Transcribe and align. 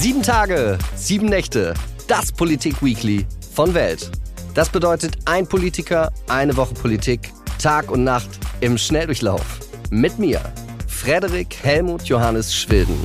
Sieben 0.00 0.22
Tage, 0.22 0.78
sieben 0.94 1.26
Nächte. 1.26 1.74
Das 2.06 2.30
Politik-Weekly 2.30 3.26
von 3.52 3.74
Welt. 3.74 4.12
Das 4.54 4.68
bedeutet 4.68 5.16
ein 5.24 5.44
Politiker, 5.44 6.12
eine 6.28 6.56
Woche 6.56 6.72
Politik, 6.72 7.32
Tag 7.60 7.90
und 7.90 8.04
Nacht 8.04 8.30
im 8.60 8.78
Schnelldurchlauf. 8.78 9.58
Mit 9.90 10.20
mir, 10.20 10.40
Frederik 10.86 11.52
Helmut 11.64 12.04
Johannes 12.04 12.54
Schwilden. 12.54 12.96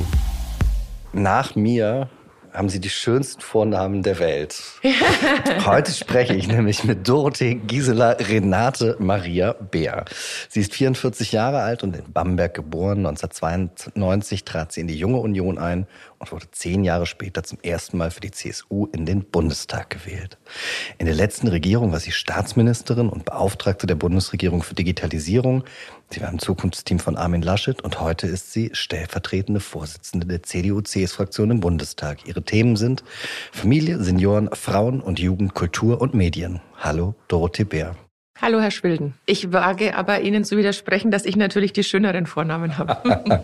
Nach 1.13 1.55
mir 1.55 2.09
haben 2.53 2.69
Sie 2.69 2.79
die 2.79 2.89
schönsten 2.89 3.41
Vornamen 3.41 4.03
der 4.03 4.19
Welt. 4.19 4.61
Heute 5.65 5.91
spreche 5.91 6.35
ich 6.35 6.47
nämlich 6.47 6.83
mit 6.83 7.07
Dorothee 7.07 7.55
Gisela 7.55 8.11
Renate 8.11 8.95
Maria 8.99 9.53
Beer. 9.53 10.05
Sie 10.49 10.61
ist 10.61 10.73
44 10.73 11.31
Jahre 11.31 11.61
alt 11.61 11.83
und 11.83 11.95
in 11.95 12.11
Bamberg 12.13 12.53
geboren. 12.53 13.05
1992 13.05 14.45
trat 14.45 14.71
sie 14.71 14.81
in 14.81 14.87
die 14.87 14.97
Junge 14.97 15.17
Union 15.17 15.57
ein 15.57 15.87
und 16.19 16.31
wurde 16.31 16.49
zehn 16.51 16.83
Jahre 16.83 17.05
später 17.05 17.43
zum 17.43 17.57
ersten 17.61 17.97
Mal 17.97 18.11
für 18.11 18.21
die 18.21 18.31
CSU 18.31 18.85
in 18.93 19.05
den 19.05 19.25
Bundestag 19.25 19.89
gewählt. 19.89 20.37
In 20.97 21.07
der 21.07 21.15
letzten 21.15 21.47
Regierung 21.47 21.91
war 21.91 21.99
sie 21.99 22.11
Staatsministerin 22.11 23.09
und 23.09 23.25
Beauftragte 23.25 23.87
der 23.87 23.95
Bundesregierung 23.95 24.63
für 24.63 24.75
Digitalisierung. 24.75 25.63
Sie 26.13 26.21
war 26.21 26.29
im 26.29 26.37
Zukunftsteam 26.37 26.99
von 26.99 27.17
Armin 27.17 27.41
Laschet 27.41 27.81
und 27.81 27.99
heute 27.99 28.27
ist 28.27 28.53
sie 28.53 28.69
stellvertretende 28.73 29.59
Vorsitzende 29.59 30.27
der 30.27 30.43
CDU-CS-Fraktion 30.43 31.49
im 31.49 31.59
Bundestag. 31.59 32.27
Ihre 32.27 32.43
Themen 32.43 32.75
sind 32.75 33.03
Familie, 33.51 33.97
Senioren, 33.97 34.47
Frauen 34.53 35.01
und 35.01 35.17
Jugend, 35.19 35.55
Kultur 35.55 36.01
und 36.01 36.13
Medien. 36.13 36.61
Hallo, 36.77 37.15
Dorothee 37.29 37.63
Bär. 37.63 37.95
Hallo, 38.39 38.59
Herr 38.59 38.69
Schwilden. 38.69 39.15
Ich 39.25 39.53
wage 39.53 39.95
aber 39.95 40.21
Ihnen 40.21 40.43
zu 40.43 40.55
widersprechen, 40.55 41.09
dass 41.09 41.25
ich 41.25 41.35
natürlich 41.35 41.73
die 41.73 41.83
schöneren 41.83 42.27
Vornamen 42.27 42.77
habe. 42.77 43.43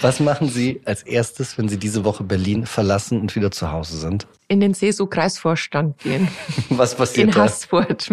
Was 0.00 0.18
machen 0.18 0.48
Sie 0.48 0.80
als 0.84 1.04
erstes, 1.04 1.58
wenn 1.58 1.68
Sie 1.68 1.78
diese 1.78 2.04
Woche 2.04 2.24
Berlin 2.24 2.66
verlassen 2.66 3.20
und 3.20 3.36
wieder 3.36 3.52
zu 3.52 3.70
Hause 3.70 3.98
sind? 3.98 4.26
In 4.48 4.58
den 4.58 4.74
CSU-Kreisvorstand 4.74 5.98
gehen. 5.98 6.26
Was 6.70 6.96
passiert 6.96 7.28
In 7.28 7.34
da? 7.34 7.44
Haßfurt. 7.44 8.10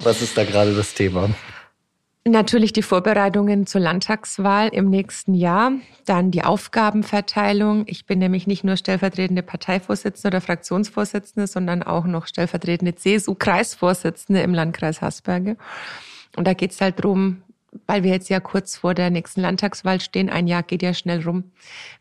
Was 0.00 0.22
ist 0.22 0.34
da 0.38 0.44
gerade 0.44 0.74
das 0.74 0.94
Thema? 0.94 1.28
Natürlich 2.28 2.74
die 2.74 2.82
Vorbereitungen 2.82 3.66
zur 3.66 3.80
Landtagswahl 3.80 4.68
im 4.68 4.90
nächsten 4.90 5.32
Jahr, 5.32 5.72
dann 6.04 6.30
die 6.30 6.44
Aufgabenverteilung. 6.44 7.84
Ich 7.86 8.04
bin 8.04 8.18
nämlich 8.18 8.46
nicht 8.46 8.64
nur 8.64 8.76
stellvertretende 8.76 9.42
Parteivorsitzende 9.42 10.36
oder 10.36 10.40
Fraktionsvorsitzende, 10.42 11.46
sondern 11.46 11.82
auch 11.82 12.04
noch 12.04 12.26
stellvertretende 12.26 12.94
CSU-Kreisvorsitzende 12.96 14.42
im 14.42 14.52
Landkreis 14.52 15.00
Hasberge. 15.00 15.56
Und 16.36 16.46
da 16.46 16.52
geht's 16.52 16.82
halt 16.82 17.02
drum, 17.02 17.42
weil 17.86 18.02
wir 18.02 18.10
jetzt 18.10 18.28
ja 18.28 18.40
kurz 18.40 18.76
vor 18.76 18.92
der 18.92 19.08
nächsten 19.08 19.40
Landtagswahl 19.40 20.00
stehen, 20.00 20.28
ein 20.28 20.46
Jahr 20.46 20.62
geht 20.62 20.82
ja 20.82 20.92
schnell 20.92 21.22
rum, 21.22 21.44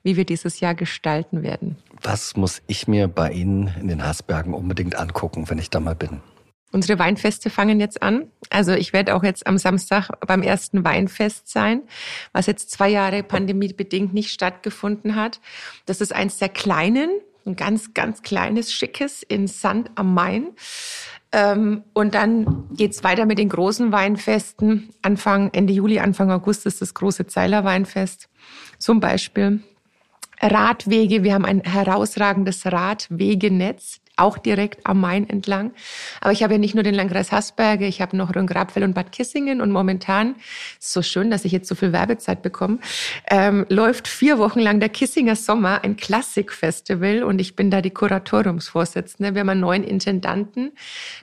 wie 0.04 0.18
wir 0.18 0.26
dieses 0.26 0.60
Jahr 0.60 0.76
gestalten 0.76 1.42
werden. 1.42 1.78
Was 2.02 2.36
muss 2.36 2.62
ich 2.68 2.88
mir 2.88 3.08
bei 3.08 3.32
Ihnen 3.32 3.74
in 3.80 3.88
den 3.88 4.04
Hasbergen 4.06 4.54
unbedingt 4.54 4.96
angucken, 4.96 5.50
wenn 5.50 5.58
ich 5.58 5.70
da 5.70 5.80
mal 5.80 5.96
bin? 5.96 6.20
Unsere 6.72 7.00
Weinfeste 7.00 7.50
fangen 7.50 7.80
jetzt 7.80 8.02
an. 8.04 8.30
Also 8.50 8.74
ich 8.74 8.92
werde 8.92 9.16
auch 9.16 9.24
jetzt 9.24 9.48
am 9.48 9.58
Samstag 9.58 10.10
beim 10.28 10.42
ersten 10.42 10.84
Weinfest 10.84 11.48
sein, 11.50 11.82
was 12.34 12.46
jetzt 12.46 12.72
zwei 12.72 12.90
Jahre 12.90 13.24
pandemiebedingt 13.24 14.14
nicht 14.14 14.32
stattgefunden 14.32 15.16
hat. 15.16 15.40
Das 15.86 16.02
ist 16.02 16.14
eins 16.14 16.38
der 16.38 16.50
kleinen, 16.50 17.10
ein 17.46 17.56
ganz, 17.56 17.94
ganz 17.94 18.22
kleines, 18.22 18.74
schickes 18.74 19.24
in 19.24 19.48
Sand 19.48 19.92
am 19.96 20.14
Main. 20.14 20.50
Ähm, 21.32 21.84
und 21.94 22.16
dann 22.16 22.68
geht's 22.74 23.04
weiter 23.04 23.26
mit 23.26 23.38
den 23.38 23.50
großen 23.50 23.92
Weinfesten. 23.94 24.90
Anfang, 25.02 25.50
Ende 25.54 25.74
Juli, 25.74 26.00
Anfang 26.00 26.32
August 26.32 26.66
ist 26.66 26.82
das 26.82 26.94
große 26.94 27.28
Zeiler 27.28 27.64
Weinfest 27.64 28.30
zum 28.78 29.00
Beispiel. 29.00 29.62
Radwege, 30.40 31.24
wir 31.24 31.34
haben 31.34 31.46
ein 31.46 31.62
herausragendes 31.62 32.66
Radwegenetz 32.66 34.02
auch 34.18 34.38
direkt 34.38 34.86
am 34.86 35.00
Main 35.00 35.30
entlang. 35.30 35.72
Aber 36.22 36.32
ich 36.32 36.44
habe 36.44 36.54
ja 36.54 36.60
nicht 36.60 36.76
nur 36.76 36.84
den 36.84 36.96
Landkreis 36.96 37.32
Hasberge, 37.32 37.86
ich 37.86 38.02
habe 38.02 38.18
noch 38.18 38.36
Rhön-Grabfell 38.36 38.84
und 38.84 38.94
Bad 38.94 39.12
Kissingen 39.12 39.62
und 39.62 39.72
momentan, 39.72 40.36
so 40.80 41.02
schön, 41.02 41.32
dass 41.32 41.46
ich 41.46 41.52
jetzt 41.52 41.68
so 41.68 41.76
viel 41.76 41.94
Werbezeit 41.94 42.42
bekomme, 42.42 42.80
ähm, 43.30 43.66
läuft 43.70 44.08
vier 44.08 44.40
Wochen 44.40 44.60
lang 44.60 44.80
der 44.80 44.90
Kissinger 44.90 45.36
Sommer, 45.36 45.84
ein 45.84 45.96
Klassikfestival 45.96 47.24
und 47.24 47.40
ich 47.40 47.56
bin 47.56 47.72
da 47.72 47.82
die 47.82 47.92
Kuratoriumsvorsitzende. 47.92 49.34
Wir 49.34 49.42
haben 49.42 49.50
einen 49.50 49.62
neuen 49.62 49.84
Intendanten, 49.84 50.72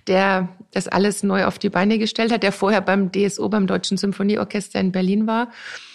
der 0.06 0.48
das 0.70 0.88
alles 0.88 1.22
neu 1.22 1.44
auf 1.44 1.58
die 1.58 1.70
Beine 1.70 1.98
gestellt 1.98 2.32
hat, 2.32 2.42
der 2.42 2.52
vorher 2.52 2.80
beim 2.80 3.10
DSO, 3.12 3.48
beim 3.48 3.66
Deutschen 3.66 3.96
Symphonieorchester 3.96 4.80
in 4.80 4.92
Berlin 4.92 5.26
war 5.26 5.48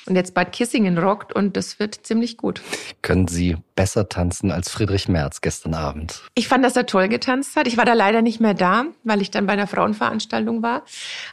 und 0.10 0.16
jetzt 0.16 0.34
Bad 0.34 0.52
Kissingen 0.52 0.98
rockt 0.98 1.34
und 1.34 1.56
das 1.56 1.80
wird 1.80 1.96
ziemlich 2.06 2.38
gut. 2.38 2.62
Können 3.02 3.28
Sie 3.28 3.58
besser 3.76 4.10
tanzen 4.10 4.52
als 4.52 4.70
Friedrich 4.70 5.08
Merz 5.08 5.42
gestern 5.42 5.74
Abend? 5.74 6.24
Ich 6.36 6.48
fand, 6.48 6.66
dass 6.66 6.76
er 6.76 6.86
toll 6.86 7.08
getanzt 7.08 7.56
hat. 7.56 7.68
Ich 7.68 7.78
war 7.78 7.86
da 7.86 7.94
leider 7.94 8.22
nicht 8.22 8.40
mehr 8.40 8.54
da, 8.54 8.86
weil 9.04 9.22
ich 9.22 9.32
dann 9.32 9.46
bei 9.46 9.54
einer 9.54 9.68
Frauenveranstaltung 9.68 10.62
war. 10.62 10.84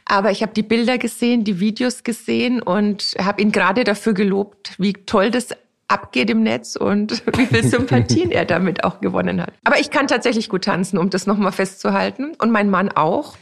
Aber 0.05 0.31
ich 0.31 0.41
habe 0.41 0.53
die 0.53 0.63
Bilder 0.63 0.97
gesehen, 0.97 1.43
die 1.43 1.59
Videos 1.59 2.03
gesehen 2.03 2.61
und 2.61 3.15
habe 3.19 3.41
ihn 3.41 3.51
gerade 3.51 3.83
dafür 3.83 4.13
gelobt, 4.13 4.75
wie 4.77 4.93
toll 4.93 5.31
das 5.31 5.49
abgeht 5.87 6.29
im 6.29 6.43
Netz 6.43 6.75
und 6.75 7.23
wie 7.37 7.45
viel 7.45 7.63
Sympathien 7.63 8.31
er 8.31 8.45
damit 8.45 8.83
auch 8.83 8.99
gewonnen 8.99 9.41
hat. 9.41 9.53
Aber 9.63 9.79
ich 9.79 9.89
kann 9.89 10.07
tatsächlich 10.07 10.49
gut 10.49 10.65
tanzen, 10.65 10.97
um 10.97 11.09
das 11.09 11.27
nochmal 11.27 11.51
festzuhalten. 11.51 12.33
Und 12.39 12.51
mein 12.51 12.69
Mann 12.69 12.89
auch, 12.89 13.37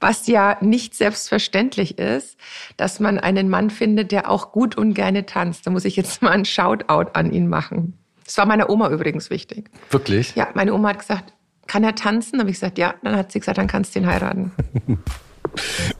was 0.00 0.26
ja 0.26 0.56
nicht 0.60 0.94
selbstverständlich 0.94 1.98
ist, 1.98 2.38
dass 2.76 3.00
man 3.00 3.18
einen 3.18 3.48
Mann 3.48 3.70
findet, 3.70 4.12
der 4.12 4.30
auch 4.30 4.52
gut 4.52 4.76
und 4.76 4.94
gerne 4.94 5.26
tanzt. 5.26 5.66
Da 5.66 5.70
muss 5.70 5.84
ich 5.84 5.96
jetzt 5.96 6.22
mal 6.22 6.30
einen 6.30 6.44
Shoutout 6.44 7.10
an 7.12 7.32
ihn 7.32 7.48
machen. 7.48 7.98
Das 8.24 8.38
war 8.38 8.46
meiner 8.46 8.70
Oma 8.70 8.88
übrigens 8.90 9.28
wichtig. 9.30 9.70
Wirklich? 9.90 10.34
Ja, 10.36 10.48
meine 10.54 10.72
Oma 10.72 10.90
hat 10.90 11.00
gesagt, 11.00 11.32
kann 11.66 11.84
er 11.84 11.94
tanzen? 11.94 12.38
Habe 12.40 12.50
ich 12.50 12.56
gesagt, 12.56 12.78
ja. 12.78 12.94
Dann 13.02 13.16
hat 13.16 13.32
sie 13.32 13.40
gesagt, 13.40 13.58
dann 13.58 13.66
kannst 13.66 13.94
du 13.94 14.00
ihn 14.00 14.06
heiraten. 14.06 14.52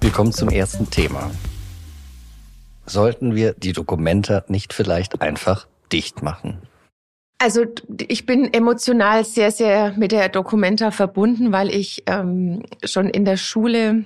Wir 0.00 0.10
kommen 0.10 0.32
zum 0.32 0.48
ersten 0.48 0.90
Thema. 0.90 1.30
Sollten 2.86 3.34
wir 3.34 3.54
die 3.54 3.72
Dokumenta 3.72 4.44
nicht 4.48 4.72
vielleicht 4.72 5.20
einfach 5.22 5.66
dicht 5.92 6.22
machen? 6.22 6.62
Also 7.38 7.64
ich 8.08 8.26
bin 8.26 8.52
emotional 8.52 9.24
sehr, 9.24 9.50
sehr 9.50 9.94
mit 9.96 10.12
der 10.12 10.28
Documenta 10.28 10.90
verbunden, 10.90 11.52
weil 11.52 11.70
ich 11.70 12.02
ähm, 12.06 12.62
schon 12.84 13.08
in 13.08 13.24
der 13.24 13.38
Schule 13.38 14.04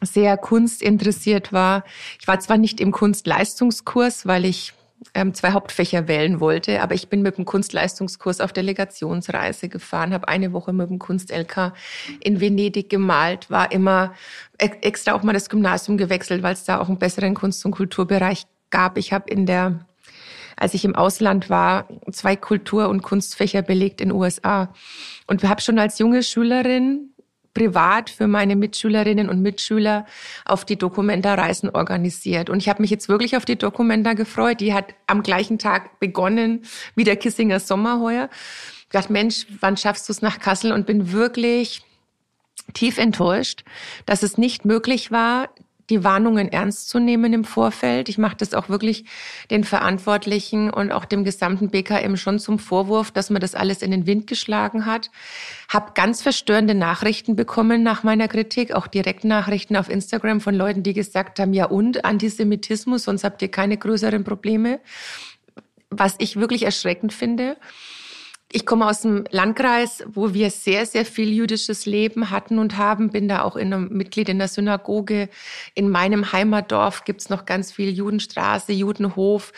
sehr 0.00 0.36
kunstinteressiert 0.38 1.52
war. 1.52 1.84
Ich 2.20 2.26
war 2.26 2.40
zwar 2.40 2.56
nicht 2.56 2.80
im 2.80 2.90
Kunstleistungskurs, 2.90 4.26
weil 4.26 4.46
ich 4.46 4.72
ähm, 5.14 5.34
zwei 5.34 5.52
Hauptfächer 5.52 6.08
wählen 6.08 6.40
wollte, 6.40 6.80
aber 6.82 6.94
ich 6.94 7.08
bin 7.08 7.22
mit 7.22 7.38
dem 7.38 7.44
Kunstleistungskurs 7.44 8.40
auf 8.40 8.52
Delegationsreise 8.52 9.68
gefahren, 9.68 10.12
habe 10.12 10.28
eine 10.28 10.52
Woche 10.52 10.72
mit 10.72 10.90
dem 10.90 10.98
Kunst-LK 10.98 11.72
in 12.20 12.40
Venedig 12.40 12.88
gemalt, 12.88 13.50
war 13.50 13.70
immer 13.72 14.14
extra 14.56 15.12
auch 15.12 15.22
mal 15.22 15.32
das 15.32 15.48
Gymnasium 15.48 15.98
gewechselt, 15.98 16.42
weil 16.42 16.54
es 16.54 16.64
da 16.64 16.80
auch 16.80 16.88
einen 16.88 16.98
besseren 16.98 17.34
Kunst- 17.34 17.64
und 17.64 17.72
Kulturbereich 17.72 18.44
gab. 18.70 18.98
Ich 18.98 19.12
habe 19.12 19.30
in 19.30 19.46
der 19.46 19.86
als 20.58 20.74
ich 20.74 20.84
im 20.84 20.96
Ausland 20.96 21.48
war, 21.50 21.88
zwei 22.10 22.36
Kultur- 22.36 22.88
und 22.88 23.02
Kunstfächer 23.02 23.62
belegt 23.62 24.00
in 24.00 24.12
USA. 24.12 24.72
Und 25.26 25.44
habe 25.44 25.60
schon 25.60 25.78
als 25.78 25.98
junge 25.98 26.22
Schülerin 26.22 27.10
privat 27.54 28.10
für 28.10 28.26
meine 28.26 28.56
Mitschülerinnen 28.56 29.28
und 29.28 29.40
Mitschüler 29.40 30.06
auf 30.44 30.64
die 30.64 30.76
Documenta-Reisen 30.76 31.70
organisiert. 31.70 32.50
Und 32.50 32.58
ich 32.58 32.68
habe 32.68 32.82
mich 32.82 32.90
jetzt 32.90 33.08
wirklich 33.08 33.36
auf 33.36 33.44
die 33.44 33.56
Documenta 33.56 34.14
gefreut. 34.14 34.60
Die 34.60 34.74
hat 34.74 34.94
am 35.06 35.22
gleichen 35.22 35.58
Tag 35.58 35.98
begonnen 36.00 36.62
wie 36.94 37.04
der 37.04 37.16
Kissinger 37.16 37.60
Sommer 37.60 38.00
heuer. 38.00 38.28
Ich 38.82 38.90
dachte, 38.90 39.12
Mensch, 39.12 39.46
wann 39.60 39.76
schaffst 39.76 40.08
du 40.08 40.12
es 40.12 40.22
nach 40.22 40.38
Kassel? 40.38 40.72
Und 40.72 40.86
bin 40.86 41.12
wirklich 41.12 41.82
tief 42.74 42.98
enttäuscht, 42.98 43.64
dass 44.06 44.22
es 44.22 44.38
nicht 44.38 44.64
möglich 44.64 45.10
war, 45.10 45.48
die 45.90 46.04
Warnungen 46.04 46.52
ernst 46.52 46.88
zu 46.88 46.98
nehmen 46.98 47.32
im 47.32 47.44
Vorfeld. 47.44 48.08
Ich 48.08 48.18
mache 48.18 48.36
das 48.36 48.54
auch 48.54 48.68
wirklich 48.68 49.04
den 49.50 49.64
Verantwortlichen 49.64 50.70
und 50.70 50.92
auch 50.92 51.04
dem 51.04 51.24
gesamten 51.24 51.70
BKM 51.70 52.16
schon 52.16 52.38
zum 52.38 52.58
Vorwurf, 52.58 53.10
dass 53.10 53.30
man 53.30 53.40
das 53.40 53.54
alles 53.54 53.82
in 53.82 53.90
den 53.90 54.06
Wind 54.06 54.26
geschlagen 54.26 54.86
hat. 54.86 55.10
Hab 55.68 55.94
ganz 55.94 56.22
verstörende 56.22 56.74
Nachrichten 56.74 57.36
bekommen 57.36 57.82
nach 57.82 58.02
meiner 58.02 58.28
Kritik, 58.28 58.72
auch 58.72 58.86
Direktnachrichten 58.86 59.76
auf 59.76 59.88
Instagram 59.88 60.40
von 60.40 60.54
Leuten, 60.54 60.82
die 60.82 60.92
gesagt 60.92 61.38
haben, 61.38 61.52
ja 61.52 61.66
und 61.66 62.04
Antisemitismus, 62.04 63.04
sonst 63.04 63.24
habt 63.24 63.42
ihr 63.42 63.50
keine 63.50 63.76
größeren 63.76 64.24
Probleme. 64.24 64.80
Was 65.90 66.16
ich 66.18 66.36
wirklich 66.36 66.64
erschreckend 66.64 67.14
finde. 67.14 67.56
Ich 68.50 68.64
komme 68.64 68.86
aus 68.86 69.04
einem 69.04 69.24
Landkreis, 69.30 70.04
wo 70.06 70.32
wir 70.32 70.50
sehr, 70.50 70.86
sehr 70.86 71.04
viel 71.04 71.30
jüdisches 71.30 71.84
Leben 71.84 72.30
hatten 72.30 72.58
und 72.58 72.78
haben. 72.78 73.10
Bin 73.10 73.28
da 73.28 73.42
auch 73.42 73.56
in 73.56 73.74
einem 73.74 73.88
Mitglied 73.88 74.30
in 74.30 74.38
der 74.38 74.48
Synagoge. 74.48 75.28
In 75.74 75.90
meinem 75.90 76.32
Heimatdorf 76.32 77.04
gibt's 77.04 77.28
noch 77.28 77.44
ganz 77.44 77.72
viel 77.72 77.90
Judenstraße, 77.90 78.72
Judenhof. 78.72 79.52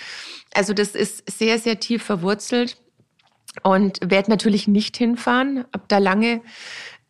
Also 0.53 0.75
das 0.75 0.97
ist 0.97 1.31
sehr, 1.31 1.61
sehr 1.61 1.79
tief 1.79 2.03
verwurzelt 2.03 2.79
und 3.63 4.01
werde 4.05 4.31
natürlich 4.31 4.67
nicht 4.67 4.97
hinfahren. 4.97 5.65
Hab 5.73 5.89
da 5.89 5.99
lange 5.99 6.41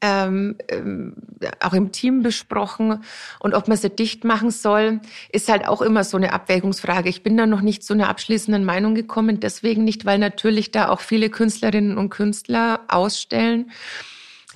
ähm, 0.00 0.56
ähm, 0.69 1.14
auch 1.61 1.73
im 1.73 1.93
Team 1.93 2.23
besprochen. 2.23 3.02
Und 3.38 3.55
ob 3.55 3.69
man 3.69 3.76
sie 3.76 3.91
dicht 3.91 4.25
machen 4.25 4.50
soll, 4.50 5.00
ist 5.31 5.49
halt 5.49 5.67
auch 5.67 5.82
immer 5.82 6.05
so 6.05 6.17
eine 6.17 6.32
Abwägungsfrage. 6.32 7.08
Ich 7.08 7.23
bin 7.23 7.37
da 7.37 7.47
noch 7.47 7.61
nicht 7.61 7.82
zu 7.82 7.93
einer 7.93 8.08
abschließenden 8.08 8.64
Meinung 8.64 8.94
gekommen, 8.94 9.41
deswegen 9.41 9.85
nicht, 9.85 10.05
weil 10.05 10.19
natürlich 10.19 10.70
da 10.70 10.88
auch 10.88 11.00
viele 11.00 11.31
Künstlerinnen 11.31 11.99
und 11.99 12.11
Künstler 12.11 12.81
ausstellen, 12.88 13.70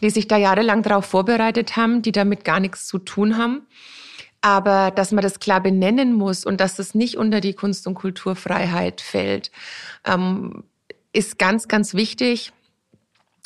die 0.00 0.11
sich 0.11 0.29
da 0.29 0.37
jahrelang 0.37 0.82
darauf 0.82 1.06
vorbereitet 1.06 1.76
haben, 1.76 2.02
die 2.02 2.12
damit 2.12 2.44
gar 2.44 2.61
nichts 2.61 2.87
zu 2.87 2.99
tun 2.99 3.37
haben. 3.37 3.67
Aber 4.40 4.90
dass 4.90 5.12
man 5.12 5.23
das 5.23 5.40
klar 5.40 5.62
benennen 5.62 6.12
muss 6.12 6.44
und 6.44 6.61
dass 6.61 6.76
das 6.76 6.94
nicht 6.94 7.17
unter 7.17 7.40
die 7.40 7.55
Kunst- 7.55 7.87
und 7.87 7.94
Kulturfreiheit 7.94 9.00
fällt, 9.00 9.50
ähm, 10.05 10.64
ist 11.14 11.38
ganz, 11.38 11.69
ganz 11.69 11.94
wichtig 11.94 12.52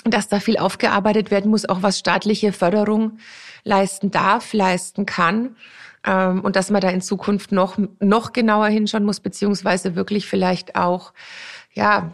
dass 0.05 0.29
da 0.29 0.41
viel 0.41 0.59
aufgearbeitet 0.59 1.31
werden 1.31 1.51
muss, 1.51 1.69
auch 1.69 1.83
was 1.83 1.99
staatliche 1.99 2.53
Förderung 2.53 3.19
leisten 3.65 4.11
darf, 4.11 4.53
leisten 4.53 5.07
kann. 5.07 5.57
Ähm, 6.05 6.41
und 6.41 6.57
dass 6.57 6.71
man 6.71 6.81
da 6.81 6.91
in 6.91 7.01
Zukunft 7.01 7.53
noch, 7.53 7.79
noch 8.01 8.33
genauer 8.33 8.69
hinschauen 8.69 9.05
muss, 9.05 9.21
beziehungsweise 9.21 9.97
wirklich 9.97 10.27
vielleicht 10.27 10.77
auch, 10.77 11.13
ja, 11.73 12.13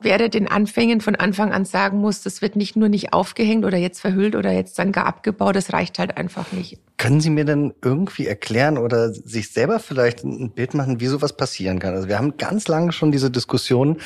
wäre 0.00 0.28
den 0.28 0.48
Anfängen 0.48 1.00
von 1.00 1.16
Anfang 1.16 1.52
an 1.52 1.64
sagen 1.64 1.98
muss, 1.98 2.22
das 2.22 2.42
wird 2.42 2.56
nicht 2.56 2.76
nur 2.76 2.88
nicht 2.88 3.12
aufgehängt 3.12 3.64
oder 3.64 3.78
jetzt 3.78 4.00
verhüllt 4.00 4.36
oder 4.36 4.52
jetzt 4.52 4.78
dann 4.78 4.92
gar 4.92 5.06
abgebaut, 5.06 5.56
das 5.56 5.72
reicht 5.72 5.98
halt 5.98 6.16
einfach 6.16 6.52
nicht. 6.52 6.78
Können 6.98 7.20
Sie 7.20 7.30
mir 7.30 7.44
denn 7.44 7.74
irgendwie 7.82 8.26
erklären 8.26 8.78
oder 8.78 9.12
sich 9.12 9.50
selber 9.50 9.80
vielleicht 9.80 10.22
ein 10.22 10.50
Bild 10.50 10.74
machen, 10.74 11.00
wie 11.00 11.06
sowas 11.06 11.36
passieren 11.36 11.78
kann? 11.78 11.94
Also 11.94 12.08
wir 12.08 12.18
haben 12.18 12.36
ganz 12.36 12.68
lange 12.68 12.92
schon 12.92 13.12
diese 13.12 13.30
Diskussion, 13.30 13.98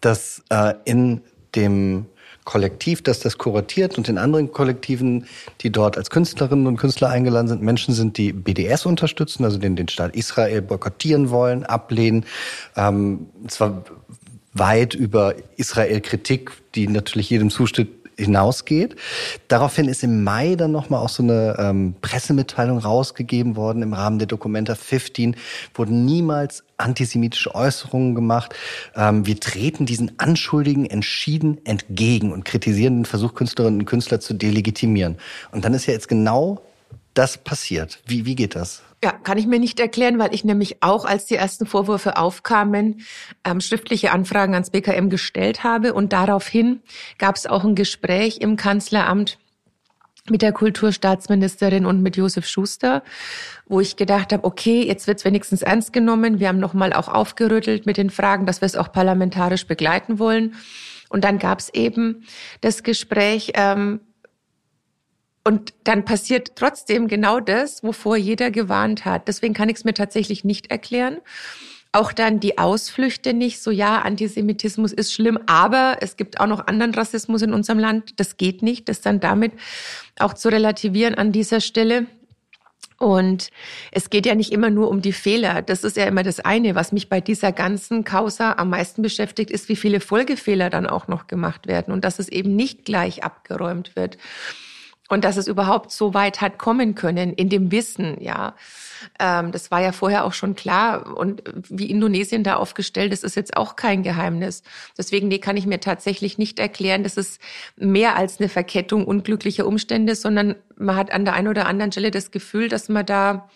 dass 0.00 0.42
äh, 0.50 0.74
in 0.84 1.22
dem 1.56 2.06
Kollektiv, 2.48 3.02
das 3.02 3.20
das 3.20 3.36
kuratiert 3.36 3.98
und 3.98 4.08
in 4.08 4.16
anderen 4.16 4.50
Kollektiven, 4.52 5.26
die 5.60 5.70
dort 5.70 5.98
als 5.98 6.08
Künstlerinnen 6.08 6.66
und 6.66 6.78
Künstler 6.78 7.10
eingeladen 7.10 7.46
sind, 7.46 7.60
Menschen 7.60 7.92
sind, 7.92 8.16
die 8.16 8.32
BDS 8.32 8.86
unterstützen, 8.86 9.44
also 9.44 9.58
den, 9.58 9.76
den 9.76 9.86
Staat 9.88 10.16
Israel 10.16 10.62
boykottieren 10.62 11.28
wollen, 11.28 11.64
ablehnen. 11.64 12.24
Ähm, 12.74 13.26
zwar 13.48 13.84
weit 14.54 14.94
über 14.94 15.34
Israel-Kritik, 15.58 16.52
die 16.74 16.88
natürlich 16.88 17.28
jedem 17.28 17.50
zusteht, 17.50 17.90
hinausgeht. 18.16 18.96
Daraufhin 19.48 19.86
ist 19.86 20.02
im 20.02 20.24
Mai 20.24 20.54
dann 20.54 20.72
nochmal 20.72 21.04
auch 21.04 21.10
so 21.10 21.22
eine 21.22 21.54
ähm, 21.58 21.96
Pressemitteilung 22.00 22.78
rausgegeben 22.78 23.56
worden 23.56 23.82
im 23.82 23.92
Rahmen 23.92 24.18
der 24.18 24.26
Dokumenta 24.26 24.74
15, 24.74 25.36
wurden 25.74 26.06
niemals 26.06 26.64
antisemitische 26.78 27.54
Äußerungen 27.54 28.14
gemacht. 28.14 28.54
Ähm, 28.94 29.26
wir 29.26 29.38
treten 29.38 29.86
diesen 29.86 30.18
Anschuldigen 30.18 30.86
entschieden 30.86 31.64
entgegen 31.64 32.32
und 32.32 32.44
kritisieren 32.44 33.00
den 33.00 33.04
Versuch, 33.04 33.34
Künstlerinnen 33.34 33.80
und 33.80 33.86
Künstler 33.86 34.20
zu 34.20 34.34
delegitimieren. 34.34 35.18
Und 35.52 35.64
dann 35.64 35.74
ist 35.74 35.86
ja 35.86 35.92
jetzt 35.92 36.08
genau 36.08 36.62
das 37.14 37.36
passiert. 37.36 38.00
Wie, 38.06 38.24
wie 38.24 38.36
geht 38.36 38.54
das? 38.54 38.82
Ja, 39.02 39.12
kann 39.12 39.38
ich 39.38 39.46
mir 39.46 39.60
nicht 39.60 39.78
erklären, 39.78 40.18
weil 40.18 40.34
ich 40.34 40.44
nämlich 40.44 40.82
auch, 40.82 41.04
als 41.04 41.26
die 41.26 41.36
ersten 41.36 41.66
Vorwürfe 41.66 42.16
aufkamen, 42.16 43.02
ähm, 43.44 43.60
schriftliche 43.60 44.10
Anfragen 44.10 44.54
ans 44.54 44.70
BKM 44.70 45.08
gestellt 45.08 45.62
habe. 45.62 45.94
Und 45.94 46.12
daraufhin 46.12 46.80
gab 47.18 47.36
es 47.36 47.46
auch 47.46 47.64
ein 47.64 47.76
Gespräch 47.76 48.38
im 48.38 48.56
Kanzleramt 48.56 49.38
mit 50.30 50.42
der 50.42 50.52
Kulturstaatsministerin 50.52 51.86
und 51.86 52.02
mit 52.02 52.16
Josef 52.16 52.46
Schuster, 52.46 53.02
wo 53.66 53.80
ich 53.80 53.96
gedacht 53.96 54.32
habe, 54.32 54.44
okay, 54.44 54.86
jetzt 54.86 55.06
wird's 55.06 55.24
wenigstens 55.24 55.62
ernst 55.62 55.92
genommen. 55.92 56.40
Wir 56.40 56.48
haben 56.48 56.60
nochmal 56.60 56.92
auch 56.92 57.08
aufgerüttelt 57.08 57.86
mit 57.86 57.96
den 57.96 58.10
Fragen, 58.10 58.46
dass 58.46 58.60
wir 58.60 58.66
es 58.66 58.76
auch 58.76 58.92
parlamentarisch 58.92 59.66
begleiten 59.66 60.18
wollen. 60.18 60.54
Und 61.08 61.24
dann 61.24 61.38
gab's 61.38 61.70
eben 61.70 62.24
das 62.60 62.82
Gespräch, 62.82 63.52
ähm, 63.54 64.00
und 65.48 65.72
dann 65.84 66.04
passiert 66.04 66.56
trotzdem 66.56 67.08
genau 67.08 67.40
das, 67.40 67.82
wovor 67.82 68.18
jeder 68.18 68.50
gewarnt 68.50 69.06
hat. 69.06 69.28
Deswegen 69.28 69.54
kann 69.54 69.70
ich 69.70 69.76
es 69.76 69.84
mir 69.84 69.94
tatsächlich 69.94 70.44
nicht 70.44 70.70
erklären. 70.70 71.20
Auch 71.92 72.12
dann 72.12 72.38
die 72.38 72.58
Ausflüchte 72.58 73.32
nicht, 73.32 73.62
so 73.62 73.70
ja, 73.70 74.02
Antisemitismus 74.02 74.92
ist 74.92 75.12
schlimm, 75.12 75.38
aber 75.46 75.96
es 76.00 76.16
gibt 76.16 76.38
auch 76.38 76.46
noch 76.46 76.66
anderen 76.66 76.94
Rassismus 76.94 77.40
in 77.40 77.54
unserem 77.54 77.78
Land. 77.78 78.20
Das 78.20 78.36
geht 78.36 78.62
nicht, 78.62 78.88
das 78.90 79.00
dann 79.00 79.20
damit 79.20 79.52
auch 80.18 80.34
zu 80.34 80.50
relativieren 80.50 81.14
an 81.14 81.32
dieser 81.32 81.60
Stelle. 81.60 82.06
Und 82.98 83.50
es 83.92 84.10
geht 84.10 84.26
ja 84.26 84.34
nicht 84.34 84.52
immer 84.52 84.70
nur 84.70 84.90
um 84.90 85.00
die 85.00 85.12
Fehler. 85.12 85.62
Das 85.62 85.84
ist 85.84 85.96
ja 85.96 86.04
immer 86.04 86.24
das 86.24 86.40
eine. 86.40 86.74
Was 86.74 86.92
mich 86.92 87.08
bei 87.08 87.20
dieser 87.20 87.52
ganzen 87.52 88.04
Causa 88.04 88.54
am 88.54 88.70
meisten 88.70 89.02
beschäftigt, 89.02 89.50
ist, 89.50 89.68
wie 89.68 89.76
viele 89.76 90.00
Folgefehler 90.00 90.68
dann 90.68 90.86
auch 90.86 91.06
noch 91.06 91.28
gemacht 91.28 91.68
werden 91.68 91.94
und 91.94 92.04
dass 92.04 92.18
es 92.18 92.28
eben 92.28 92.56
nicht 92.56 92.84
gleich 92.84 93.22
abgeräumt 93.22 93.94
wird. 93.94 94.18
Und 95.08 95.24
dass 95.24 95.38
es 95.38 95.48
überhaupt 95.48 95.90
so 95.90 96.12
weit 96.12 96.42
hat 96.42 96.58
kommen 96.58 96.94
können 96.94 97.32
in 97.32 97.48
dem 97.48 97.72
Wissen, 97.72 98.20
ja. 98.20 98.54
Ähm, 99.18 99.52
das 99.52 99.70
war 99.70 99.80
ja 99.80 99.92
vorher 99.92 100.24
auch 100.24 100.34
schon 100.34 100.54
klar. 100.54 101.16
Und 101.16 101.42
wie 101.70 101.90
Indonesien 101.90 102.44
da 102.44 102.56
aufgestellt 102.56 103.12
ist, 103.12 103.24
ist 103.24 103.34
jetzt 103.34 103.56
auch 103.56 103.74
kein 103.74 104.02
Geheimnis. 104.02 104.62
Deswegen, 104.98 105.28
nee, 105.28 105.38
kann 105.38 105.56
ich 105.56 105.66
mir 105.66 105.80
tatsächlich 105.80 106.36
nicht 106.36 106.58
erklären, 106.58 107.04
dass 107.04 107.16
es 107.16 107.38
mehr 107.76 108.16
als 108.16 108.38
eine 108.38 108.50
Verkettung 108.50 109.06
unglücklicher 109.06 109.66
Umstände, 109.66 110.14
sondern 110.14 110.56
man 110.76 110.96
hat 110.96 111.10
an 111.10 111.24
der 111.24 111.34
einen 111.34 111.48
oder 111.48 111.66
anderen 111.66 111.90
Stelle 111.90 112.10
das 112.10 112.30
Gefühl, 112.30 112.68
dass 112.68 112.90
man 112.90 113.06
da 113.06 113.48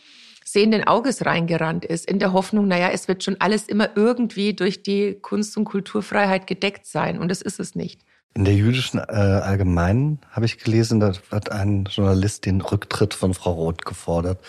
sehenden 0.45 0.85
Auges 0.85 1.25
reingerannt 1.25 1.85
ist, 1.85 2.09
in 2.09 2.19
der 2.19 2.33
Hoffnung, 2.33 2.67
naja, 2.67 2.91
es 2.91 3.09
wird 3.09 3.23
schon 3.25 3.41
alles 3.41 3.69
immer 3.69 3.91
irgendwie 3.95 4.55
durch 4.55 4.83
die 4.83 5.19
Kunst- 5.21 5.57
und 5.57 5.65
Kulturfreiheit 5.65 6.47
gedeckt 6.47 6.87
sein. 6.87 7.19
Und 7.19 7.29
das 7.29 7.43
ist 7.43 7.61
es 7.61 7.75
nicht. 7.75 8.01
In 8.35 8.45
der 8.45 8.55
jüdischen 8.55 8.99
äh, 8.99 9.03
Allgemeinen 9.03 10.19
habe 10.31 10.47
ich 10.47 10.57
gelesen, 10.59 11.01
da 11.01 11.13
hat 11.31 11.53
ein 11.53 11.85
Journalist 11.85 12.47
den 12.47 12.63
Rücktritt 12.63 13.13
von 13.13 13.35
Frau 13.35 13.53
Roth 13.53 13.85
gefordert. 13.85 14.41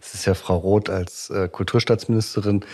Es 0.00 0.14
ist 0.14 0.26
ja 0.26 0.34
Frau 0.34 0.56
Roth 0.56 0.88
als 0.88 1.28
äh, 1.30 1.48
Kulturstaatsministerin 1.48 2.64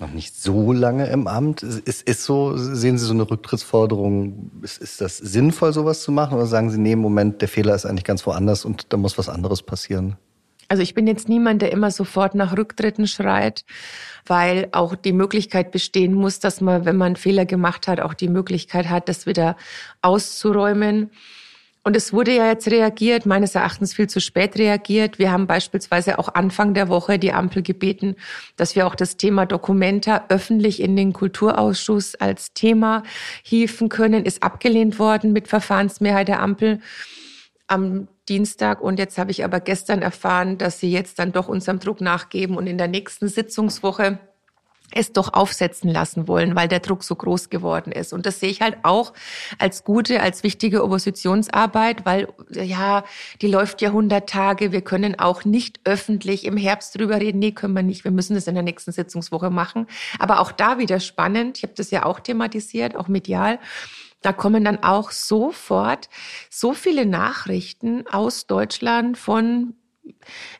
noch 0.00 0.10
nicht 0.10 0.34
so 0.40 0.72
lange 0.72 1.06
im 1.06 1.28
Amt. 1.28 1.62
Ist, 1.62 2.02
ist 2.02 2.24
so, 2.24 2.56
sehen 2.56 2.98
Sie 2.98 3.04
so 3.04 3.12
eine 3.12 3.28
Rücktrittsforderung, 3.30 4.50
ist, 4.62 4.78
ist 4.78 5.00
das 5.00 5.16
sinnvoll, 5.16 5.72
sowas 5.72 6.02
zu 6.02 6.10
machen? 6.10 6.34
Oder 6.34 6.46
sagen 6.46 6.70
Sie, 6.70 6.78
nee, 6.78 6.92
im 6.92 7.00
Moment, 7.00 7.40
der 7.40 7.48
Fehler 7.48 7.74
ist 7.74 7.86
eigentlich 7.86 8.04
ganz 8.04 8.26
woanders 8.26 8.64
und 8.64 8.92
da 8.92 8.96
muss 8.96 9.16
was 9.16 9.28
anderes 9.28 9.62
passieren? 9.62 10.16
Also 10.68 10.82
ich 10.82 10.92
bin 10.92 11.06
jetzt 11.06 11.30
niemand, 11.30 11.62
der 11.62 11.72
immer 11.72 11.90
sofort 11.90 12.34
nach 12.34 12.56
Rücktritten 12.56 13.06
schreit, 13.06 13.64
weil 14.26 14.68
auch 14.72 14.94
die 14.94 15.14
Möglichkeit 15.14 15.70
bestehen 15.72 16.12
muss, 16.12 16.40
dass 16.40 16.60
man, 16.60 16.84
wenn 16.84 16.96
man 16.96 17.16
Fehler 17.16 17.46
gemacht 17.46 17.88
hat, 17.88 18.00
auch 18.00 18.12
die 18.12 18.28
Möglichkeit 18.28 18.90
hat, 18.90 19.08
das 19.08 19.24
wieder 19.24 19.56
auszuräumen. 20.02 21.10
Und 21.84 21.96
es 21.96 22.12
wurde 22.12 22.36
ja 22.36 22.46
jetzt 22.48 22.70
reagiert, 22.70 23.24
meines 23.24 23.54
Erachtens 23.54 23.94
viel 23.94 24.08
zu 24.10 24.20
spät 24.20 24.58
reagiert. 24.58 25.18
Wir 25.18 25.32
haben 25.32 25.46
beispielsweise 25.46 26.18
auch 26.18 26.34
Anfang 26.34 26.74
der 26.74 26.90
Woche 26.90 27.18
die 27.18 27.32
Ampel 27.32 27.62
gebeten, 27.62 28.16
dass 28.56 28.76
wir 28.76 28.86
auch 28.86 28.94
das 28.94 29.16
Thema 29.16 29.46
Dokumenta 29.46 30.26
öffentlich 30.28 30.82
in 30.82 30.96
den 30.96 31.14
Kulturausschuss 31.14 32.14
als 32.14 32.52
Thema 32.52 33.04
hieven 33.42 33.88
können. 33.88 34.26
Ist 34.26 34.42
abgelehnt 34.42 34.98
worden 34.98 35.32
mit 35.32 35.48
Verfahrensmehrheit 35.48 36.28
der 36.28 36.42
Ampel 36.42 36.80
am 37.68 38.08
Dienstag. 38.28 38.80
Und 38.80 38.98
jetzt 38.98 39.18
habe 39.18 39.30
ich 39.30 39.44
aber 39.44 39.60
gestern 39.60 40.02
erfahren, 40.02 40.58
dass 40.58 40.80
sie 40.80 40.90
jetzt 40.90 41.18
dann 41.18 41.32
doch 41.32 41.48
unserem 41.48 41.78
Druck 41.78 42.00
nachgeben 42.00 42.56
und 42.56 42.66
in 42.66 42.78
der 42.78 42.88
nächsten 42.88 43.28
Sitzungswoche 43.28 44.18
es 44.90 45.12
doch 45.12 45.34
aufsetzen 45.34 45.90
lassen 45.90 46.28
wollen, 46.28 46.56
weil 46.56 46.66
der 46.66 46.80
Druck 46.80 47.04
so 47.04 47.14
groß 47.14 47.50
geworden 47.50 47.92
ist. 47.92 48.12
Und 48.12 48.24
das 48.24 48.40
sehe 48.40 48.48
ich 48.48 48.62
halt 48.62 48.78
auch 48.84 49.12
als 49.58 49.84
gute, 49.84 50.22
als 50.22 50.42
wichtige 50.42 50.82
Oppositionsarbeit, 50.82 52.06
weil 52.06 52.28
ja, 52.50 53.04
die 53.42 53.48
läuft 53.48 53.82
ja 53.82 53.90
100 53.90 54.28
Tage. 54.28 54.72
Wir 54.72 54.80
können 54.80 55.18
auch 55.18 55.44
nicht 55.44 55.80
öffentlich 55.84 56.44
im 56.44 56.56
Herbst 56.56 56.98
drüber 56.98 57.20
reden. 57.20 57.38
Nee, 57.38 57.52
können 57.52 57.74
wir 57.74 57.82
nicht. 57.82 58.04
Wir 58.04 58.10
müssen 58.10 58.34
das 58.34 58.46
in 58.46 58.54
der 58.54 58.62
nächsten 58.62 58.92
Sitzungswoche 58.92 59.50
machen. 59.50 59.86
Aber 60.18 60.40
auch 60.40 60.52
da 60.52 60.78
wieder 60.78 61.00
spannend. 61.00 61.58
Ich 61.58 61.64
habe 61.64 61.74
das 61.76 61.90
ja 61.90 62.06
auch 62.06 62.20
thematisiert, 62.20 62.96
auch 62.96 63.08
medial. 63.08 63.58
Da 64.20 64.32
kommen 64.32 64.64
dann 64.64 64.82
auch 64.82 65.10
sofort 65.10 66.08
so 66.50 66.72
viele 66.72 67.06
Nachrichten 67.06 68.06
aus 68.06 68.46
Deutschland 68.46 69.16
von 69.16 69.74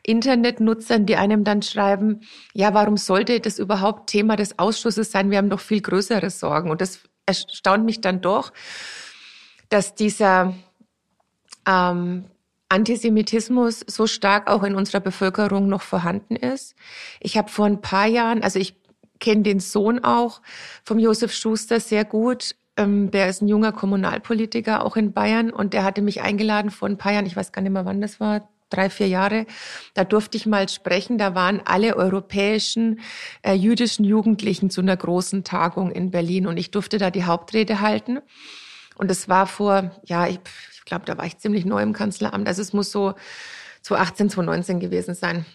Internetnutzern, 0.02 1.06
die 1.06 1.16
einem 1.16 1.44
dann 1.44 1.62
schreiben, 1.62 2.20
ja, 2.52 2.74
warum 2.74 2.96
sollte 2.96 3.40
das 3.40 3.58
überhaupt 3.58 4.10
Thema 4.10 4.36
des 4.36 4.58
Ausschusses 4.58 5.10
sein? 5.10 5.30
Wir 5.30 5.38
haben 5.38 5.50
doch 5.50 5.60
viel 5.60 5.80
größere 5.80 6.30
Sorgen. 6.30 6.70
Und 6.70 6.80
das 6.80 7.00
erstaunt 7.26 7.84
mich 7.84 8.00
dann 8.00 8.20
doch, 8.20 8.52
dass 9.68 9.94
dieser 9.94 10.54
ähm, 11.66 12.24
Antisemitismus 12.68 13.80
so 13.86 14.06
stark 14.06 14.48
auch 14.48 14.62
in 14.62 14.74
unserer 14.74 15.00
Bevölkerung 15.00 15.68
noch 15.68 15.82
vorhanden 15.82 16.36
ist. 16.36 16.74
Ich 17.20 17.36
habe 17.36 17.50
vor 17.50 17.66
ein 17.66 17.80
paar 17.80 18.06
Jahren, 18.06 18.42
also 18.42 18.58
ich 18.58 18.76
kenne 19.20 19.42
den 19.42 19.60
Sohn 19.60 20.04
auch 20.04 20.42
vom 20.84 20.98
Josef 20.98 21.32
Schuster 21.32 21.80
sehr 21.80 22.04
gut, 22.04 22.54
ähm, 22.78 23.10
der 23.10 23.28
ist 23.28 23.42
ein 23.42 23.48
junger 23.48 23.72
Kommunalpolitiker, 23.72 24.84
auch 24.84 24.96
in 24.96 25.12
Bayern. 25.12 25.50
Und 25.50 25.74
der 25.74 25.84
hatte 25.84 26.00
mich 26.00 26.22
eingeladen 26.22 26.70
vor 26.70 26.88
ein 26.88 26.96
paar 26.96 27.12
Jahren, 27.12 27.26
ich 27.26 27.36
weiß 27.36 27.52
gar 27.52 27.60
nicht 27.62 27.72
mehr, 27.72 27.84
wann 27.84 28.00
das 28.00 28.20
war, 28.20 28.48
drei, 28.70 28.90
vier 28.90 29.08
Jahre. 29.08 29.46
Da 29.94 30.04
durfte 30.04 30.36
ich 30.36 30.46
mal 30.46 30.68
sprechen. 30.68 31.18
Da 31.18 31.34
waren 31.34 31.60
alle 31.64 31.96
europäischen 31.96 33.00
äh, 33.42 33.54
jüdischen 33.54 34.04
Jugendlichen 34.04 34.70
zu 34.70 34.80
einer 34.80 34.96
großen 34.96 35.44
Tagung 35.44 35.90
in 35.90 36.10
Berlin. 36.10 36.46
Und 36.46 36.56
ich 36.56 36.70
durfte 36.70 36.98
da 36.98 37.10
die 37.10 37.24
Hauptrede 37.24 37.80
halten. 37.80 38.20
Und 38.96 39.10
es 39.10 39.28
war 39.28 39.46
vor, 39.46 39.92
ja, 40.04 40.26
ich, 40.26 40.40
glaube, 40.84 41.04
da 41.04 41.16
war 41.18 41.26
ich 41.26 41.38
ziemlich 41.38 41.64
neu 41.64 41.82
im 41.82 41.92
Kanzleramt. 41.92 42.48
Also 42.48 42.62
es 42.62 42.72
muss 42.72 42.90
so 42.90 43.14
2018, 43.82 44.30
2019 44.30 44.80
gewesen 44.80 45.14
sein. 45.14 45.46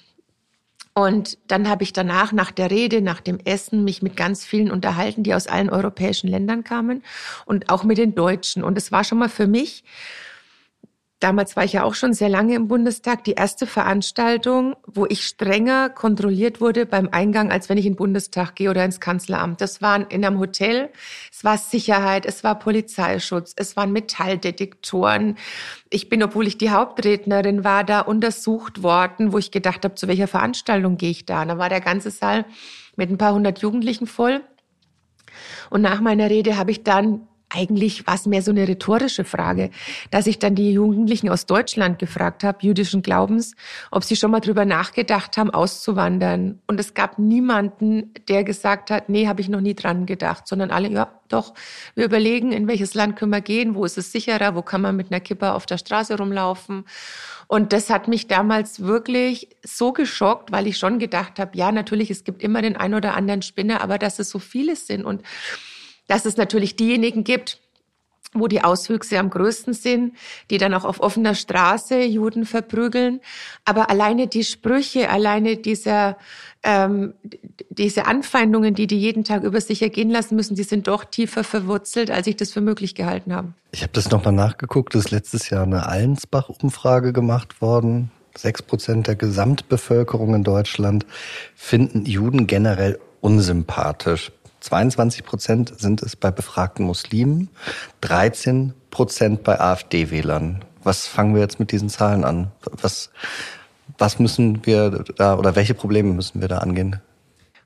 Und 0.95 1.39
dann 1.47 1.69
habe 1.69 1.83
ich 1.83 1.91
danach, 1.91 2.31
nach 2.33 2.51
der 2.51 2.69
Rede, 2.69 3.01
nach 3.01 3.19
dem 3.19 3.39
Essen, 3.39 3.83
mich 3.83 4.03
mit 4.03 4.15
ganz 4.15 4.45
vielen 4.45 4.69
unterhalten, 4.69 5.23
die 5.23 5.33
aus 5.33 5.47
allen 5.47 5.69
europäischen 5.69 6.27
Ländern 6.27 6.63
kamen 6.63 7.03
und 7.45 7.69
auch 7.69 7.83
mit 7.83 7.97
den 7.97 8.13
Deutschen. 8.13 8.63
Und 8.63 8.77
es 8.77 8.91
war 8.91 9.03
schon 9.03 9.17
mal 9.17 9.29
für 9.29 9.47
mich 9.47 9.83
damals 11.23 11.55
war 11.55 11.63
ich 11.63 11.73
ja 11.73 11.83
auch 11.83 11.95
schon 11.95 12.13
sehr 12.13 12.27
lange 12.27 12.55
im 12.55 12.67
Bundestag, 12.67 13.23
die 13.23 13.33
erste 13.33 13.65
Veranstaltung, 13.65 14.75
wo 14.85 15.05
ich 15.05 15.25
strenger 15.25 15.89
kontrolliert 15.89 16.59
wurde 16.59 16.85
beim 16.85 17.07
Eingang, 17.11 17.51
als 17.51 17.69
wenn 17.69 17.77
ich 17.77 17.85
in 17.85 17.93
den 17.93 17.97
Bundestag 17.97 18.55
gehe 18.55 18.69
oder 18.69 18.83
ins 18.83 18.99
Kanzleramt. 18.99 19.61
Das 19.61 19.81
war 19.81 20.11
in 20.11 20.25
einem 20.25 20.39
Hotel, 20.39 20.89
es 21.31 21.43
war 21.43 21.57
Sicherheit, 21.57 22.25
es 22.25 22.43
war 22.43 22.59
Polizeischutz, 22.59 23.53
es 23.55 23.77
waren 23.77 23.93
Metalldetektoren. 23.93 25.37
Ich 25.89 26.09
bin, 26.09 26.21
obwohl 26.23 26.45
ich 26.45 26.57
die 26.57 26.71
Hauptrednerin 26.71 27.63
war, 27.63 27.85
da 27.85 28.01
untersucht 28.01 28.83
worden, 28.83 29.31
wo 29.31 29.37
ich 29.37 29.51
gedacht 29.51 29.85
habe, 29.85 29.95
zu 29.95 30.07
welcher 30.09 30.27
Veranstaltung 30.27 30.97
gehe 30.97 31.11
ich 31.11 31.25
da? 31.25 31.45
da 31.45 31.57
war 31.57 31.69
der 31.69 31.81
ganze 31.81 32.11
Saal 32.11 32.45
mit 32.95 33.09
ein 33.09 33.17
paar 33.17 33.33
hundert 33.33 33.59
Jugendlichen 33.59 34.07
voll. 34.07 34.41
Und 35.69 35.81
nach 35.81 36.01
meiner 36.01 36.29
Rede 36.29 36.57
habe 36.57 36.71
ich 36.71 36.83
dann 36.83 37.27
eigentlich 37.53 38.07
war 38.07 38.15
es 38.15 38.25
mehr 38.25 38.41
so 38.41 38.51
eine 38.51 38.67
rhetorische 38.67 39.24
Frage, 39.24 39.69
dass 40.12 40.27
ich 40.27 40.39
dann 40.39 40.55
die 40.55 40.74
Jugendlichen 40.74 41.29
aus 41.29 41.45
Deutschland 41.45 42.00
gefragt 42.00 42.43
habe, 42.43 42.57
jüdischen 42.62 43.01
Glaubens, 43.01 43.55
ob 43.91 44.03
sie 44.03 44.15
schon 44.15 44.31
mal 44.31 44.39
drüber 44.39 44.65
nachgedacht 44.65 45.38
haben, 45.38 45.51
auszuwandern. 45.51 46.60
Und 46.67 46.79
es 46.79 46.93
gab 46.93 47.19
niemanden, 47.19 48.13
der 48.27 48.43
gesagt 48.43 48.89
hat, 48.89 49.10
nee, 49.10 49.27
habe 49.27 49.41
ich 49.41 49.50
noch 49.50 49.62
nie 49.62 49.75
dran 49.75 50.05
gedacht, 50.05 50.48
sondern 50.48 50.72
alle, 50.72 50.89
ja, 50.89 51.12
doch, 51.29 51.53
wir 51.95 52.05
überlegen, 52.05 52.51
in 52.51 52.67
welches 52.67 52.93
Land 52.93 53.15
können 53.15 53.31
wir 53.31 53.41
gehen, 53.41 53.75
wo 53.75 53.86
ist 53.86 53.98
es 53.98 54.12
sicherer, 54.12 54.55
wo 54.55 54.62
kann 54.62 54.81
man 54.81 54.95
mit 54.95 55.12
einer 55.12 55.19
Kipper 55.19 55.55
auf 55.55 55.65
der 55.65 55.77
Straße 55.77 56.17
rumlaufen. 56.17 56.86
Und 57.48 57.74
das 57.74 57.89
hat 57.89 58.07
mich 58.07 58.27
damals 58.27 58.81
wirklich 58.81 59.50
so 59.63 59.93
geschockt, 59.93 60.51
weil 60.51 60.65
ich 60.65 60.77
schon 60.77 60.98
gedacht 61.00 61.39
habe, 61.39 61.57
ja, 61.57 61.72
natürlich, 61.72 62.10
es 62.10 62.24
gibt 62.24 62.41
immer 62.41 62.62
den 62.62 62.77
ein 62.77 62.93
oder 62.93 63.15
anderen 63.15 63.41
Spinner, 63.41 63.81
aber 63.81 63.98
dass 63.98 64.19
es 64.19 64.29
so 64.29 64.39
viele 64.39 64.75
sind 64.75 65.05
und 65.05 65.22
dass 66.07 66.25
es 66.25 66.38
natürlich 66.38 66.75
diejenigen 66.75 67.24
gibt, 67.24 67.60
wo 68.33 68.48
die 68.48 68.63
Auswüchse 68.63 69.19
am 69.19 69.29
größten 69.29 69.74
sind, 69.74 70.15
die 70.50 70.57
dann 70.57 70.74
auch 70.74 70.86
auf 70.86 71.00
offener 71.00 71.36
Straße 71.36 72.01
Juden 72.01 72.45
verprügeln. 72.45 73.19
Aber 73.65 73.89
alleine 73.89 74.27
die 74.27 74.43
Sprüche, 74.43 75.10
alleine 75.10 75.57
dieser, 75.57 76.17
ähm, 76.63 77.13
diese 77.69 78.05
Anfeindungen, 78.07 78.74
die 78.74 78.88
die 78.88 79.00
jeden 79.00 79.24
Tag 79.24 79.43
über 79.43 79.62
sich 79.62 79.81
ergehen 79.81 80.10
lassen 80.10 80.36
müssen, 80.36 80.55
die 80.55 80.63
sind 80.63 80.88
doch 80.88 81.05
tiefer 81.05 81.43
verwurzelt, 81.43 82.12
als 82.12 82.27
ich 82.27 82.36
das 82.36 82.51
für 82.51 82.62
möglich 82.62 82.95
gehalten 82.95 83.33
habe. 83.33 83.53
Ich 83.72 83.83
habe 83.83 83.93
das 83.93 84.10
nochmal 84.10 84.33
nachgeguckt, 84.33 84.95
es 84.95 85.05
ist 85.05 85.12
letztes 85.12 85.50
Jahr 85.50 85.63
eine 85.63 85.88
Allensbach-Umfrage 85.88 87.13
gemacht 87.13 87.62
worden. 87.62 88.12
Sechs 88.36 88.63
Prozent 88.63 89.05
der 89.05 89.15
Gesamtbevölkerung 89.15 90.33
in 90.33 90.43
Deutschland 90.43 91.05
finden 91.55 92.05
Juden 92.05 92.48
generell 92.48 93.00
unsympathisch. 93.22 94.31
22 94.63 95.25
Prozent 95.25 95.74
sind 95.77 96.01
es 96.01 96.15
bei 96.15 96.32
befragten 96.32 96.86
Muslimen, 96.86 97.50
13 98.00 98.74
Prozent 98.91 99.43
bei 99.43 99.60
AfD-Wählern. 99.60 100.63
Was 100.84 101.05
fangen 101.05 101.36
wir 101.36 101.41
jetzt 101.41 101.60
mit 101.60 101.74
diesen 101.74 101.89
Zahlen 101.89 102.24
an? 102.24 102.50
Was, 102.82 103.10
was 103.98 104.20
müssen 104.20 104.65
wir 104.65 105.03
da 105.17 105.38
oder 105.38 105.58
welche 105.58 105.74
Probleme 105.74 106.13
müssen 106.13 106.39
wir 106.39 106.48
da 106.48 106.60
angehen? 106.60 107.01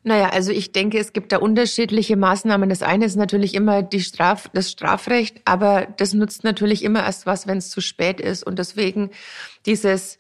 Naja, 0.04 0.30
also 0.30 0.52
ich 0.52 0.72
denke, 0.72 0.98
es 0.98 1.14
gibt 1.14 1.32
da 1.34 1.38
unterschiedliche 1.38 2.16
Maßnahmen. 2.16 2.68
Das 2.70 2.82
eine 2.82 3.06
ist 3.06 3.16
natürlich 3.16 3.54
immer 3.54 3.84
die 3.84 4.02
Straf, 4.02 4.50
das 4.54 4.72
Strafrecht, 4.72 5.42
aber 5.46 5.86
das 5.98 6.14
nutzt 6.14 6.44
natürlich 6.44 6.84
immer 6.84 7.04
erst 7.04 7.28
was, 7.28 7.46
wenn 7.46 7.58
es 7.60 7.70
zu 7.70 7.82
spät 7.82 8.20
ist. 8.20 8.44
Und 8.44 8.58
deswegen 8.58 9.12
dieses 9.68 10.18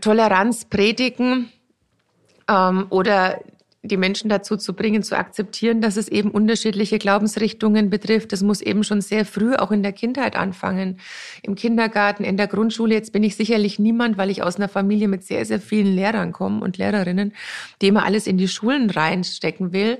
Toleranz 0.00 0.64
predigen 0.64 1.50
ähm, 2.48 2.86
oder 2.88 3.40
die 3.82 3.96
Menschen 3.96 4.28
dazu 4.28 4.56
zu 4.56 4.74
bringen, 4.74 5.02
zu 5.02 5.18
akzeptieren, 5.18 5.80
dass 5.80 5.96
es 5.96 6.06
eben 6.06 6.30
unterschiedliche 6.30 6.98
Glaubensrichtungen 6.98 7.90
betrifft. 7.90 8.32
Das 8.32 8.42
muss 8.42 8.60
eben 8.60 8.84
schon 8.84 9.00
sehr 9.00 9.24
früh 9.24 9.54
auch 9.54 9.72
in 9.72 9.82
der 9.82 9.92
Kindheit 9.92 10.36
anfangen. 10.36 11.00
Im 11.42 11.56
Kindergarten, 11.56 12.22
in 12.22 12.36
der 12.36 12.46
Grundschule. 12.46 12.94
Jetzt 12.94 13.12
bin 13.12 13.24
ich 13.24 13.34
sicherlich 13.34 13.80
niemand, 13.80 14.18
weil 14.18 14.30
ich 14.30 14.42
aus 14.42 14.56
einer 14.56 14.68
Familie 14.68 15.08
mit 15.08 15.24
sehr, 15.24 15.44
sehr 15.44 15.60
vielen 15.60 15.94
Lehrern 15.96 16.30
komme 16.30 16.62
und 16.62 16.78
Lehrerinnen, 16.78 17.32
die 17.80 17.88
immer 17.88 18.04
alles 18.04 18.28
in 18.28 18.38
die 18.38 18.48
Schulen 18.48 18.88
reinstecken 18.88 19.72
will. 19.72 19.98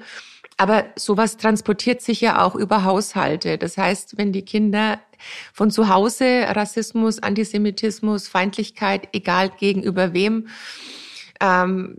Aber 0.58 0.84
sowas 0.94 1.36
transportiert 1.36 2.02
sich 2.02 2.20
ja 2.20 2.44
auch 2.44 2.54
über 2.54 2.84
Haushalte. 2.84 3.58
Das 3.58 3.76
heißt, 3.76 4.16
wenn 4.16 4.32
die 4.32 4.44
Kinder 4.44 5.00
von 5.52 5.72
zu 5.72 5.88
Hause 5.88 6.44
Rassismus, 6.48 7.20
Antisemitismus, 7.20 8.28
Feindlichkeit, 8.28 9.08
egal 9.12 9.50
gegenüber 9.58 10.12
wem, 10.12 10.46
ähm, 11.40 11.96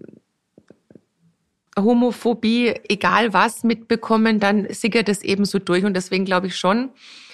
Homophobie, 1.77 2.73
egal 2.87 3.33
was, 3.33 3.63
mitbekommen, 3.63 4.39
dann 4.39 4.67
sickert 4.69 5.09
es 5.09 5.23
eben 5.23 5.45
so 5.45 5.59
durch. 5.59 5.85
Und 5.85 5.95
deswegen 5.95 6.25
glaube 6.25 6.47
ich 6.47 6.55
schon, 6.55 6.91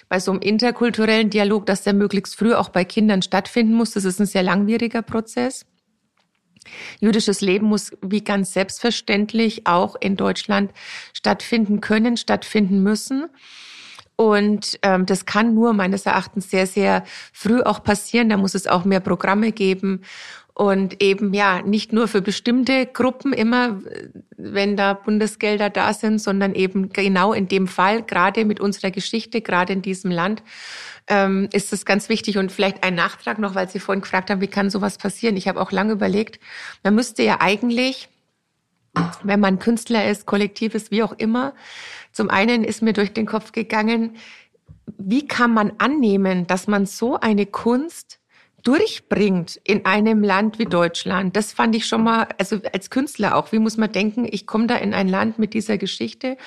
bei 0.10 0.20
so 0.20 0.32
einem 0.32 0.42
interkulturellen 0.42 1.30
Dialog, 1.30 1.66
dass 1.68 1.84
der 1.84 1.94
möglichst 1.94 2.36
früh 2.36 2.54
auch 2.54 2.70
bei 2.70 2.84
Kindern 2.84 3.22
stattfinden 3.22 3.74
muss. 3.74 3.92
Das 3.92 4.06
ist 4.06 4.20
ein 4.20 4.26
sehr 4.26 4.44
langwieriger 4.44 5.04
Prozess. 5.04 5.66
Jüdisches 7.00 7.42
Leben 7.42 7.68
muss 7.68 7.92
wie 8.02 8.24
ganz 8.24 8.54
selbstverständlich 8.54 9.66
auch 9.68 9.96
in 10.00 10.16
Deutschland 10.16 10.72
stattfinden 11.14 11.80
können, 11.80 12.18
stattfinden 12.18 12.84
müssen. 12.84 13.28
Und 14.16 14.80
ähm, 14.82 15.06
das 15.06 15.26
kann 15.26 15.54
nur 15.54 15.72
meines 15.72 16.06
Erachtens 16.06 16.50
sehr, 16.50 16.68
sehr 16.68 17.06
früh 17.32 17.62
auch 17.62 17.84
passieren. 17.84 18.28
Da 18.28 18.36
muss 18.36 18.54
es 18.54 18.68
auch 18.68 18.84
mehr 18.84 19.00
Programme 19.00 19.54
geben 19.54 20.02
und 20.60 21.02
eben 21.02 21.34
ja 21.34 21.62
nicht 21.62 21.94
nur 21.94 22.10
für 22.10 22.22
bestimmte 22.22 22.86
Gruppen 22.86 23.32
immer, 23.32 23.80
wenn 24.36 24.76
da 24.76 24.94
Bundesgelder 24.94 25.70
da 25.70 25.94
sind, 25.94 26.20
sondern 26.20 26.54
eben 26.54 26.90
genau 26.90 27.32
in 27.32 27.48
dem 27.48 27.66
Fall, 27.66 28.04
gerade 28.04 28.44
mit 28.44 28.60
unserer 28.60 28.92
Geschichte, 28.92 29.40
gerade 29.40 29.72
in 29.72 29.82
diesem 29.82 30.12
Land, 30.12 30.44
ähm, 31.08 31.48
ist 31.54 31.72
das 31.72 31.86
ganz 31.86 32.10
wichtig. 32.10 32.38
Und 32.38 32.52
vielleicht 32.52 32.84
ein 32.84 32.94
Nachtrag 32.94 33.40
noch, 33.40 33.56
weil 33.56 33.70
Sie 33.70 33.80
vorhin 33.80 34.02
gefragt 34.02 34.30
haben, 34.30 34.42
wie 34.42 34.48
kann 34.48 34.70
sowas 34.70 34.98
passieren? 34.98 35.38
Ich 35.38 35.48
habe 35.48 35.62
auch 35.62 35.72
lange 35.72 35.94
überlegt, 35.94 36.42
man 36.84 36.94
müsste 36.94 37.24
ja 37.24 37.38
eigentlich, 37.40 38.10
wenn 39.24 39.40
man 39.40 39.60
Künstler 39.60 40.12
ist, 40.12 40.26
Kollektiv 40.26 40.76
ist, 40.76 40.92
wie 40.92 41.04
auch 41.04 41.14
immer, 41.14 41.54
zum 42.12 42.30
einen 42.30 42.66
ist 42.66 42.82
mir 42.82 42.92
durch 42.92 43.14
den 43.14 43.28
Kopf 43.28 43.54
gegangen, 43.54 44.18
wie 44.98 45.26
kann 45.26 45.54
man 45.54 45.72
annehmen, 45.78 46.48
dass 46.48 46.68
man 46.68 46.86
so 46.86 47.18
eine 47.18 47.46
Kunst 47.46 48.19
durchbringt 48.64 49.60
in 49.64 49.86
einem 49.86 50.24
Land 50.24 50.60
wie 50.60 50.66
Deutschland. 50.66 51.36
Das 51.36 51.54
fand 51.54 51.76
ich 51.76 51.86
schon 51.86 52.04
mal, 52.04 52.28
also 52.38 52.60
als 52.74 52.90
Künstler 52.90 53.36
auch, 53.36 53.52
wie 53.52 53.60
muss 53.60 53.78
man 53.78 53.92
denken, 53.92 54.28
ich 54.30 54.48
komme 54.48 54.68
da 54.68 54.76
in 54.76 54.94
ein 54.94 55.08
Land 55.08 55.40
mit 55.40 55.54
dieser 55.54 55.78
Geschichte 55.78 56.38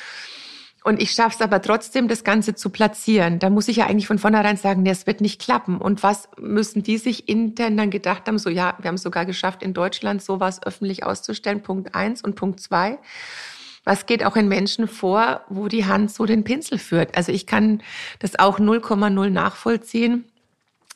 und 0.85 1.01
ich 1.01 1.13
schaffe 1.13 1.37
es 1.37 1.41
aber 1.41 1.63
trotzdem, 1.63 2.09
das 2.09 2.25
Ganze 2.25 2.55
zu 2.55 2.71
platzieren. 2.71 3.39
Da 3.39 3.51
muss 3.51 3.69
ich 3.69 3.77
ja 3.77 3.87
eigentlich 3.87 4.09
von 4.09 4.19
vornherein 4.19 4.57
sagen, 4.57 4.83
nee, 4.83 4.91
es 4.91 5.07
wird 5.07 5.21
nicht 5.21 5.41
klappen. 5.41 5.79
Und 5.79 6.03
was 6.03 6.29
müssen 6.39 6.83
die 6.83 6.99
sich 6.99 7.29
intern 7.29 7.77
dann 7.77 7.91
gedacht 7.91 8.27
haben? 8.27 8.39
So, 8.39 8.51
ja, 8.51 8.75
wir 8.81 8.89
haben 8.89 8.97
es 8.97 9.03
sogar 9.03 9.25
geschafft, 9.25 9.63
in 9.63 9.75
Deutschland 9.75 10.23
sowas 10.23 10.61
öffentlich 10.65 11.05
auszustellen. 11.05 11.63
Punkt 11.63 11.95
eins 11.95 12.23
und 12.23 12.35
Punkt 12.35 12.61
zwei. 12.61 12.99
Was 13.85 14.07
geht 14.07 14.25
auch 14.25 14.37
in 14.37 14.49
Menschen 14.49 14.89
vor, 14.89 15.43
wo 15.49 15.69
die 15.69 15.87
Hand 15.87 16.11
so 16.11 16.27
den 16.27 16.45
Pinsel 16.45 16.79
führt? 16.79 17.17
Also 17.17 17.31
ich 17.33 17.47
kann 17.47 17.83
das 18.19 18.39
auch 18.39 18.59
0,0 18.59 19.31
nachvollziehen 19.31 20.25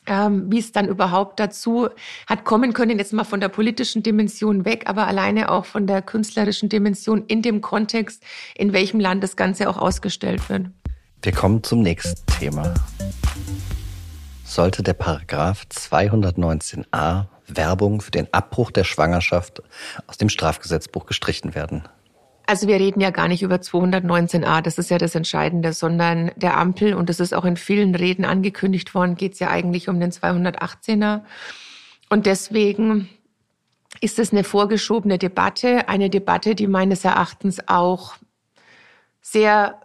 ähm, 0.07 0.51
wie 0.51 0.59
es 0.59 0.71
dann 0.71 0.87
überhaupt 0.87 1.39
dazu 1.39 1.89
hat 2.25 2.45
kommen 2.45 2.73
können, 2.73 2.97
jetzt 2.97 3.13
mal 3.13 3.23
von 3.23 3.39
der 3.39 3.49
politischen 3.49 4.03
Dimension 4.03 4.65
weg, 4.65 4.83
aber 4.87 5.07
alleine 5.07 5.51
auch 5.51 5.65
von 5.65 5.85
der 5.85 6.01
künstlerischen 6.01 6.69
Dimension 6.69 7.25
in 7.27 7.41
dem 7.41 7.61
Kontext, 7.61 8.23
in 8.55 8.73
welchem 8.73 8.99
Land 8.99 9.23
das 9.23 9.35
Ganze 9.35 9.69
auch 9.69 9.77
ausgestellt 9.77 10.49
wird. 10.49 10.67
Wir 11.21 11.31
kommen 11.31 11.63
zum 11.63 11.81
nächsten 11.81 12.25
Thema. 12.39 12.73
Sollte 14.43 14.81
der 14.81 14.93
Paragraph 14.93 15.65
219a 15.71 17.25
Werbung 17.47 18.01
für 18.01 18.11
den 18.11 18.33
Abbruch 18.33 18.71
der 18.71 18.85
Schwangerschaft 18.85 19.61
aus 20.07 20.17
dem 20.17 20.29
Strafgesetzbuch 20.29 21.05
gestrichen 21.05 21.53
werden? 21.53 21.83
Also 22.49 22.69
wir 22.69 22.79
reden 22.79 23.01
ja 23.01 23.09
gar 23.09 23.27
nicht 23.27 23.43
über 23.43 23.57
219a, 23.57 24.61
das 24.61 24.77
ist 24.77 24.89
ja 24.89 24.97
das 24.97 25.15
Entscheidende, 25.15 25.73
sondern 25.73 26.31
der 26.37 26.57
Ampel, 26.57 26.93
und 26.93 27.09
das 27.09 27.19
ist 27.19 27.33
auch 27.33 27.43
in 27.43 27.57
vielen 27.57 27.93
Reden 27.93 28.23
angekündigt 28.23 28.95
worden, 28.95 29.15
geht 29.15 29.33
es 29.33 29.39
ja 29.39 29.49
eigentlich 29.49 29.89
um 29.89 29.99
den 29.99 30.11
218er. 30.11 31.23
Und 32.09 32.25
deswegen 32.25 33.09
ist 33.99 34.17
es 34.17 34.31
eine 34.31 34.45
vorgeschobene 34.45 35.17
Debatte, 35.17 35.89
eine 35.89 36.09
Debatte, 36.09 36.55
die 36.55 36.67
meines 36.67 37.03
Erachtens 37.03 37.67
auch 37.67 38.15
sehr 39.21 39.81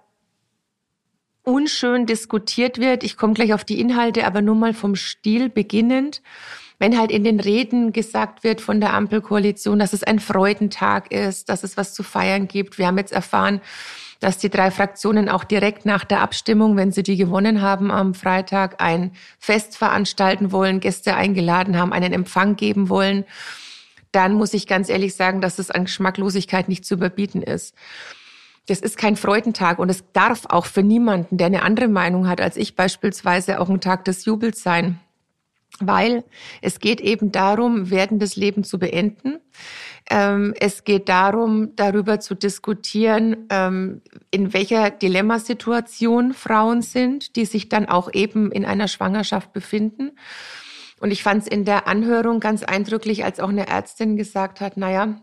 unschön 1.42 2.06
diskutiert 2.06 2.78
wird. 2.78 3.04
Ich 3.04 3.16
komme 3.16 3.34
gleich 3.34 3.54
auf 3.54 3.64
die 3.64 3.80
Inhalte, 3.80 4.26
aber 4.26 4.42
nur 4.42 4.54
mal 4.54 4.74
vom 4.74 4.94
Stil 4.96 5.48
beginnend 5.48 6.22
wenn 6.82 6.98
halt 6.98 7.12
in 7.12 7.22
den 7.22 7.38
Reden 7.38 7.92
gesagt 7.92 8.42
wird 8.42 8.60
von 8.60 8.80
der 8.80 8.92
Ampelkoalition, 8.92 9.78
dass 9.78 9.92
es 9.92 10.02
ein 10.02 10.18
Freudentag 10.18 11.12
ist, 11.12 11.48
dass 11.48 11.62
es 11.62 11.76
was 11.76 11.94
zu 11.94 12.02
feiern 12.02 12.48
gibt. 12.48 12.76
Wir 12.76 12.88
haben 12.88 12.98
jetzt 12.98 13.12
erfahren, 13.12 13.60
dass 14.18 14.38
die 14.38 14.50
drei 14.50 14.72
Fraktionen 14.72 15.28
auch 15.28 15.44
direkt 15.44 15.86
nach 15.86 16.02
der 16.02 16.22
Abstimmung, 16.22 16.76
wenn 16.76 16.90
sie 16.90 17.04
die 17.04 17.16
gewonnen 17.16 17.62
haben 17.62 17.92
am 17.92 18.14
Freitag, 18.14 18.82
ein 18.82 19.12
Fest 19.38 19.76
veranstalten 19.76 20.50
wollen, 20.50 20.80
Gäste 20.80 21.14
eingeladen 21.14 21.78
haben, 21.78 21.92
einen 21.92 22.12
Empfang 22.12 22.56
geben 22.56 22.88
wollen, 22.88 23.26
dann 24.10 24.34
muss 24.34 24.52
ich 24.52 24.66
ganz 24.66 24.88
ehrlich 24.88 25.14
sagen, 25.14 25.40
dass 25.40 25.60
es 25.60 25.70
an 25.70 25.84
Geschmacklosigkeit 25.84 26.68
nicht 26.68 26.84
zu 26.84 26.94
überbieten 26.94 27.42
ist. 27.42 27.76
Das 28.66 28.80
ist 28.80 28.96
kein 28.96 29.16
Freudentag 29.16 29.78
und 29.78 29.88
es 29.88 30.04
darf 30.12 30.46
auch 30.48 30.66
für 30.66 30.82
niemanden, 30.82 31.36
der 31.36 31.48
eine 31.48 31.62
andere 31.62 31.88
Meinung 31.88 32.28
hat 32.28 32.40
als 32.40 32.56
ich 32.56 32.76
beispielsweise, 32.76 33.60
auch 33.60 33.68
ein 33.68 33.80
Tag 33.80 34.04
des 34.04 34.24
Jubels 34.24 34.62
sein 34.62 35.00
weil 35.80 36.24
es 36.60 36.80
geht 36.80 37.00
eben 37.00 37.32
darum, 37.32 37.90
werdendes 37.90 38.36
Leben 38.36 38.64
zu 38.64 38.78
beenden. 38.78 39.40
Ähm, 40.10 40.54
es 40.58 40.84
geht 40.84 41.08
darum, 41.08 41.74
darüber 41.76 42.20
zu 42.20 42.34
diskutieren, 42.34 43.46
ähm, 43.50 44.02
in 44.30 44.52
welcher 44.52 44.90
Dilemmasituation 44.90 46.34
Frauen 46.34 46.82
sind, 46.82 47.36
die 47.36 47.44
sich 47.44 47.68
dann 47.68 47.86
auch 47.86 48.12
eben 48.12 48.50
in 48.52 48.64
einer 48.64 48.88
Schwangerschaft 48.88 49.52
befinden. 49.52 50.12
Und 51.00 51.10
ich 51.10 51.22
fand 51.22 51.42
es 51.42 51.48
in 51.48 51.64
der 51.64 51.88
Anhörung 51.88 52.40
ganz 52.40 52.62
eindrücklich, 52.62 53.24
als 53.24 53.40
auch 53.40 53.48
eine 53.48 53.66
Ärztin 53.68 54.16
gesagt 54.16 54.60
hat, 54.60 54.76
naja, 54.76 55.20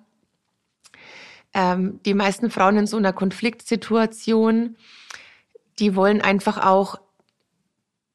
ähm, 1.54 2.00
die 2.06 2.14
meisten 2.14 2.52
Frauen 2.52 2.78
in 2.78 2.88
so 2.88 2.98
einer 2.98 3.14
Konfliktsituation, 3.14 4.76
die 5.80 5.96
wollen 5.96 6.22
einfach 6.22 6.66
auch 6.66 7.00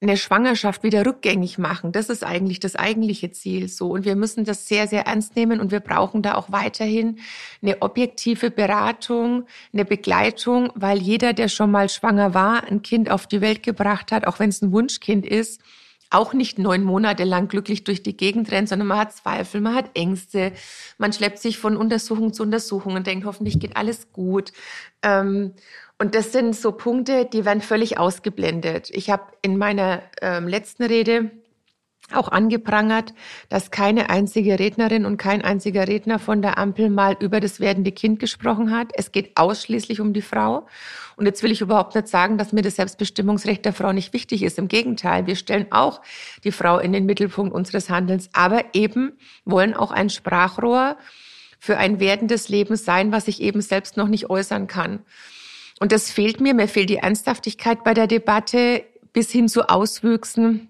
eine 0.05 0.17
Schwangerschaft 0.17 0.83
wieder 0.83 1.05
rückgängig 1.05 1.59
machen. 1.59 1.91
Das 1.91 2.11
ist 2.11 2.25
eigentlich 2.25 2.61
das 2.61 2.77
eigentliche 2.77 3.31
Ziel 3.33 3.69
so. 3.69 3.91
Und 3.91 4.05
wir 4.05 4.17
müssen 4.17 4.45
das 4.45 4.69
sehr, 4.69 4.87
sehr 4.87 5.07
ernst 5.07 5.35
nehmen 5.35 5.61
und 5.61 5.71
wir 5.71 5.81
brauchen 5.81 6.23
da 6.23 6.35
auch 6.35 6.53
weiterhin 6.53 7.19
eine 7.63 7.81
objektive 7.83 8.51
Beratung, 8.51 9.47
eine 9.73 9.85
Begleitung, 9.85 10.71
weil 10.75 10.99
jeder, 10.99 11.33
der 11.33 11.49
schon 11.49 11.71
mal 11.71 11.89
schwanger 11.89 12.35
war, 12.35 12.65
ein 12.65 12.83
Kind 12.83 13.11
auf 13.11 13.27
die 13.27 13.41
Welt 13.41 13.63
gebracht 13.63 14.13
hat, 14.13 14.27
auch 14.27 14.39
wenn 14.39 14.51
es 14.51 14.63
ein 14.63 14.73
Wunschkind 14.73 15.27
ist, 15.27 15.61
auch 16.15 16.33
nicht 16.33 16.59
neun 16.59 16.83
Monate 16.83 17.25
lang 17.25 17.49
glücklich 17.49 17.85
durch 17.85 18.03
die 18.03 18.17
Gegend 18.17 18.51
rennt, 18.51 18.69
sondern 18.69 18.89
man 18.89 18.99
hat 18.99 19.13
Zweifel, 19.13 19.61
man 19.61 19.75
hat 19.75 19.91
Ängste, 19.95 20.53
man 20.99 21.13
schleppt 21.13 21.39
sich 21.39 21.59
von 21.59 21.77
Untersuchung 21.77 22.33
zu 22.33 22.43
Untersuchung 22.43 22.95
und 22.95 23.07
denkt, 23.07 23.27
hoffentlich 23.27 23.59
geht 23.59 23.77
alles 23.77 24.13
gut. 24.13 24.53
Ähm, 25.03 25.55
und 25.99 26.15
das 26.15 26.33
sind 26.33 26.57
so 26.57 26.73
Punkte, 26.73 27.25
die 27.25 27.45
werden 27.45 27.61
völlig 27.61 27.99
ausgeblendet. 27.99 28.91
Ich 28.91 29.11
habe 29.11 29.25
in 29.43 29.57
meiner 29.57 30.03
ähm, 30.21 30.49
letzten 30.49 30.85
Rede 30.85 31.31
auch 32.13 32.29
angeprangert, 32.29 33.15
dass 33.49 33.71
keine 33.71 34.11
einzige 34.11 34.59
Rednerin 34.59 35.07
und 35.07 35.17
kein 35.17 35.43
einziger 35.43 35.89
Redner 35.89 36.19
von 36.19 36.43
der 36.43 36.59
Ampel 36.59 36.91
mal 36.91 37.17
über 37.19 37.41
das 37.41 37.61
werdende 37.61 37.93
Kind 37.93 38.21
gesprochen 38.21 38.71
hat. 38.71 38.93
Es 38.95 39.11
geht 39.11 39.37
ausschließlich 39.37 40.01
um 40.01 40.13
die 40.13 40.23
Frau. 40.23 40.67
Und 41.17 41.27
jetzt 41.27 41.43
will 41.43 41.53
ich 41.53 41.61
überhaupt 41.61 41.95
nicht 41.95 42.09
sagen, 42.09 42.37
dass 42.37 42.53
mir 42.53 42.63
das 42.63 42.77
Selbstbestimmungsrecht 42.77 43.65
der 43.65 43.73
Frau 43.73 43.93
nicht 43.93 44.13
wichtig 44.13 44.43
ist. 44.43 44.59
Im 44.59 44.69
Gegenteil, 44.69 45.27
wir 45.27 45.37
stellen 45.37 45.67
auch 45.71 46.03
die 46.43 46.53
Frau 46.53 46.79
in 46.79 46.93
den 46.93 47.07
Mittelpunkt 47.07 47.55
unseres 47.55 47.89
Handelns, 47.89 48.29
aber 48.33 48.65
eben 48.75 49.13
wollen 49.45 49.75
auch 49.75 49.91
ein 49.91 50.11
Sprachrohr 50.11 50.97
für 51.59 51.79
ein 51.79 52.01
werdendes 52.01 52.49
Leben 52.49 52.77
sein, 52.77 53.13
was 53.13 53.29
ich 53.29 53.41
eben 53.41 53.63
selbst 53.63 53.97
noch 53.97 54.09
nicht 54.09 54.29
äußern 54.29 54.67
kann. 54.67 55.01
Und 55.81 55.93
das 55.93 56.11
fehlt 56.11 56.41
mir. 56.41 56.53
Mir 56.53 56.69
fehlt 56.69 56.91
die 56.91 56.99
Ernsthaftigkeit 56.99 57.83
bei 57.85 57.95
der 57.95 58.07
Debatte 58.07 58.85
bis 59.13 59.31
hin 59.31 59.49
zu 59.49 59.69
Auswüchsen 59.69 60.69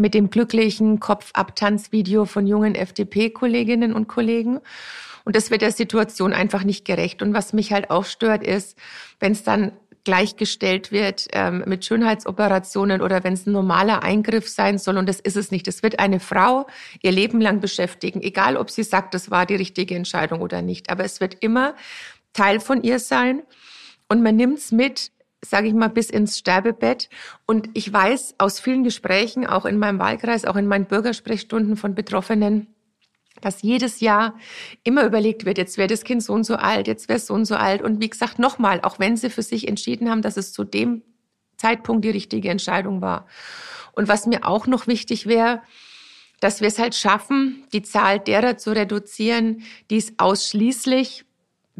mit 0.00 0.14
dem 0.14 0.30
glücklichen 0.30 1.00
Kopfabtanzvideo 1.00 2.24
von 2.24 2.46
jungen 2.46 2.74
FDP-Kolleginnen 2.74 3.92
und 3.92 4.08
Kollegen. 4.08 4.60
Und 5.24 5.36
das 5.36 5.50
wird 5.50 5.62
der 5.62 5.72
Situation 5.72 6.32
einfach 6.32 6.64
nicht 6.64 6.84
gerecht. 6.84 7.22
Und 7.22 7.34
was 7.34 7.52
mich 7.52 7.72
halt 7.72 7.90
auch 7.90 8.04
stört, 8.04 8.46
ist, 8.46 8.78
wenn 9.20 9.32
es 9.32 9.44
dann 9.44 9.72
gleichgestellt 10.04 10.90
wird 10.90 11.26
ähm, 11.32 11.64
mit 11.66 11.84
Schönheitsoperationen 11.84 13.02
oder 13.02 13.24
wenn 13.24 13.34
es 13.34 13.46
ein 13.46 13.52
normaler 13.52 14.02
Eingriff 14.02 14.48
sein 14.48 14.78
soll. 14.78 14.96
Und 14.96 15.06
das 15.06 15.20
ist 15.20 15.36
es 15.36 15.50
nicht. 15.50 15.68
Es 15.68 15.82
wird 15.82 15.98
eine 15.98 16.18
Frau 16.18 16.66
ihr 17.02 17.12
Leben 17.12 17.42
lang 17.42 17.60
beschäftigen, 17.60 18.22
egal 18.22 18.56
ob 18.56 18.70
sie 18.70 18.84
sagt, 18.84 19.12
das 19.12 19.30
war 19.30 19.44
die 19.44 19.56
richtige 19.56 19.94
Entscheidung 19.94 20.40
oder 20.40 20.62
nicht. 20.62 20.88
Aber 20.88 21.04
es 21.04 21.20
wird 21.20 21.36
immer 21.40 21.74
Teil 22.32 22.58
von 22.58 22.82
ihr 22.82 23.00
sein. 23.00 23.42
Und 24.08 24.22
man 24.22 24.36
nimmt's 24.36 24.72
mit, 24.72 25.10
sage 25.44 25.68
ich 25.68 25.74
mal, 25.74 25.88
bis 25.88 26.10
ins 26.10 26.38
Sterbebett. 26.38 27.08
Und 27.46 27.70
ich 27.74 27.92
weiß 27.92 28.36
aus 28.38 28.60
vielen 28.60 28.84
Gesprächen, 28.84 29.46
auch 29.46 29.64
in 29.64 29.78
meinem 29.78 29.98
Wahlkreis, 29.98 30.44
auch 30.44 30.56
in 30.56 30.66
meinen 30.66 30.86
Bürgersprechstunden 30.86 31.76
von 31.76 31.94
Betroffenen, 31.94 32.66
dass 33.40 33.62
jedes 33.62 34.00
Jahr 34.00 34.34
immer 34.82 35.04
überlegt 35.04 35.44
wird, 35.44 35.58
jetzt 35.58 35.78
wäre 35.78 35.88
das 35.88 36.02
Kind 36.02 36.22
so 36.22 36.32
und 36.32 36.44
so 36.44 36.56
alt, 36.56 36.88
jetzt 36.88 37.08
wäre 37.08 37.18
es 37.18 37.26
so 37.26 37.34
und 37.34 37.44
so 37.44 37.54
alt. 37.54 37.82
Und 37.82 38.00
wie 38.00 38.10
gesagt, 38.10 38.38
nochmal, 38.38 38.80
auch 38.82 38.98
wenn 38.98 39.16
sie 39.16 39.30
für 39.30 39.42
sich 39.42 39.68
entschieden 39.68 40.10
haben, 40.10 40.22
dass 40.22 40.36
es 40.36 40.52
zu 40.52 40.64
dem 40.64 41.02
Zeitpunkt 41.56 42.04
die 42.04 42.10
richtige 42.10 42.50
Entscheidung 42.50 43.00
war. 43.00 43.26
Und 43.92 44.08
was 44.08 44.26
mir 44.26 44.44
auch 44.44 44.66
noch 44.66 44.86
wichtig 44.86 45.26
wäre, 45.26 45.62
dass 46.40 46.60
wir 46.60 46.68
es 46.68 46.78
halt 46.78 46.94
schaffen, 46.94 47.64
die 47.72 47.82
Zahl 47.82 48.20
derer 48.20 48.56
zu 48.56 48.70
reduzieren, 48.70 49.62
die 49.90 49.96
es 49.96 50.14
ausschließlich 50.18 51.24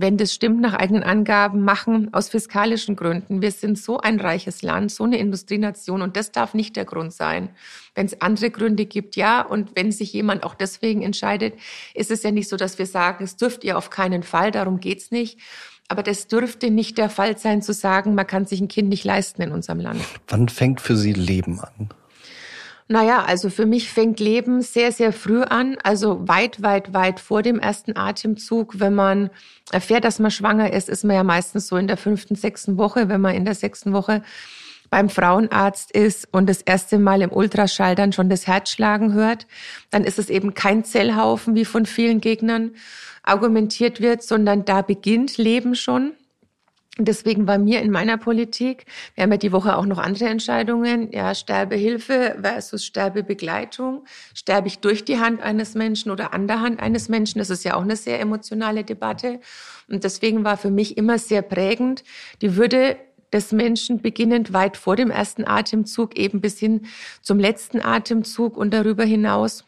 wenn 0.00 0.16
das 0.16 0.32
stimmt, 0.32 0.60
nach 0.60 0.74
eigenen 0.74 1.02
Angaben 1.02 1.62
machen, 1.62 2.14
aus 2.14 2.28
fiskalischen 2.28 2.94
Gründen. 2.94 3.42
Wir 3.42 3.50
sind 3.50 3.76
so 3.76 3.98
ein 3.98 4.20
reiches 4.20 4.62
Land, 4.62 4.92
so 4.92 5.02
eine 5.02 5.18
Industrienation 5.18 6.02
und 6.02 6.16
das 6.16 6.30
darf 6.30 6.54
nicht 6.54 6.76
der 6.76 6.84
Grund 6.84 7.12
sein. 7.12 7.48
Wenn 7.96 8.06
es 8.06 8.20
andere 8.20 8.52
Gründe 8.52 8.86
gibt, 8.86 9.16
ja. 9.16 9.40
Und 9.40 9.74
wenn 9.74 9.90
sich 9.90 10.12
jemand 10.12 10.44
auch 10.44 10.54
deswegen 10.54 11.02
entscheidet, 11.02 11.54
ist 11.94 12.12
es 12.12 12.22
ja 12.22 12.30
nicht 12.30 12.48
so, 12.48 12.56
dass 12.56 12.78
wir 12.78 12.86
sagen, 12.86 13.24
es 13.24 13.34
dürft 13.34 13.64
ihr 13.64 13.76
auf 13.76 13.90
keinen 13.90 14.22
Fall, 14.22 14.52
darum 14.52 14.78
geht's 14.78 15.10
nicht. 15.10 15.40
Aber 15.88 16.04
das 16.04 16.28
dürfte 16.28 16.70
nicht 16.70 16.96
der 16.96 17.10
Fall 17.10 17.36
sein, 17.36 17.60
zu 17.60 17.72
sagen, 17.72 18.14
man 18.14 18.26
kann 18.26 18.46
sich 18.46 18.60
ein 18.60 18.68
Kind 18.68 18.90
nicht 18.90 19.04
leisten 19.04 19.42
in 19.42 19.50
unserem 19.50 19.80
Land. 19.80 20.00
Wann 20.28 20.48
fängt 20.48 20.80
für 20.80 20.96
Sie 20.96 21.12
Leben 21.12 21.58
an? 21.58 21.88
Naja, 22.90 23.22
also 23.22 23.50
für 23.50 23.66
mich 23.66 23.90
fängt 23.92 24.18
Leben 24.18 24.62
sehr, 24.62 24.92
sehr 24.92 25.12
früh 25.12 25.42
an, 25.42 25.76
also 25.82 26.26
weit, 26.26 26.62
weit, 26.62 26.94
weit 26.94 27.20
vor 27.20 27.42
dem 27.42 27.58
ersten 27.58 27.98
Atemzug. 27.98 28.80
Wenn 28.80 28.94
man 28.94 29.28
erfährt, 29.70 30.04
dass 30.04 30.18
man 30.18 30.30
schwanger 30.30 30.72
ist, 30.72 30.88
ist 30.88 31.04
man 31.04 31.16
ja 31.16 31.22
meistens 31.22 31.68
so 31.68 31.76
in 31.76 31.86
der 31.86 31.98
fünften, 31.98 32.34
sechsten 32.34 32.78
Woche. 32.78 33.10
Wenn 33.10 33.20
man 33.20 33.34
in 33.34 33.44
der 33.44 33.54
sechsten 33.54 33.92
Woche 33.92 34.22
beim 34.88 35.10
Frauenarzt 35.10 35.90
ist 35.90 36.28
und 36.32 36.48
das 36.48 36.62
erste 36.62 36.98
Mal 36.98 37.20
im 37.20 37.30
Ultraschall 37.30 37.94
dann 37.94 38.14
schon 38.14 38.30
das 38.30 38.46
Herz 38.46 38.70
schlagen 38.70 39.12
hört, 39.12 39.46
dann 39.90 40.04
ist 40.04 40.18
es 40.18 40.30
eben 40.30 40.54
kein 40.54 40.82
Zellhaufen, 40.82 41.54
wie 41.54 41.66
von 41.66 41.84
vielen 41.84 42.22
Gegnern 42.22 42.70
argumentiert 43.22 44.00
wird, 44.00 44.22
sondern 44.22 44.64
da 44.64 44.80
beginnt 44.80 45.36
Leben 45.36 45.74
schon. 45.74 46.14
Deswegen 47.00 47.46
war 47.46 47.58
mir 47.58 47.80
in 47.80 47.92
meiner 47.92 48.18
Politik, 48.18 48.84
wir 49.14 49.22
haben 49.22 49.30
ja 49.30 49.38
die 49.38 49.52
Woche 49.52 49.76
auch 49.76 49.86
noch 49.86 49.98
andere 49.98 50.24
Entscheidungen, 50.24 51.12
ja, 51.12 51.32
Sterbehilfe 51.32 52.36
versus 52.42 52.84
Sterbebegleitung. 52.84 54.04
Sterbe 54.34 54.66
ich 54.66 54.80
durch 54.80 55.04
die 55.04 55.20
Hand 55.20 55.40
eines 55.40 55.74
Menschen 55.74 56.10
oder 56.10 56.34
an 56.34 56.48
der 56.48 56.60
Hand 56.60 56.80
eines 56.80 57.08
Menschen? 57.08 57.38
Das 57.38 57.50
ist 57.50 57.64
ja 57.64 57.76
auch 57.76 57.82
eine 57.82 57.94
sehr 57.94 58.18
emotionale 58.18 58.82
Debatte. 58.82 59.38
Und 59.88 60.02
deswegen 60.02 60.42
war 60.42 60.56
für 60.56 60.70
mich 60.70 60.96
immer 60.96 61.18
sehr 61.18 61.42
prägend 61.42 62.02
die 62.42 62.56
Würde 62.56 62.96
des 63.32 63.52
Menschen 63.52 64.02
beginnend 64.02 64.52
weit 64.52 64.76
vor 64.76 64.96
dem 64.96 65.10
ersten 65.10 65.46
Atemzug 65.46 66.18
eben 66.18 66.40
bis 66.40 66.58
hin 66.58 66.86
zum 67.22 67.38
letzten 67.38 67.80
Atemzug 67.80 68.56
und 68.56 68.72
darüber 68.72 69.04
hinaus 69.04 69.64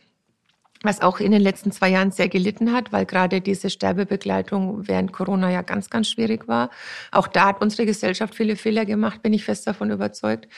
was 0.83 1.03
auch 1.03 1.21
in 1.21 1.33
den 1.33 1.43
letzten 1.43 1.73
zwei 1.73 1.91
Jahren 1.91 2.11
sehr 2.11 2.29
gelitten 2.29 2.73
hat, 2.73 2.93
weil 2.93 3.05
gerade 3.05 3.41
diese 3.41 3.69
Sterbebegleitung 3.69 4.89
während 4.89 5.13
Corona 5.13 5.51
ja 5.51 5.63
ganz, 5.63 5.91
ganz 5.91 6.09
schwierig 6.09 6.49
war. 6.49 6.71
Auch 7.13 7.27
da 7.27 7.47
hat 7.47 7.61
unsere 7.61 7.85
Gesellschaft 7.85 8.35
viele 8.35 8.57
Fehler 8.57 8.87
gemacht, 8.87 9.23
bin 9.23 9.33
ich 9.33 9.45
fest 9.45 9.67
davon 9.67 9.91
überzeugt. 9.91 10.49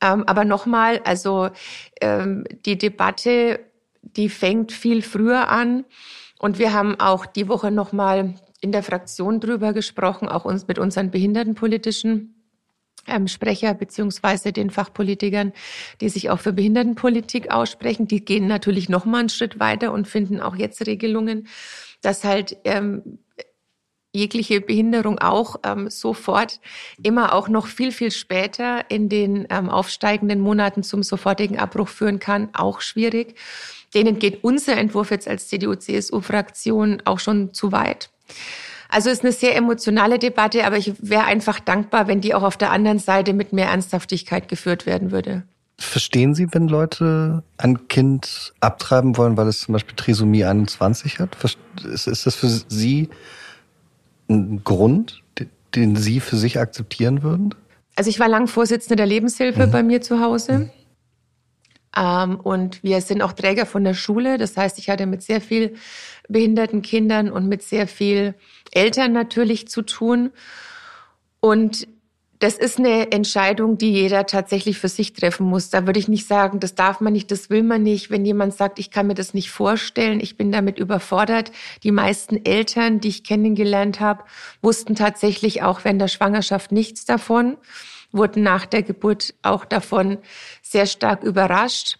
Ähm, 0.00 0.24
aber 0.26 0.44
nochmal, 0.44 1.00
also 1.04 1.50
ähm, 2.00 2.44
die 2.66 2.76
Debatte, 2.76 3.60
die 4.02 4.28
fängt 4.28 4.72
viel 4.72 5.00
früher 5.00 5.48
an. 5.48 5.84
Und 6.40 6.58
wir 6.58 6.72
haben 6.72 6.98
auch 6.98 7.24
die 7.24 7.46
Woche 7.46 7.70
nochmal 7.70 8.34
in 8.60 8.72
der 8.72 8.82
Fraktion 8.82 9.38
drüber 9.38 9.72
gesprochen, 9.72 10.28
auch 10.28 10.44
uns 10.44 10.66
mit 10.66 10.80
unseren 10.80 11.12
behindertenpolitischen 11.12 12.41
Sprecher 13.28 13.74
beziehungsweise 13.74 14.52
den 14.52 14.70
Fachpolitikern, 14.70 15.52
die 16.00 16.08
sich 16.08 16.30
auch 16.30 16.40
für 16.40 16.52
Behindertenpolitik 16.52 17.50
aussprechen, 17.50 18.06
die 18.06 18.24
gehen 18.24 18.46
natürlich 18.46 18.88
noch 18.88 19.04
mal 19.04 19.20
einen 19.20 19.28
Schritt 19.28 19.58
weiter 19.58 19.92
und 19.92 20.08
finden 20.08 20.40
auch 20.40 20.56
jetzt 20.56 20.86
Regelungen, 20.86 21.48
dass 22.00 22.24
halt 22.24 22.56
ähm, 22.64 23.18
jegliche 24.12 24.60
Behinderung 24.60 25.18
auch 25.18 25.56
ähm, 25.64 25.88
sofort 25.88 26.60
immer 27.02 27.34
auch 27.34 27.48
noch 27.48 27.66
viel, 27.66 27.92
viel 27.92 28.10
später 28.10 28.90
in 28.90 29.08
den 29.08 29.46
ähm, 29.50 29.70
aufsteigenden 29.70 30.40
Monaten 30.40 30.82
zum 30.82 31.02
sofortigen 31.02 31.58
Abbruch 31.58 31.88
führen 31.88 32.18
kann, 32.18 32.50
auch 32.52 32.82
schwierig. 32.82 33.36
Denen 33.94 34.18
geht 34.18 34.44
unser 34.44 34.76
Entwurf 34.76 35.10
jetzt 35.10 35.28
als 35.28 35.48
CDU-CSU-Fraktion 35.48 37.02
auch 37.04 37.18
schon 37.18 37.54
zu 37.54 37.72
weit. 37.72 38.10
Also 38.92 39.08
es 39.08 39.18
ist 39.18 39.24
eine 39.24 39.32
sehr 39.32 39.56
emotionale 39.56 40.18
Debatte, 40.18 40.66
aber 40.66 40.76
ich 40.76 40.92
wäre 41.00 41.24
einfach 41.24 41.60
dankbar, 41.60 42.08
wenn 42.08 42.20
die 42.20 42.34
auch 42.34 42.42
auf 42.42 42.58
der 42.58 42.70
anderen 42.70 42.98
Seite 42.98 43.32
mit 43.32 43.54
mehr 43.54 43.68
Ernsthaftigkeit 43.68 44.48
geführt 44.48 44.84
werden 44.84 45.10
würde. 45.10 45.44
Verstehen 45.78 46.34
Sie, 46.34 46.46
wenn 46.52 46.68
Leute 46.68 47.42
ein 47.56 47.88
Kind 47.88 48.52
abtreiben 48.60 49.16
wollen, 49.16 49.38
weil 49.38 49.48
es 49.48 49.60
zum 49.60 49.72
Beispiel 49.72 49.96
Trisomie 49.96 50.44
21 50.44 51.20
hat? 51.20 51.38
Ist, 51.84 52.06
ist 52.06 52.26
das 52.26 52.34
für 52.34 52.48
Sie 52.48 53.08
ein 54.28 54.62
Grund, 54.62 55.22
den 55.74 55.96
Sie 55.96 56.20
für 56.20 56.36
sich 56.36 56.60
akzeptieren 56.60 57.22
würden? 57.22 57.54
Also 57.96 58.10
ich 58.10 58.20
war 58.20 58.28
lang 58.28 58.46
Vorsitzende 58.46 58.96
der 58.96 59.06
Lebenshilfe 59.06 59.68
mhm. 59.68 59.70
bei 59.70 59.82
mir 59.82 60.02
zu 60.02 60.20
Hause. 60.20 60.52
Mhm. 60.52 60.70
Ähm, 61.96 62.38
und 62.40 62.82
wir 62.82 63.00
sind 63.00 63.22
auch 63.22 63.32
Träger 63.32 63.66
von 63.66 63.84
der 63.84 63.94
Schule. 63.94 64.38
Das 64.38 64.56
heißt, 64.56 64.78
ich 64.78 64.90
hatte 64.90 65.06
mit 65.06 65.22
sehr 65.22 65.40
viel 65.40 65.74
behinderten 66.28 66.82
Kindern 66.82 67.30
und 67.30 67.48
mit 67.48 67.62
sehr 67.62 67.86
viel 67.86 68.34
Eltern 68.70 69.12
natürlich 69.12 69.68
zu 69.68 69.82
tun. 69.82 70.30
Und 71.40 71.88
das 72.42 72.56
ist 72.56 72.80
eine 72.80 73.12
Entscheidung, 73.12 73.78
die 73.78 73.92
jeder 73.92 74.26
tatsächlich 74.26 74.76
für 74.76 74.88
sich 74.88 75.12
treffen 75.12 75.46
muss. 75.46 75.70
Da 75.70 75.86
würde 75.86 76.00
ich 76.00 76.08
nicht 76.08 76.26
sagen, 76.26 76.58
das 76.58 76.74
darf 76.74 77.00
man 77.00 77.12
nicht, 77.12 77.30
das 77.30 77.50
will 77.50 77.62
man 77.62 77.84
nicht. 77.84 78.10
Wenn 78.10 78.24
jemand 78.24 78.52
sagt, 78.52 78.80
ich 78.80 78.90
kann 78.90 79.06
mir 79.06 79.14
das 79.14 79.32
nicht 79.32 79.52
vorstellen, 79.52 80.18
ich 80.18 80.36
bin 80.36 80.50
damit 80.50 80.76
überfordert. 80.76 81.52
Die 81.84 81.92
meisten 81.92 82.44
Eltern, 82.44 82.98
die 82.98 83.08
ich 83.08 83.22
kennengelernt 83.22 84.00
habe, 84.00 84.24
wussten 84.60 84.96
tatsächlich 84.96 85.62
auch 85.62 85.84
während 85.84 86.00
der 86.00 86.08
Schwangerschaft 86.08 86.72
nichts 86.72 87.04
davon, 87.04 87.58
wurden 88.12 88.42
nach 88.42 88.66
der 88.66 88.82
Geburt 88.82 89.34
auch 89.42 89.64
davon 89.64 90.18
sehr 90.62 90.86
stark 90.86 91.22
überrascht. 91.24 91.98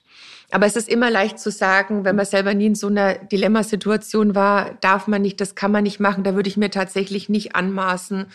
Aber 0.51 0.66
es 0.66 0.77
ist 0.77 0.88
immer 0.88 1.11
leicht 1.11 1.38
zu 1.38 1.51
sagen, 1.51 2.05
wenn 2.05 2.14
man 2.14 2.27
selber 2.27 2.53
nie 2.53 2.66
in 2.66 2.75
so 2.75 2.88
einer 2.88 3.14
Dilemmasituation 3.14 4.35
war, 4.35 4.75
darf 4.83 5.07
man 5.07 5.22
nicht, 5.22 5.40
das 5.40 5.55
kann 5.55 5.72
man 5.72 5.83
nicht 5.83 5.98
machen. 5.98 6.25
Da 6.25 6.35
würde 6.35 6.48
ich 6.48 6.59
mir 6.59 6.70
tatsächlich 6.70 7.31
nicht 7.31 7.57
anmaßen, 7.57 8.27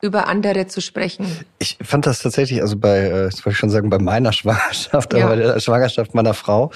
über 0.00 0.26
andere 0.26 0.66
zu 0.66 0.80
sprechen. 0.80 1.26
Ich 1.58 1.78
fand 1.80 2.06
das 2.06 2.20
tatsächlich, 2.20 2.60
also 2.60 2.76
bei, 2.76 2.98
äh, 2.98 3.24
das 3.26 3.36
wollte 3.46 3.50
ich 3.50 3.58
schon 3.58 3.70
sagen, 3.70 3.88
bei 3.88 3.98
meiner 3.98 4.32
Schwangerschaft, 4.32 5.14
ja. 5.14 5.26
aber 5.26 5.36
bei 5.36 5.42
der 5.42 5.60
Schwangerschaft 5.60 6.14
meiner 6.14 6.34
Frau, 6.34 6.72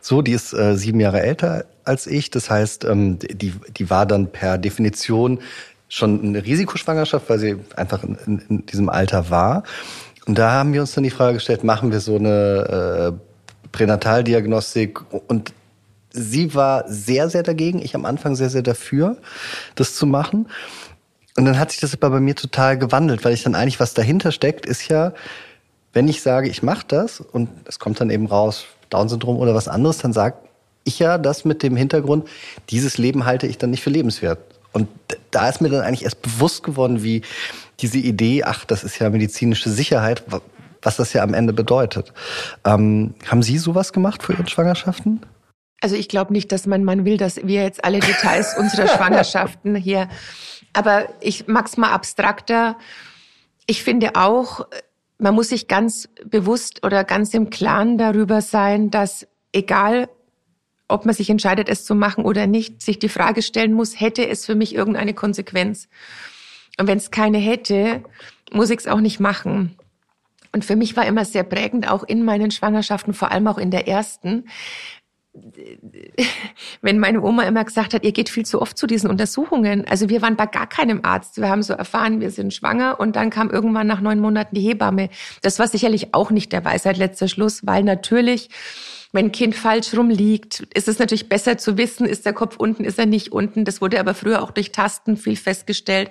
so, 0.00 0.20
die 0.20 0.32
ist 0.32 0.52
äh, 0.52 0.76
sieben 0.76 1.00
Jahre 1.00 1.22
älter 1.22 1.64
als 1.84 2.06
ich. 2.06 2.30
Das 2.30 2.50
heißt, 2.50 2.84
ähm, 2.84 3.18
die, 3.18 3.54
die 3.70 3.90
war 3.90 4.04
dann 4.04 4.30
per 4.30 4.58
Definition 4.58 5.40
schon 5.88 6.20
eine 6.22 6.44
Risikoschwangerschaft, 6.44 7.28
weil 7.28 7.38
sie 7.38 7.56
einfach 7.76 8.02
in, 8.02 8.42
in, 8.48 8.66
diesem 8.66 8.88
Alter 8.88 9.30
war. 9.30 9.62
Und 10.26 10.38
da 10.38 10.52
haben 10.52 10.72
wir 10.72 10.80
uns 10.80 10.92
dann 10.94 11.04
die 11.04 11.10
Frage 11.10 11.34
gestellt, 11.34 11.62
machen 11.62 11.92
wir 11.92 12.00
so 12.00 12.16
eine 12.16 13.12
äh, 13.14 13.68
Pränataldiagnostik 13.70 15.00
und 15.28 15.52
sie 16.10 16.54
war 16.54 16.84
sehr, 16.88 17.28
sehr 17.28 17.42
dagegen, 17.42 17.80
ich 17.80 17.94
am 17.94 18.04
Anfang 18.04 18.34
sehr, 18.34 18.50
sehr 18.50 18.62
dafür, 18.62 19.18
das 19.74 19.94
zu 19.94 20.06
machen. 20.06 20.48
Und 21.36 21.44
dann 21.44 21.58
hat 21.58 21.70
sich 21.70 21.80
das 21.80 21.92
aber 21.92 22.10
bei 22.10 22.20
mir 22.20 22.34
total 22.34 22.78
gewandelt, 22.78 23.24
weil 23.24 23.34
ich 23.34 23.42
dann 23.42 23.54
eigentlich, 23.54 23.78
was 23.78 23.94
dahinter 23.94 24.32
steckt, 24.32 24.64
ist 24.64 24.88
ja, 24.88 25.12
wenn 25.92 26.08
ich 26.08 26.22
sage, 26.22 26.48
ich 26.48 26.62
mache 26.62 26.84
das 26.88 27.20
und 27.20 27.48
es 27.66 27.78
kommt 27.78 28.00
dann 28.00 28.10
eben 28.10 28.26
raus, 28.26 28.64
Down-Syndrom 28.90 29.36
oder 29.36 29.54
was 29.54 29.68
anderes, 29.68 29.98
dann 29.98 30.12
sage 30.12 30.36
ich 30.84 30.98
ja 30.98 31.18
das 31.18 31.44
mit 31.44 31.62
dem 31.62 31.76
Hintergrund, 31.76 32.28
dieses 32.70 32.96
Leben 32.96 33.26
halte 33.26 33.46
ich 33.46 33.58
dann 33.58 33.70
nicht 33.70 33.82
für 33.82 33.90
lebenswert. 33.90 34.38
Und 34.76 34.88
da 35.30 35.48
ist 35.48 35.60
mir 35.60 35.68
dann 35.68 35.80
eigentlich 35.80 36.04
erst 36.04 36.22
bewusst 36.22 36.62
geworden, 36.62 37.02
wie 37.02 37.22
diese 37.80 37.98
Idee, 37.98 38.44
ach, 38.44 38.64
das 38.64 38.84
ist 38.84 38.98
ja 38.98 39.10
medizinische 39.10 39.70
Sicherheit, 39.70 40.24
was 40.82 40.96
das 40.96 41.12
ja 41.12 41.22
am 41.22 41.34
Ende 41.34 41.52
bedeutet. 41.52 42.12
Ähm, 42.64 43.14
haben 43.26 43.42
Sie 43.42 43.58
sowas 43.58 43.92
gemacht 43.92 44.22
für 44.22 44.34
Ihren 44.34 44.48
Schwangerschaften? 44.48 45.20
Also 45.80 45.96
ich 45.96 46.08
glaube 46.08 46.32
nicht, 46.32 46.52
dass 46.52 46.66
man 46.66 46.84
man 46.84 47.04
will, 47.04 47.16
dass 47.16 47.36
wir 47.36 47.62
jetzt 47.62 47.84
alle 47.84 48.00
Details 48.00 48.54
unserer 48.58 48.86
Schwangerschaften 48.88 49.74
hier 49.74 50.08
aber 50.76 51.08
ich 51.20 51.48
mag's 51.48 51.78
mal 51.78 51.90
abstrakter. 51.90 52.76
Ich 53.66 53.82
finde 53.82 54.10
auch, 54.14 54.66
man 55.18 55.34
muss 55.34 55.48
sich 55.48 55.68
ganz 55.68 56.08
bewusst 56.26 56.84
oder 56.84 57.02
ganz 57.02 57.32
im 57.32 57.48
Klaren 57.48 57.96
darüber 57.96 58.42
sein, 58.42 58.90
dass 58.90 59.26
egal, 59.52 60.10
ob 60.88 61.04
man 61.04 61.14
sich 61.14 61.30
entscheidet, 61.30 61.68
es 61.68 61.84
zu 61.84 61.94
machen 61.94 62.24
oder 62.24 62.46
nicht, 62.46 62.82
sich 62.82 62.98
die 62.98 63.08
Frage 63.08 63.42
stellen 63.42 63.72
muss, 63.72 64.00
hätte 64.00 64.26
es 64.26 64.46
für 64.46 64.54
mich 64.54 64.74
irgendeine 64.74 65.14
Konsequenz? 65.14 65.88
Und 66.78 66.86
wenn 66.86 66.98
es 66.98 67.10
keine 67.10 67.38
hätte, 67.38 68.02
muss 68.52 68.70
ich 68.70 68.80
es 68.80 68.86
auch 68.86 69.00
nicht 69.00 69.18
machen. 69.18 69.76
Und 70.52 70.64
für 70.64 70.76
mich 70.76 70.96
war 70.96 71.06
immer 71.06 71.24
sehr 71.24 71.42
prägend, 71.42 71.90
auch 71.90 72.04
in 72.04 72.24
meinen 72.24 72.50
Schwangerschaften, 72.50 73.14
vor 73.14 73.30
allem 73.30 73.46
auch 73.46 73.58
in 73.58 73.70
der 73.70 73.88
ersten, 73.88 74.44
wenn 76.80 76.98
meine 76.98 77.22
Oma 77.22 77.42
immer 77.42 77.64
gesagt 77.64 77.92
hat, 77.92 78.04
ihr 78.04 78.12
geht 78.12 78.28
viel 78.28 78.46
zu 78.46 78.62
oft 78.62 78.78
zu 78.78 78.86
diesen 78.86 79.10
Untersuchungen. 79.10 79.86
Also 79.86 80.08
wir 80.08 80.22
waren 80.22 80.36
bei 80.36 80.46
gar 80.46 80.66
keinem 80.66 81.00
Arzt. 81.02 81.36
Wir 81.38 81.48
haben 81.48 81.62
so 81.62 81.74
erfahren, 81.74 82.20
wir 82.20 82.30
sind 82.30 82.54
schwanger 82.54 82.98
und 83.00 83.16
dann 83.16 83.30
kam 83.30 83.50
irgendwann 83.50 83.86
nach 83.86 84.00
neun 84.00 84.20
Monaten 84.20 84.54
die 84.54 84.62
Hebamme. 84.62 85.10
Das 85.42 85.58
war 85.58 85.68
sicherlich 85.68 86.14
auch 86.14 86.30
nicht 86.30 86.52
der 86.52 86.64
Weisheit 86.64 86.96
letzter 86.96 87.28
Schluss, 87.28 87.66
weil 87.66 87.82
natürlich 87.82 88.48
wenn 89.16 89.26
ein 89.26 89.32
Kind 89.32 89.56
falsch 89.56 89.96
rumliegt, 89.96 90.68
ist 90.74 90.88
es 90.88 90.98
natürlich 90.98 91.28
besser 91.28 91.58
zu 91.58 91.78
wissen, 91.78 92.06
ist 92.06 92.26
der 92.26 92.34
Kopf 92.34 92.56
unten, 92.56 92.84
ist 92.84 92.98
er 92.98 93.06
nicht 93.06 93.32
unten. 93.32 93.64
Das 93.64 93.80
wurde 93.80 93.98
aber 93.98 94.14
früher 94.14 94.42
auch 94.42 94.50
durch 94.50 94.72
Tasten 94.72 95.16
viel 95.16 95.36
festgestellt. 95.36 96.10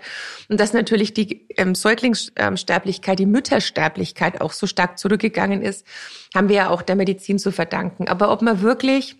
Und 0.50 0.60
dass 0.60 0.74
natürlich 0.74 1.13
die 1.13 1.48
ähm, 1.56 1.76
Säuglingssterblichkeit, 1.76 3.20
die 3.20 3.28
Müttersterblichkeit 3.28 4.41
auch 4.41 4.52
so 4.52 4.65
stark 4.68 4.98
zurückgegangen 4.98 5.62
ist, 5.62 5.86
haben 6.34 6.50
wir 6.50 6.56
ja 6.56 6.70
auch 6.70 6.82
der 6.82 6.96
Medizin 6.96 7.38
zu 7.38 7.52
verdanken. 7.52 8.08
Aber 8.08 8.32
ob 8.32 8.41
man 8.41 8.62
wirklich 8.62 9.15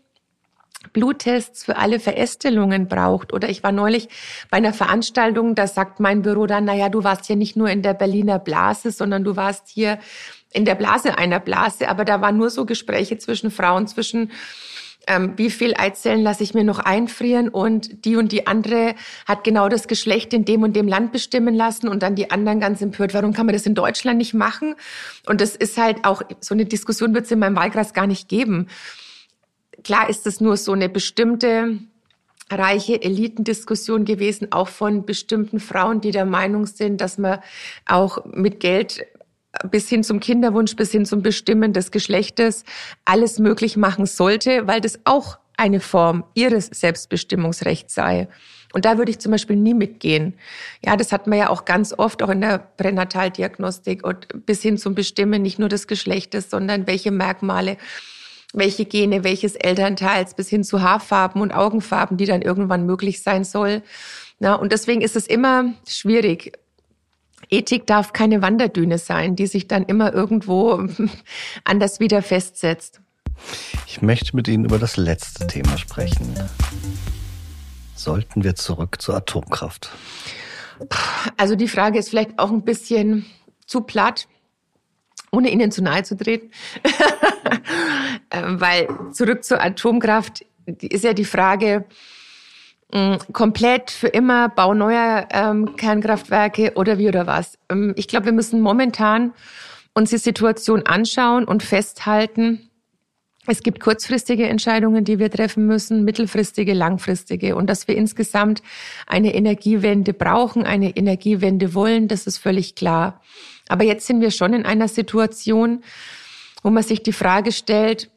Bluttests 0.94 1.64
für 1.64 1.78
alle 1.78 2.00
Verästelungen 2.00 2.88
braucht. 2.88 3.34
Oder 3.34 3.50
ich 3.50 3.64
war 3.64 3.72
neulich 3.72 4.10
bei 4.50 4.58
einer 4.58 4.74
Veranstaltung, 4.74 5.56
da 5.56 5.68
sagt 5.68 6.00
mein 6.00 6.22
Büro 6.22 6.46
dann, 6.46 6.66
naja, 6.66 6.90
du 6.90 7.04
warst 7.04 7.30
ja 7.30 7.36
nicht 7.36 7.56
nur 7.56 7.70
in 7.70 7.82
der 7.82 7.94
Berliner 7.94 8.40
Blase, 8.40 8.92
sondern 8.92 9.24
du 9.24 9.36
warst 9.36 9.68
hier 9.68 10.00
in 10.52 10.66
der 10.66 10.76
Blase 10.76 11.18
einer 11.18 11.40
Blase, 11.40 11.90
aber 11.90 12.06
da 12.06 12.22
waren 12.22 12.38
nur 12.38 12.50
so 12.50 12.66
Gespräche 12.66 13.18
zwischen 13.18 13.52
Frauen, 13.52 13.88
zwischen 13.88 14.32
ähm, 15.08 15.34
wie 15.36 15.50
viel 15.50 15.74
Eizellen 15.78 16.22
lasse 16.22 16.44
ich 16.44 16.54
mir 16.54 16.64
noch 16.64 16.80
einfrieren 16.80 17.50
und 17.50 18.06
die 18.06 18.16
und 18.16 18.32
die 18.32 18.48
andere 18.48 18.96
hat 19.26 19.44
genau 19.44 19.70
das 19.70 19.88
Geschlecht 19.88 20.34
in 20.34 20.46
dem 20.46 20.64
und 20.64 20.76
dem 20.76 20.88
Land 20.88 21.12
bestimmen 21.12 21.54
lassen 21.54 21.88
und 21.88 22.04
dann 22.04 22.16
die 22.16 22.32
anderen 22.32 22.60
ganz 22.60 22.82
empört, 22.82 23.14
warum 23.14 23.34
kann 23.34 23.46
man 23.46 23.54
das 23.54 23.66
in 23.66 23.76
Deutschland 23.76 24.18
nicht 24.18 24.34
machen? 24.34 24.76
Und 25.28 25.42
das 25.42 25.56
ist 25.56 25.78
halt 25.78 26.06
auch, 26.06 26.22
so 26.40 26.54
eine 26.54 26.66
Diskussion 26.66 27.14
wird 27.14 27.26
es 27.26 27.32
in 27.32 27.40
meinem 27.40 27.56
Wahlkreis 27.56 27.94
gar 27.94 28.08
nicht 28.08 28.30
geben. 28.30 28.68
Klar 29.86 30.10
ist 30.10 30.26
es 30.26 30.42
nur 30.42 30.58
so 30.58 30.72
eine 30.72 30.90
bestimmte 30.90 31.78
reiche 32.50 33.00
Elitendiskussion 33.00 34.04
gewesen, 34.04 34.52
auch 34.52 34.68
von 34.68 35.06
bestimmten 35.06 35.60
Frauen, 35.60 36.02
die 36.02 36.10
der 36.10 36.26
Meinung 36.26 36.66
sind, 36.66 37.02
dass 37.02 37.20
man 37.20 37.40
auch 37.86 38.26
mit 38.26 38.60
Geld 38.60 39.06
bis 39.70 39.88
hin 39.88 40.04
zum 40.04 40.20
Kinderwunsch, 40.20 40.76
bis 40.76 40.92
hin 40.92 41.06
zum 41.06 41.22
Bestimmen 41.22 41.72
des 41.72 41.92
Geschlechtes 41.92 42.64
alles 43.06 43.38
möglich 43.38 43.78
machen 43.78 44.08
sollte, 44.08 44.66
weil 44.66 44.82
das 44.82 45.00
auch 45.04 45.38
eine 45.56 45.80
Form 45.80 46.24
ihres 46.34 46.66
Selbstbestimmungsrechts 46.66 47.94
sei. 47.94 48.28
Und 48.74 48.86
da 48.86 48.98
würde 48.98 49.12
ich 49.12 49.20
zum 49.20 49.32
Beispiel 49.32 49.56
nie 49.56 49.76
mitgehen. 49.76 50.34
Ja, 50.84 50.98
das 50.98 51.12
hat 51.12 51.28
man 51.28 51.38
ja 51.38 51.50
auch 51.50 51.64
ganz 51.64 51.94
oft, 51.96 52.24
auch 52.24 52.30
in 52.30 52.42
der 52.42 52.58
Pränataldiagnostik 52.58 54.04
und 54.04 54.48
bis 54.48 54.64
hin 54.64 54.80
zum 54.80 54.96
Bestimmen 54.96 55.44
nicht 55.44 55.60
nur 55.60 55.70
des 55.70 55.86
Geschlechtes, 55.86 56.50
sondern 56.50 56.88
welche 56.88 57.12
Merkmale, 57.12 57.78
welche 58.54 58.86
Gene, 58.86 59.24
welches 59.24 59.56
Elternteils 59.56 60.34
bis 60.34 60.50
hin 60.50 60.64
zu 60.64 60.82
Haarfarben 60.82 61.42
und 61.42 61.52
Augenfarben, 61.52 62.18
die 62.18 62.26
dann 62.26 62.42
irgendwann 62.42 62.86
möglich 62.86 63.22
sein 63.22 63.44
soll. 63.44 63.82
Ja, 64.40 64.54
und 64.56 64.72
deswegen 64.72 65.02
ist 65.02 65.16
es 65.16 65.28
immer 65.28 65.74
schwierig. 65.88 66.58
Ethik 67.50 67.86
darf 67.86 68.14
keine 68.14 68.42
Wanderdüne 68.42 68.98
sein, 68.98 69.36
die 69.36 69.48
sich 69.48 69.68
dann 69.68 69.84
immer 69.86 70.14
irgendwo 70.14 70.88
anders 71.64 72.00
wieder 72.00 72.22
festsetzt. 72.22 73.02
Ich 73.86 74.02
möchte 74.02 74.36
mit 74.36 74.48
Ihnen 74.48 74.66
über 74.66 74.80
das 74.80 74.98
letzte 74.98 75.48
Thema 75.48 75.78
sprechen. 75.78 76.34
Sollten 77.96 78.44
wir 78.44 78.56
zurück 78.56 79.02
zur 79.02 79.16
Atomkraft? 79.16 79.92
Also 81.38 81.56
die 81.56 81.68
Frage 81.68 82.00
ist 82.00 82.10
vielleicht 82.10 82.38
auch 82.40 82.52
ein 82.52 82.64
bisschen 82.64 83.26
zu 83.66 83.82
platt, 83.82 84.28
ohne 85.36 85.52
Ihnen 85.52 85.72
zu 85.72 85.84
nahe 85.84 86.04
zu 86.04 86.18
treten. 86.18 86.52
Ähm, 88.32 88.60
weil 88.60 88.88
zurück 89.12 89.44
zur 89.44 89.62
Atomkraft 89.62 90.44
ist 90.66 91.04
ja 91.04 91.14
die 91.14 91.26
Frage, 91.26 91.86
Mm, 92.96 93.16
komplett 93.34 93.92
für 93.92 94.08
immer 94.08 94.48
Bau 94.48 94.74
neuer 94.74 95.28
ähm, 95.32 95.76
Kernkraftwerke 95.76 96.74
oder 96.76 96.98
wie 96.98 97.08
oder 97.08 97.26
was. 97.26 97.58
Ähm, 97.70 97.94
ich 97.98 98.08
glaube, 98.08 98.28
wir 98.28 98.34
müssen 98.34 98.62
momentan 98.62 99.34
uns 99.94 100.12
die 100.12 100.18
Situation 100.18 100.84
anschauen 100.86 101.46
und 101.46 101.64
festhalten, 101.64 102.70
es 103.48 103.62
gibt 103.62 103.80
kurzfristige 103.80 104.48
Entscheidungen, 104.48 105.04
die 105.04 105.20
wir 105.20 105.30
treffen 105.30 105.68
müssen, 105.68 106.04
mittelfristige, 106.04 106.74
langfristige. 106.74 107.56
Und 107.56 107.70
dass 107.70 107.88
wir 107.88 107.96
insgesamt 107.96 108.64
eine 109.06 109.36
Energiewende 109.36 110.14
brauchen, 110.14 110.64
eine 110.64 110.96
Energiewende 110.96 111.76
wollen, 111.76 112.08
das 112.08 112.26
ist 112.26 112.40
völlig 112.40 112.76
klar. 112.76 113.22
Aber 113.68 113.84
jetzt 113.84 114.06
sind 114.06 114.22
wir 114.22 114.32
schon 114.32 114.54
in 114.54 114.66
einer 114.66 114.88
Situation, 114.88 115.84
wo 116.62 116.70
man 116.70 116.84
sich 116.84 117.04
die 117.04 117.14
Frage 117.14 117.52
stellt, 117.52 118.12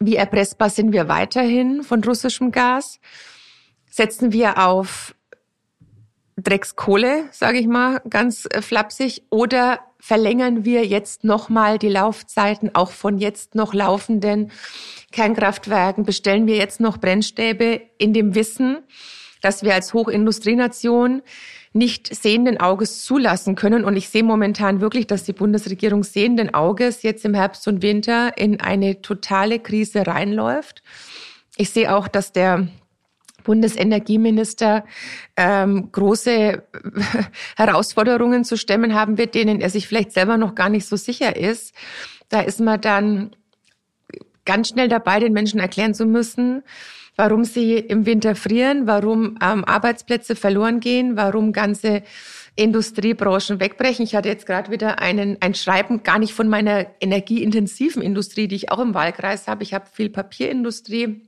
wie 0.00 0.16
erpressbar 0.16 0.70
sind 0.70 0.92
wir 0.92 1.08
weiterhin 1.08 1.82
von 1.82 2.02
russischem 2.02 2.50
Gas? 2.50 2.98
Setzen 3.88 4.32
wir 4.32 4.58
auf 4.58 5.14
Dreckskohle, 6.36 7.28
sage 7.30 7.58
ich 7.58 7.66
mal, 7.66 8.00
ganz 8.08 8.46
äh, 8.50 8.62
flapsig, 8.62 9.24
oder 9.30 9.80
verlängern 10.00 10.64
wir 10.64 10.86
jetzt 10.86 11.24
nochmal 11.24 11.78
die 11.78 11.88
Laufzeiten 11.88 12.74
auch 12.74 12.90
von 12.90 13.18
jetzt 13.18 13.54
noch 13.54 13.74
laufenden 13.74 14.50
Kernkraftwerken? 15.12 16.04
Bestellen 16.04 16.46
wir 16.46 16.56
jetzt 16.56 16.80
noch 16.80 16.98
Brennstäbe 16.98 17.82
in 17.98 18.12
dem 18.12 18.34
Wissen, 18.34 18.78
dass 19.42 19.62
wir 19.62 19.74
als 19.74 19.92
Hochindustrienation 19.92 21.20
nicht 21.74 22.14
sehenden 22.14 22.58
Auges 22.60 23.04
zulassen 23.04 23.54
können. 23.54 23.84
Und 23.84 23.96
ich 23.96 24.08
sehe 24.08 24.22
momentan 24.22 24.80
wirklich, 24.80 25.06
dass 25.06 25.24
die 25.24 25.32
Bundesregierung 25.32 26.04
sehenden 26.04 26.54
Auges 26.54 27.02
jetzt 27.02 27.24
im 27.24 27.34
Herbst 27.34 27.66
und 27.68 27.82
Winter 27.82 28.36
in 28.36 28.60
eine 28.60 29.02
totale 29.02 29.58
Krise 29.58 30.06
reinläuft. 30.06 30.82
Ich 31.56 31.70
sehe 31.70 31.94
auch, 31.94 32.08
dass 32.08 32.32
der 32.32 32.68
Bundesenergieminister 33.44 34.84
ähm, 35.36 35.90
große 35.90 36.62
Herausforderungen 37.56 38.44
zu 38.44 38.56
stemmen 38.56 38.94
haben 38.94 39.18
wird, 39.18 39.34
denen 39.34 39.60
er 39.60 39.70
sich 39.70 39.88
vielleicht 39.88 40.12
selber 40.12 40.36
noch 40.36 40.54
gar 40.54 40.68
nicht 40.68 40.86
so 40.86 40.96
sicher 40.96 41.36
ist. 41.36 41.74
Da 42.28 42.40
ist 42.40 42.60
man 42.60 42.80
dann 42.80 43.34
ganz 44.44 44.68
schnell 44.68 44.88
dabei, 44.88 45.20
den 45.20 45.32
Menschen 45.32 45.60
erklären 45.60 45.94
zu 45.94 46.06
müssen, 46.06 46.62
warum 47.16 47.44
sie 47.44 47.76
im 47.76 48.06
Winter 48.06 48.34
frieren, 48.34 48.86
warum 48.86 49.38
ähm, 49.42 49.64
Arbeitsplätze 49.64 50.36
verloren 50.36 50.80
gehen, 50.80 51.16
warum 51.16 51.52
ganze 51.52 52.02
Industriebranchen 52.54 53.60
wegbrechen. 53.60 54.04
Ich 54.04 54.14
hatte 54.14 54.28
jetzt 54.28 54.46
gerade 54.46 54.70
wieder 54.70 54.98
einen, 55.00 55.38
ein 55.40 55.54
Schreiben, 55.54 56.02
gar 56.02 56.18
nicht 56.18 56.34
von 56.34 56.48
meiner 56.48 56.86
energieintensiven 57.00 58.02
Industrie, 58.02 58.46
die 58.46 58.56
ich 58.56 58.70
auch 58.70 58.78
im 58.78 58.94
Wahlkreis 58.94 59.48
habe. 59.48 59.62
Ich 59.62 59.72
habe 59.72 59.86
viel 59.90 60.10
Papierindustrie 60.10 61.22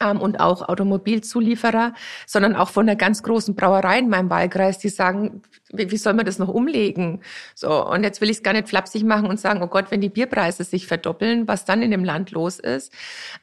ähm, 0.00 0.20
und 0.20 0.40
auch 0.40 0.68
Automobilzulieferer, 0.68 1.94
sondern 2.26 2.56
auch 2.56 2.70
von 2.70 2.88
einer 2.88 2.96
ganz 2.96 3.22
großen 3.22 3.54
Brauerei 3.54 4.00
in 4.00 4.08
meinem 4.08 4.28
Wahlkreis, 4.28 4.78
die 4.78 4.88
sagen, 4.88 5.42
wie, 5.70 5.90
wie 5.92 5.96
soll 5.96 6.14
man 6.14 6.26
das 6.26 6.40
noch 6.40 6.48
umlegen? 6.48 7.20
So, 7.54 7.86
und 7.88 8.02
jetzt 8.02 8.20
will 8.20 8.30
ich 8.30 8.38
es 8.38 8.42
gar 8.42 8.52
nicht 8.52 8.68
flapsig 8.68 9.04
machen 9.04 9.26
und 9.26 9.38
sagen, 9.38 9.62
oh 9.62 9.68
Gott, 9.68 9.90
wenn 9.90 10.00
die 10.00 10.08
Bierpreise 10.08 10.64
sich 10.64 10.88
verdoppeln, 10.88 11.46
was 11.46 11.64
dann 11.64 11.82
in 11.82 11.92
dem 11.92 12.04
Land 12.04 12.32
los 12.32 12.58
ist. 12.58 12.92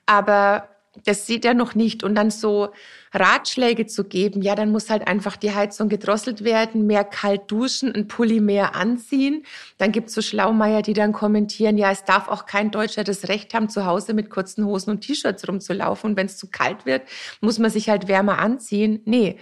Aber 0.05 0.67
das 1.07 1.25
sieht 1.25 1.45
er 1.45 1.53
noch 1.53 1.73
nicht. 1.73 2.03
Und 2.03 2.15
dann 2.15 2.31
so 2.31 2.69
Ratschläge 3.13 3.85
zu 3.85 4.03
geben, 4.03 4.41
ja, 4.41 4.55
dann 4.55 4.71
muss 4.71 4.89
halt 4.89 5.07
einfach 5.07 5.37
die 5.37 5.53
Heizung 5.53 5.87
gedrosselt 5.89 6.43
werden, 6.43 6.85
mehr 6.85 7.03
kalt 7.03 7.49
duschen, 7.49 7.93
ein 7.95 8.07
Pulli 8.07 8.41
mehr 8.41 8.75
anziehen. 8.75 9.43
Dann 9.77 9.91
gibt's 9.91 10.13
so 10.13 10.21
Schlaumeier, 10.21 10.81
die 10.81 10.93
dann 10.93 11.13
kommentieren, 11.13 11.77
ja, 11.77 11.91
es 11.91 12.03
darf 12.03 12.27
auch 12.27 12.45
kein 12.45 12.71
Deutscher 12.71 13.03
das 13.03 13.29
Recht 13.29 13.53
haben, 13.53 13.69
zu 13.69 13.85
Hause 13.85 14.13
mit 14.13 14.29
kurzen 14.29 14.65
Hosen 14.65 14.91
und 14.91 15.01
T-Shirts 15.01 15.47
rumzulaufen. 15.47 16.11
Und 16.11 16.17
wenn 16.17 16.25
es 16.27 16.37
zu 16.37 16.47
kalt 16.47 16.85
wird, 16.85 17.03
muss 17.41 17.59
man 17.59 17.71
sich 17.71 17.89
halt 17.89 18.07
wärmer 18.07 18.39
anziehen. 18.39 19.01
Nee. 19.05 19.37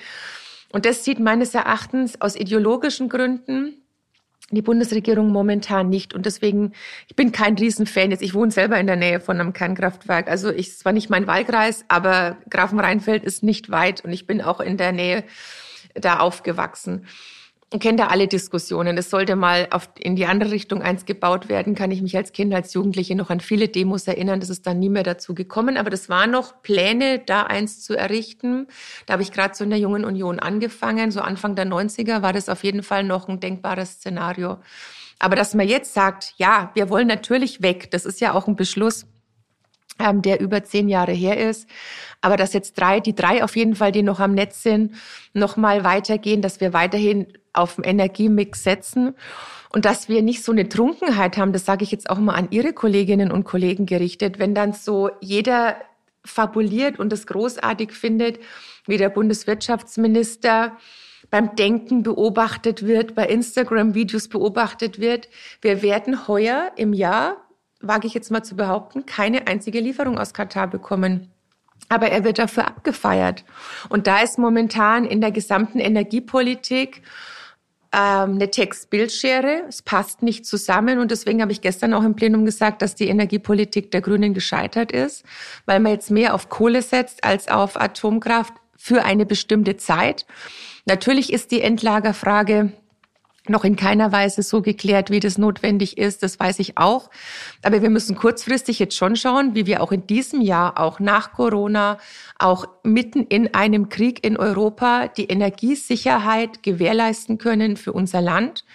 Und 0.72 0.86
das 0.86 1.04
sieht 1.04 1.20
meines 1.20 1.56
Erachtens 1.56 2.22
aus 2.22 2.36
ideologischen 2.36 3.10
Gründen 3.10 3.85
die 4.52 4.62
Bundesregierung 4.62 5.32
momentan 5.32 5.90
nicht. 5.90 6.14
Und 6.14 6.26
deswegen, 6.26 6.74
ich 7.08 7.16
bin 7.16 7.32
kein 7.32 7.56
Riesenfan 7.56 8.12
jetzt. 8.12 8.22
Ich 8.22 8.34
wohne 8.34 8.52
selber 8.52 8.80
in 8.80 8.88
der 8.88 8.96
Nähe 8.96 9.20
von 9.20 9.40
einem 9.40 9.54
Kernkraftwerk. 9.54 10.30
Also 10.30 10.52
ich, 10.52 10.70
es 10.70 10.86
war 10.86 10.92
nicht 10.92 11.10
mein 11.10 11.28
Wahlkreis, 11.28 11.86
aber 11.88 12.38
Grafenrheinfeld 12.50 13.24
ist 13.24 13.44
nicht 13.44 13.72
weit 13.72 14.04
und 14.06 14.12
ich 14.12 14.28
bin 14.28 14.42
auch 14.42 14.60
in 14.60 14.78
der 14.78 14.92
Nähe 14.92 15.24
da 15.96 16.20
aufgewachsen 16.20 17.08
und 17.74 17.82
kenne 17.82 17.98
da 17.98 18.08
alle 18.08 18.28
Diskussionen. 18.28 18.98
Es 18.98 19.10
sollte 19.10 19.36
mal 19.36 19.68
auf, 19.72 19.90
in 20.00 20.16
die 20.16 20.26
andere 20.28 20.52
Richtung 20.52 20.82
eins 20.82 21.06
gebaut 21.06 21.50
werden, 21.50 21.74
kann 21.76 21.92
ich 21.92 22.02
mich 22.02 22.16
als 22.16 22.32
Kind, 22.32 22.54
als 22.54 22.74
Jugendliche 22.74 23.16
noch 23.16 23.30
an 23.30 23.40
viele 23.40 23.68
Demos 23.68 24.08
erinnern. 24.08 24.40
Das 24.40 24.50
ist 24.50 24.68
dann 24.68 24.80
nie 24.80 24.90
mehr 24.90 25.04
dazu 25.04 25.34
gekommen. 25.34 25.76
Aber 25.78 25.90
das 25.90 26.08
waren 26.08 26.32
noch 26.32 26.62
Pläne, 26.62 27.20
da 27.20 27.44
eins 27.44 27.82
zu 27.82 27.96
errichten. 27.96 28.68
Da 29.08 29.14
habe 29.14 29.24
ich 29.24 29.32
gerade 29.32 29.56
so 29.56 29.64
in 29.64 29.72
der 29.72 29.80
Jungen 29.80 30.06
Union 30.06 30.40
angefangen. 30.40 31.12
So 31.12 31.22
Anfang 31.22 31.56
der 31.56 31.66
90er 31.66 32.22
war 32.22 32.34
das 32.34 32.50
auf 32.50 32.64
jeden 32.64 32.84
Fall 32.84 33.04
noch 33.04 33.28
ein 33.28 33.40
denkbares 33.40 33.94
Szenario. 33.94 34.60
Aber 35.18 35.36
dass 35.36 35.56
man 35.56 35.68
jetzt 35.68 35.94
sagt, 35.94 36.34
ja, 36.38 36.72
wir 36.76 36.90
wollen 36.90 37.08
natürlich 37.08 37.62
weg, 37.62 37.90
das 37.92 38.06
ist 38.06 38.22
ja 38.22 38.34
auch 38.34 38.48
ein 38.48 38.56
Beschluss, 38.56 39.08
ähm, 40.00 40.22
der 40.22 40.40
über 40.40 40.64
zehn 40.64 40.90
Jahre 40.90 41.12
her 41.12 41.38
ist. 41.50 41.68
Aber 42.22 42.38
dass 42.38 42.54
jetzt 42.54 42.80
drei, 42.80 43.00
die 43.00 43.16
drei 43.16 43.44
auf 43.44 43.56
jeden 43.56 43.76
Fall, 43.76 43.92
die 43.92 44.04
noch 44.04 44.20
am 44.20 44.34
Netz 44.34 44.64
sind, 44.64 44.96
noch 45.34 45.58
mal 45.58 45.84
weitergehen, 45.84 46.42
dass 46.42 46.60
wir 46.60 46.74
weiterhin 46.74 47.28
auf 47.54 47.76
den 47.76 47.84
Energiemix 47.84 48.64
setzen 48.64 49.16
und 49.70 49.86
dass 49.86 50.10
wir 50.10 50.22
nicht 50.22 50.44
so 50.44 50.52
eine 50.52 50.70
Trunkenheit 50.70 51.38
haben, 51.38 51.54
das 51.54 51.66
sage 51.66 51.84
ich 51.84 51.92
jetzt 51.92 52.10
auch 52.10 52.18
mal 52.18 52.36
an 52.36 52.48
Ihre 52.52 52.74
Kolleginnen 52.74 53.32
und 53.32 53.44
Kollegen 53.44 53.86
gerichtet, 53.86 54.40
wenn 54.40 54.56
dann 54.56 54.74
so 54.74 55.10
jeder 55.22 55.78
fabuliert 56.26 57.00
und 57.00 57.14
es 57.14 57.28
großartig 57.28 57.92
findet, 57.92 58.40
wie 58.88 58.98
der 58.98 59.10
Bundeswirtschaftsminister 59.10 60.78
beim 61.30 61.56
Denken 61.56 62.04
beobachtet 62.04 62.86
wird, 62.86 63.16
bei 63.16 63.28
Instagram-Videos 63.28 64.28
beobachtet 64.28 65.00
wird. 65.00 65.28
Wir 65.62 65.82
werden 65.82 66.28
heuer 66.28 66.72
im 66.76 66.94
Jahr, 66.94 67.45
wage 67.88 68.08
ich 68.08 68.14
jetzt 68.14 68.32
mal 68.32 68.44
zu 68.44 68.56
behaupten, 68.56 69.06
keine 69.06 69.48
einzige 69.48 69.80
Lieferung 69.80 70.18
aus 70.18 70.34
Katar 70.34 70.68
bekommen. 70.68 71.32
Aber 71.90 72.10
er 72.10 72.24
wird 72.24 72.40
dafür 72.40 72.68
abgefeiert. 72.68 73.44
Und 73.90 74.08
da 74.08 74.20
ist 74.22 74.40
momentan 74.40 75.06
in 75.06 75.22
der 75.22 75.32
gesamten 75.32 75.80
Energiepolitik 75.80 77.04
ähm, 77.96 78.36
eine 78.36 78.50
Text-Bild-Schere. 78.50 79.64
Es 79.68 79.82
passt 79.82 80.22
nicht 80.22 80.46
zusammen 80.46 81.00
und 81.00 81.12
deswegen 81.12 81.42
habe 81.42 81.52
ich 81.52 81.62
gestern 81.62 81.94
auch 81.94 82.04
im 82.04 82.16
Plenum 82.16 82.44
gesagt, 82.46 82.82
dass 82.82 82.96
die 82.96 83.08
Energiepolitik 83.08 83.92
der 83.92 84.02
Grünen 84.02 84.34
gescheitert 84.34 84.92
ist, 84.92 85.24
weil 85.66 85.80
man 85.80 85.94
jetzt 85.94 86.12
mehr 86.12 86.34
auf 86.34 86.50
Kohle 86.50 86.82
setzt 86.82 87.24
als 87.24 87.48
auf 87.48 87.80
Atomkraft 87.80 88.54
für 88.76 89.04
eine 89.04 89.26
bestimmte 89.26 89.78
Zeit. 89.78 90.26
Natürlich 90.86 91.32
ist 91.32 91.52
die 91.52 91.62
Endlagerfrage 91.62 92.74
noch 93.50 93.64
in 93.64 93.76
keiner 93.76 94.12
Weise 94.12 94.44
so 94.44 94.62
geklärt, 94.62 95.10
wie 95.10 95.20
das 95.20 95.38
notwendig 95.38 95.98
ist. 95.98 96.24
Das 96.24 96.40
weiß 96.40 96.60
ich 96.60 96.78
auch. 96.78 97.10
Aber 97.64 97.82
wir 97.82 97.90
müssen 97.90 98.16
kurzfristig 98.16 98.80
jetzt 98.80 98.96
schon 98.96 99.16
schauen, 99.16 99.56
wie 99.56 99.66
wir 99.66 99.82
auch 99.82 99.92
in 99.92 100.08
diesem 100.08 100.42
Jahr, 100.42 100.80
auch 100.80 101.00
nach 101.00 101.34
Corona, 101.34 101.98
auch 102.40 102.68
mitten 102.84 103.24
in 103.28 103.54
einem 103.54 103.90
Krieg 103.90 104.26
in 104.26 104.38
Europa 104.38 105.08
die 105.08 105.26
Energiesicherheit 105.26 106.64
gewährleisten 106.64 107.38
können 107.38 107.78
für 107.78 107.94
unser 107.94 108.22
Land 108.22 108.66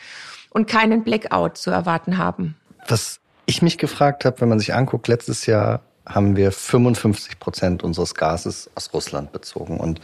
und 0.50 0.66
keinen 0.68 1.04
Blackout 1.04 1.58
zu 1.58 1.70
erwarten 1.70 2.18
haben. 2.18 2.56
Was 2.88 3.20
ich 3.46 3.62
mich 3.62 3.78
gefragt 3.78 4.24
habe, 4.24 4.40
wenn 4.40 4.48
man 4.48 4.58
sich 4.58 4.74
anguckt, 4.74 5.08
letztes 5.08 5.46
Jahr 5.46 5.82
haben 6.06 6.36
wir 6.36 6.50
55 6.52 7.38
Prozent 7.38 7.82
unseres 7.82 8.14
Gases 8.14 8.70
aus 8.74 8.92
Russland 8.92 9.32
bezogen 9.32 9.78
und 9.78 10.00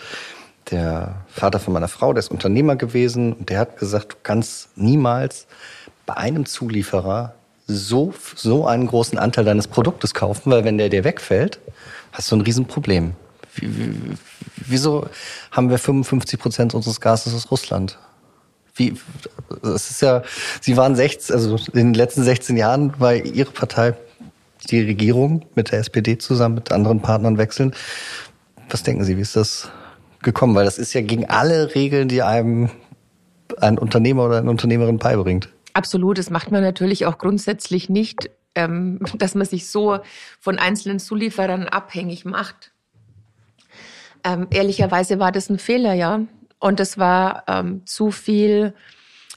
der 0.71 1.17
Vater 1.29 1.59
von 1.61 1.73
meiner 1.73 1.89
Frau, 1.89 2.13
der 2.13 2.21
ist 2.21 2.31
Unternehmer 2.31 2.77
gewesen 2.77 3.33
und 3.35 3.51
der 3.51 3.61
hat 3.61 3.79
gesagt, 3.79 4.13
du 4.13 4.17
kannst 4.23 4.69
niemals 4.77 5.47
bei 6.07 6.17
einem 6.17 6.47
Zulieferer 6.47 7.35
so, 7.67 8.15
so 8.35 8.67
einen 8.67 8.87
großen 8.87 9.19
Anteil 9.19 9.45
deines 9.45 9.69
Produktes 9.69 10.15
kaufen, 10.15 10.51
weil 10.51 10.65
wenn 10.65 10.79
der 10.79 10.89
dir 10.89 11.05
wegfällt, 11.05 11.59
hast 12.13 12.31
du 12.31 12.37
ein 12.37 12.43
Riesenproblem. 12.43 13.13
Wieso 14.57 15.09
haben 15.51 15.71
wir 15.71 15.79
55 15.79 16.39
Prozent 16.39 16.75
unseres 16.75 17.01
Gases 17.01 17.35
aus 17.35 17.51
Russland? 17.51 17.99
Wie, 18.75 18.95
das 19.63 19.91
ist 19.91 20.03
ja, 20.03 20.23
Sie 20.61 20.77
waren 20.77 20.95
16, 20.95 21.35
also 21.35 21.57
in 21.73 21.93
den 21.93 21.95
letzten 21.95 22.23
16 22.23 22.57
Jahren 22.57 22.93
war 23.01 23.15
Ihre 23.15 23.51
Partei 23.51 23.95
die 24.71 24.81
Regierung 24.81 25.47
mit 25.55 25.73
der 25.73 25.79
SPD 25.79 26.19
zusammen 26.19 26.57
mit 26.57 26.73
anderen 26.73 27.01
Partnern 27.01 27.39
wechseln. 27.39 27.75
Was 28.69 28.83
denken 28.83 29.05
Sie, 29.05 29.17
wie 29.17 29.23
ist 29.23 29.37
das 29.37 29.71
gekommen? 30.23 30.55
Weil 30.55 30.65
das 30.65 30.79
ist 30.79 30.93
ja 30.93 31.01
gegen 31.01 31.27
alle 31.27 31.75
Regeln, 31.75 32.09
die 32.09 32.23
einem 32.23 32.71
ein 33.61 33.79
Unternehmer 33.79 34.25
oder 34.25 34.39
eine 34.39 34.51
Unternehmerin 34.51 34.99
beibringt. 34.99 35.49
Absolut, 35.73 36.19
das 36.19 36.31
macht 36.31 36.51
man 36.51 36.63
natürlich 36.63 37.07
auch 37.07 37.19
grundsätzlich 37.19 37.89
nicht, 37.89 38.31
ähm, 38.55 39.01
dass 39.19 39.35
man 39.35 39.47
sich 39.47 39.69
so 39.69 39.99
von 40.41 40.59
einzelnen 40.59 40.99
Zulieferern 40.99 41.69
abhängig 41.69 42.25
macht. 42.25 42.73
Ähm, 44.25 44.49
ehrlicherweise 44.51 45.19
war 45.19 45.33
das 45.33 45.51
ein 45.51 45.59
Fehler, 45.59 45.95
ja. 45.95 46.21
Und 46.59 46.81
es 46.81 46.99
war 46.99 47.45
ähm, 47.47 47.83
zu 47.87 48.11
viel 48.11 48.75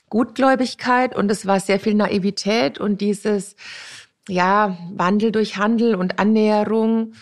Gutgläubigkeit 0.09 1.15
und 1.15 1.29
es 1.29 1.45
war 1.45 1.59
sehr 1.59 1.79
viel 1.79 1.93
Naivität 1.93 2.79
und 2.79 3.01
dieses, 3.01 3.55
ja, 4.27 4.77
Wandel 4.93 5.31
durch 5.31 5.57
Handel 5.57 5.95
und 5.95 6.19
Annäherung. 6.19 7.13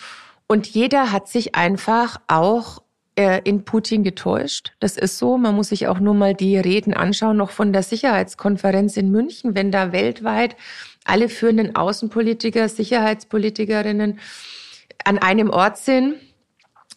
Und 0.48 0.68
jeder 0.68 1.12
hat 1.12 1.28
sich 1.28 1.56
einfach 1.56 2.22
auch 2.28 2.82
in 3.18 3.66
Putin 3.66 4.04
getäuscht. 4.04 4.74
Das 4.80 4.96
ist 4.96 5.18
so. 5.18 5.38
Man 5.38 5.56
muss 5.56 5.70
sich 5.70 5.88
auch 5.88 6.00
nur 6.00 6.14
mal 6.14 6.36
die 6.36 6.58
Reden 6.58 6.94
anschauen, 6.94 7.38
noch 7.38 7.50
von 7.50 7.74
der 7.74 7.82
Sicherheitskonferenz 7.82 8.96
in 8.96 9.10
München, 9.10 9.56
wenn 9.56 9.72
da 9.72 9.92
weltweit 9.92 10.56
alle 11.04 11.30
führenden 11.30 11.76
Außenpolitiker, 11.76 12.70
Sicherheitspolitikerinnen 12.70 14.20
an 15.04 15.18
einem 15.18 15.50
Ort 15.50 15.78
sind. 15.78 16.16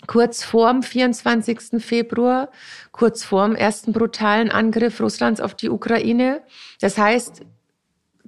Kurz 0.07 0.43
vorm 0.43 0.83
24. 0.83 1.83
Februar, 1.83 2.51
kurz 2.91 3.23
vorm 3.23 3.55
ersten 3.55 3.93
brutalen 3.93 4.51
Angriff 4.51 5.01
Russlands 5.01 5.41
auf 5.41 5.55
die 5.55 5.71
Ukraine. 5.71 6.43
Das 6.81 6.99
heißt, 6.99 7.43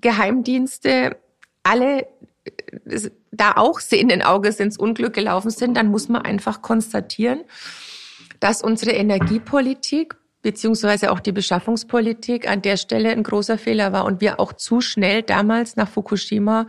Geheimdienste, 0.01 1.17
alle 1.63 2.03
äh, 2.03 2.07
da 3.31 3.53
auch 3.57 3.81
sehenden 3.81 4.23
Auges 4.23 4.59
ins 4.61 4.77
Unglück 4.77 5.15
gelaufen 5.15 5.51
sind, 5.51 5.77
dann 5.77 5.89
muss 5.89 6.09
man 6.09 6.23
einfach 6.23 6.63
konstatieren, 6.63 7.43
dass 8.41 8.63
unsere 8.63 8.93
Energiepolitik 8.93 10.17
beziehungsweise 10.43 11.13
auch 11.13 11.21
die 11.21 11.33
Beschaffungspolitik 11.33 12.49
an 12.49 12.63
der 12.63 12.77
Stelle 12.77 13.11
ein 13.11 13.23
großer 13.23 13.59
Fehler 13.59 13.93
war 13.93 14.05
und 14.05 14.21
wir 14.21 14.41
auch 14.41 14.53
zu 14.53 14.81
schnell 14.81 15.23
damals 15.23 15.77
nach 15.77 15.89
Fukushima 15.89 16.67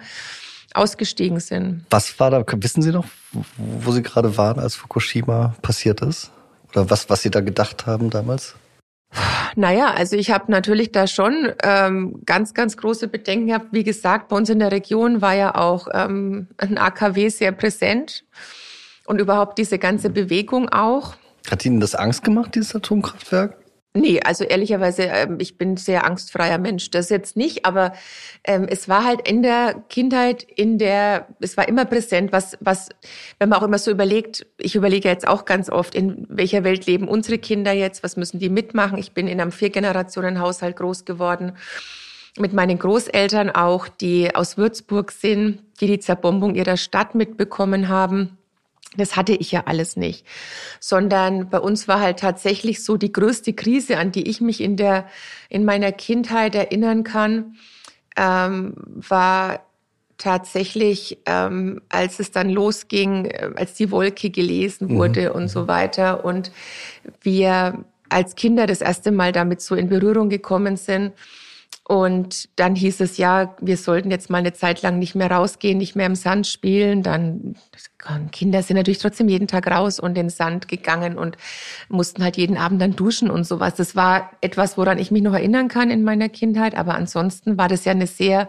ausgestiegen 0.75 1.39
sind. 1.39 1.85
Was 1.89 2.19
war 2.19 2.29
da, 2.31 2.43
wissen 2.47 2.81
Sie 2.81 2.91
noch, 2.91 3.05
wo 3.57 3.91
Sie 3.91 4.03
gerade 4.03 4.37
waren, 4.37 4.59
als 4.59 4.75
Fukushima 4.75 5.55
passiert 5.61 6.01
ist? 6.01 6.31
Oder 6.69 6.89
was, 6.89 7.09
was 7.09 7.21
Sie 7.21 7.31
da 7.31 7.41
gedacht 7.41 7.85
haben 7.85 8.09
damals? 8.09 8.55
Naja, 9.55 9.93
also 9.93 10.15
ich 10.15 10.31
habe 10.31 10.51
natürlich 10.51 10.91
da 10.91 11.07
schon 11.07 11.51
ähm, 11.63 12.21
ganz, 12.25 12.53
ganz 12.53 12.77
große 12.77 13.07
Bedenken 13.07 13.47
gehabt. 13.47 13.67
Wie 13.71 13.83
gesagt, 13.83 14.29
bei 14.29 14.35
uns 14.35 14.49
in 14.49 14.59
der 14.59 14.71
Region 14.71 15.21
war 15.21 15.35
ja 15.35 15.55
auch 15.55 15.87
ähm, 15.93 16.47
ein 16.57 16.77
AKW 16.77 17.29
sehr 17.29 17.51
präsent 17.51 18.23
und 19.05 19.19
überhaupt 19.19 19.57
diese 19.57 19.77
ganze 19.77 20.09
Bewegung 20.09 20.69
auch. 20.69 21.15
Hat 21.49 21.65
Ihnen 21.65 21.79
das 21.79 21.93
Angst 21.93 22.23
gemacht, 22.23 22.55
dieses 22.55 22.75
Atomkraftwerk? 22.75 23.57
Nee, 23.95 24.19
also 24.23 24.43
ehrlicherweise, 24.43 25.03
ähm, 25.03 25.37
ich 25.39 25.59
bin 25.59 25.77
sehr 25.77 26.05
angstfreier 26.05 26.57
Mensch. 26.57 26.89
Das 26.89 27.09
jetzt 27.09 27.37
nicht, 27.37 27.65
aber 27.65 27.93
ähm, 28.43 28.65
es 28.67 28.89
war 28.89 29.03
halt 29.03 29.27
in 29.27 29.43
der 29.43 29.83
Kindheit, 29.87 30.41
in 30.41 30.79
der, 30.79 31.27
es 31.39 31.57
war 31.57 31.67
immer 31.67 31.85
präsent, 31.85 32.31
was, 32.31 32.57
was, 32.59 32.89
wenn 33.37 33.49
man 33.49 33.59
auch 33.59 33.63
immer 33.63 33.77
so 33.77 33.91
überlegt, 33.91 34.47
ich 34.57 34.75
überlege 34.75 35.07
jetzt 35.09 35.27
auch 35.27 35.45
ganz 35.45 35.69
oft, 35.69 35.93
in 35.93 36.25
welcher 36.27 36.63
Welt 36.63 36.87
leben 36.87 37.07
unsere 37.07 37.37
Kinder 37.37 37.71
jetzt, 37.71 38.01
was 38.01 38.17
müssen 38.17 38.39
die 38.39 38.49
mitmachen? 38.49 38.97
Ich 38.97 39.11
bin 39.11 39.27
in 39.27 39.39
einem 39.39 39.51
Vier-Generationen-Haushalt 39.51 40.75
groß 40.75 41.05
geworden 41.05 41.53
mit 42.39 42.53
meinen 42.53 42.79
Großeltern 42.79 43.51
auch, 43.51 43.87
die 43.87 44.33
aus 44.35 44.57
Würzburg 44.57 45.11
sind, 45.11 45.61
die 45.79 45.87
die 45.87 45.99
Zerbombung 45.99 46.55
ihrer 46.55 46.77
Stadt 46.77 47.13
mitbekommen 47.13 47.89
haben. 47.89 48.37
Das 48.97 49.15
hatte 49.15 49.33
ich 49.33 49.51
ja 49.51 49.63
alles 49.65 49.95
nicht, 49.95 50.25
sondern 50.79 51.49
bei 51.49 51.59
uns 51.59 51.87
war 51.87 51.99
halt 51.99 52.19
tatsächlich 52.19 52.83
so 52.83 52.97
die 52.97 53.11
größte 53.11 53.53
Krise, 53.53 53.97
an 53.97 54.11
die 54.11 54.29
ich 54.29 54.39
mich 54.39 54.61
in 54.61 54.77
der 54.77 55.07
in 55.49 55.65
meiner 55.65 55.91
Kindheit 55.91 56.55
erinnern 56.55 57.03
kann, 57.03 57.55
ähm, 58.15 58.75
war 58.85 59.61
tatsächlich, 60.17 61.19
ähm, 61.25 61.81
als 61.89 62.19
es 62.19 62.31
dann 62.31 62.49
losging, 62.49 63.25
äh, 63.25 63.49
als 63.55 63.73
die 63.73 63.91
Wolke 63.91 64.29
gelesen 64.29 64.89
mhm. 64.89 64.97
wurde 64.97 65.29
mhm. 65.29 65.35
und 65.35 65.47
so 65.47 65.67
weiter 65.67 66.23
und 66.23 66.51
wir 67.21 67.83
als 68.09 68.35
Kinder 68.35 68.67
das 68.67 68.81
erste 68.81 69.11
Mal 69.11 69.31
damit 69.31 69.61
so 69.61 69.75
in 69.75 69.89
Berührung 69.89 70.29
gekommen 70.29 70.77
sind 70.77 71.13
und 71.85 72.47
dann 72.55 72.75
hieß 72.75 73.01
es 73.01 73.17
ja, 73.17 73.55
wir 73.59 73.75
sollten 73.75 74.09
jetzt 74.09 74.29
mal 74.29 74.37
eine 74.37 74.53
Zeit 74.53 74.81
lang 74.81 74.99
nicht 74.99 75.15
mehr 75.15 75.29
rausgehen, 75.29 75.77
nicht 75.77 75.97
mehr 75.97 76.05
im 76.05 76.15
Sand 76.15 76.47
spielen. 76.47 77.03
Dann 77.03 77.55
Kinder 78.31 78.63
sind 78.63 78.77
natürlich 78.77 78.99
trotzdem 78.99 79.27
jeden 79.27 79.49
Tag 79.49 79.69
raus 79.69 79.99
und 79.99 80.11
in 80.11 80.27
den 80.27 80.29
Sand 80.29 80.69
gegangen 80.69 81.17
und 81.17 81.35
mussten 81.89 82.23
halt 82.23 82.37
jeden 82.37 82.57
Abend 82.57 82.81
dann 82.81 82.95
duschen 82.95 83.29
und 83.29 83.43
sowas. 83.45 83.75
Das 83.75 83.97
war 83.97 84.31
etwas, 84.39 84.77
woran 84.77 84.97
ich 84.97 85.11
mich 85.11 85.21
noch 85.21 85.33
erinnern 85.33 85.67
kann 85.67 85.89
in 85.89 86.03
meiner 86.03 86.29
Kindheit. 86.29 86.75
Aber 86.75 86.95
ansonsten 86.95 87.57
war 87.57 87.67
das 87.67 87.83
ja 87.83 87.91
eine 87.91 88.07
sehr 88.07 88.47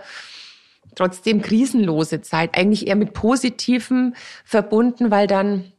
trotzdem 0.95 1.43
krisenlose 1.43 2.21
Zeit, 2.21 2.57
eigentlich 2.57 2.87
eher 2.87 2.95
mit 2.95 3.15
Positivem 3.15 4.15
verbunden, 4.45 5.11
weil 5.11 5.27
dann 5.27 5.73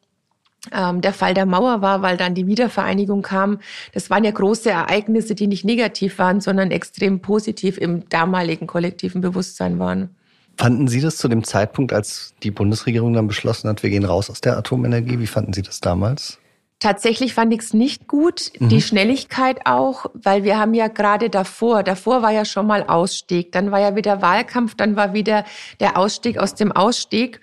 der 0.72 1.14
Fall 1.14 1.34
der 1.34 1.46
Mauer 1.46 1.82
war, 1.82 2.02
weil 2.02 2.18
dann 2.18 2.34
die 2.34 2.48
Wiedervereinigung 2.48 3.22
kam. 3.22 3.60
Das 3.94 4.10
waren 4.10 4.24
ja 4.24 4.32
große 4.32 4.70
Ereignisse, 4.70 5.36
die 5.36 5.48
nicht 5.48 5.66
negativ 5.66 6.18
waren, 6.20 6.42
sondern 6.42 6.72
extrem 6.72 7.22
positiv 7.22 7.78
im 7.78 8.08
damaligen 8.10 8.68
kollektiven 8.68 9.22
Bewusstsein 9.22 9.80
waren. 9.80 10.10
Fanden 10.58 10.88
Sie 10.88 11.02
das 11.02 11.18
zu 11.18 11.28
dem 11.28 11.44
Zeitpunkt, 11.44 11.92
als 11.92 12.34
die 12.44 12.52
Bundesregierung 12.52 13.14
dann 13.14 13.28
beschlossen 13.28 13.70
hat, 13.70 13.84
wir 13.84 13.90
gehen 13.90 14.06
raus 14.06 14.30
aus 14.30 14.40
der 14.40 14.58
Atomenergie? 14.58 15.20
Wie 15.20 15.28
fanden 15.28 15.52
Sie 15.52 15.62
das 15.62 15.82
damals? 15.82 16.40
Tatsächlich 16.80 17.34
fand 17.34 17.54
ich 17.54 17.62
es 17.62 17.74
nicht 17.74 18.08
gut, 18.08 18.52
mhm. 18.60 18.70
die 18.70 18.82
Schnelligkeit 18.82 19.62
auch, 19.66 20.08
weil 20.14 20.44
wir 20.44 20.60
haben 20.60 20.74
ja 20.74 20.88
gerade 20.88 21.30
davor, 21.30 21.84
davor 21.84 22.22
war 22.22 22.32
ja 22.32 22.44
schon 22.44 22.68
mal 22.68 22.84
Ausstieg, 22.84 23.54
dann 23.54 23.72
war 23.72 23.80
ja 23.80 23.96
wieder 23.96 24.22
Wahlkampf, 24.22 24.76
dann 24.76 24.96
war 24.96 25.14
wieder 25.14 25.46
der 25.80 25.98
Ausstieg 25.98 26.38
aus 26.38 26.54
dem 26.54 26.72
Ausstieg. 26.74 27.40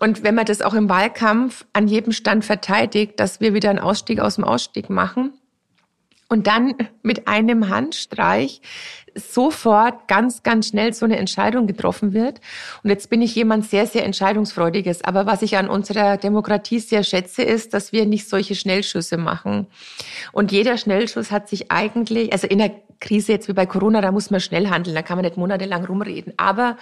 Und 0.00 0.22
wenn 0.22 0.34
man 0.34 0.44
das 0.44 0.60
auch 0.60 0.74
im 0.74 0.88
Wahlkampf 0.88 1.64
an 1.72 1.86
jedem 1.86 2.12
Stand 2.12 2.44
verteidigt, 2.44 3.20
dass 3.20 3.40
wir 3.40 3.54
wieder 3.54 3.70
einen 3.70 3.78
Ausstieg 3.78 4.20
aus 4.20 4.36
dem 4.36 4.44
Ausstieg 4.44 4.90
machen 4.90 5.32
und 6.28 6.46
dann 6.46 6.74
mit 7.02 7.28
einem 7.28 7.68
Handstreich 7.68 8.60
sofort 9.14 10.08
ganz, 10.08 10.42
ganz 10.42 10.68
schnell 10.68 10.92
so 10.92 11.04
eine 11.04 11.16
Entscheidung 11.16 11.68
getroffen 11.68 12.12
wird. 12.12 12.40
Und 12.82 12.90
jetzt 12.90 13.10
bin 13.10 13.22
ich 13.22 13.34
jemand 13.34 13.64
sehr, 13.64 13.86
sehr 13.86 14.04
entscheidungsfreudiges. 14.04 15.04
Aber 15.04 15.26
was 15.26 15.42
ich 15.42 15.56
an 15.56 15.68
unserer 15.68 16.16
Demokratie 16.16 16.80
sehr 16.80 17.04
schätze, 17.04 17.42
ist, 17.42 17.74
dass 17.74 17.92
wir 17.92 18.06
nicht 18.06 18.28
solche 18.28 18.56
Schnellschüsse 18.56 19.16
machen. 19.16 19.66
Und 20.32 20.50
jeder 20.50 20.76
Schnellschuss 20.76 21.30
hat 21.30 21.48
sich 21.48 21.70
eigentlich, 21.70 22.32
also 22.32 22.48
in 22.48 22.58
der 22.58 22.72
Krise 23.00 23.32
jetzt 23.32 23.48
wie 23.48 23.52
bei 23.52 23.66
Corona, 23.66 24.00
da 24.00 24.10
muss 24.10 24.30
man 24.30 24.40
schnell 24.40 24.68
handeln, 24.68 24.96
da 24.96 25.02
kann 25.02 25.16
man 25.16 25.24
nicht 25.24 25.36
monatelang 25.36 25.84
rumreden. 25.84 26.32
Aber 26.36 26.76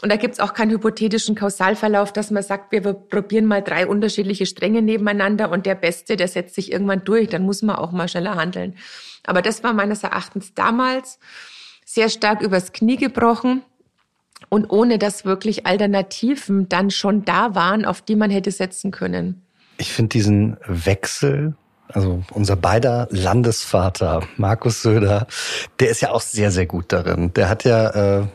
und 0.00 0.10
da 0.10 0.16
gibt's 0.16 0.38
auch 0.38 0.54
keinen 0.54 0.70
hypothetischen 0.70 1.34
Kausalverlauf, 1.34 2.12
dass 2.12 2.30
man 2.30 2.42
sagt, 2.42 2.70
wir 2.70 2.80
probieren 2.80 3.46
mal 3.46 3.62
drei 3.62 3.86
unterschiedliche 3.86 4.46
Stränge 4.46 4.80
nebeneinander 4.80 5.50
und 5.50 5.66
der 5.66 5.74
Beste, 5.74 6.16
der 6.16 6.28
setzt 6.28 6.54
sich 6.54 6.70
irgendwann 6.70 7.04
durch, 7.04 7.28
dann 7.28 7.42
muss 7.42 7.62
man 7.62 7.76
auch 7.76 7.90
mal 7.90 8.08
schneller 8.08 8.36
handeln. 8.36 8.76
Aber 9.24 9.42
das 9.42 9.64
war 9.64 9.72
meines 9.72 10.04
Erachtens 10.04 10.54
damals 10.54 11.18
sehr 11.84 12.08
stark 12.10 12.42
übers 12.42 12.72
Knie 12.72 12.96
gebrochen 12.96 13.62
und 14.48 14.70
ohne 14.70 14.98
dass 14.98 15.24
wirklich 15.24 15.66
Alternativen 15.66 16.68
dann 16.68 16.90
schon 16.90 17.24
da 17.24 17.56
waren, 17.56 17.84
auf 17.84 18.00
die 18.00 18.14
man 18.14 18.30
hätte 18.30 18.52
setzen 18.52 18.92
können. 18.92 19.42
Ich 19.78 19.92
finde 19.92 20.10
diesen 20.10 20.56
Wechsel 20.66 21.54
also 21.90 22.22
unser 22.32 22.56
beider 22.56 23.08
Landesvater, 23.10 24.22
Markus 24.36 24.82
Söder, 24.82 25.26
der 25.80 25.88
ist 25.88 26.02
ja 26.02 26.10
auch 26.10 26.20
sehr, 26.20 26.50
sehr 26.50 26.66
gut 26.66 26.92
darin. 26.92 27.32
Der 27.32 27.48
hat 27.48 27.64
ja 27.64 28.20
äh, 28.20 28.26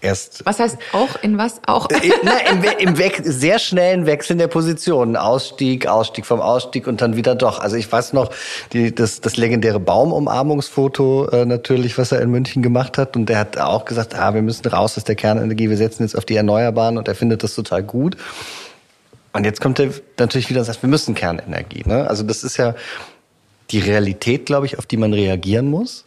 erst. 0.00 0.44
Was 0.46 0.58
heißt 0.58 0.78
auch 0.92 1.22
in 1.22 1.38
was 1.38 1.60
auch? 1.66 1.88
Äh, 1.90 2.10
na, 2.22 2.38
im, 2.50 2.62
im 2.78 2.98
We 2.98 3.10
sehr 3.22 3.58
schnellen 3.58 4.06
Wechseln 4.06 4.38
der 4.38 4.48
Positionen. 4.48 5.16
Ausstieg, 5.16 5.86
Ausstieg 5.86 6.26
vom 6.26 6.40
Ausstieg 6.40 6.86
und 6.86 7.00
dann 7.00 7.16
wieder 7.16 7.34
doch. 7.34 7.60
Also 7.60 7.76
ich 7.76 7.90
weiß 7.90 8.12
noch, 8.12 8.30
die, 8.72 8.94
das, 8.94 9.20
das 9.20 9.36
legendäre 9.36 9.80
Baumumarmungsfoto 9.80 11.28
äh, 11.28 11.44
natürlich, 11.44 11.98
was 11.98 12.12
er 12.12 12.20
in 12.20 12.30
München 12.30 12.62
gemacht 12.62 12.98
hat. 12.98 13.16
Und 13.16 13.26
der 13.26 13.38
hat 13.38 13.58
auch 13.58 13.84
gesagt, 13.84 14.14
ah, 14.14 14.34
wir 14.34 14.42
müssen 14.42 14.66
raus 14.66 14.96
aus 14.96 15.04
der 15.04 15.14
Kernenergie, 15.14 15.70
wir 15.70 15.76
setzen 15.76 16.02
jetzt 16.02 16.16
auf 16.16 16.24
die 16.24 16.36
Erneuerbaren 16.36 16.98
und 16.98 17.08
er 17.08 17.14
findet 17.14 17.42
das 17.42 17.54
total 17.54 17.82
gut. 17.82 18.16
Und 19.32 19.44
jetzt 19.44 19.60
kommt 19.60 19.78
er 19.78 19.90
natürlich 20.18 20.48
wieder 20.50 20.60
und 20.60 20.66
sagt, 20.66 20.82
wir 20.82 20.88
müssen 20.88 21.14
Kernenergie. 21.14 21.82
Ne? 21.86 22.08
Also 22.08 22.22
das 22.22 22.44
ist 22.44 22.56
ja 22.56 22.74
die 23.70 23.78
Realität, 23.80 24.46
glaube 24.46 24.66
ich, 24.66 24.78
auf 24.78 24.86
die 24.86 24.96
man 24.96 25.12
reagieren 25.12 25.68
muss. 25.68 26.04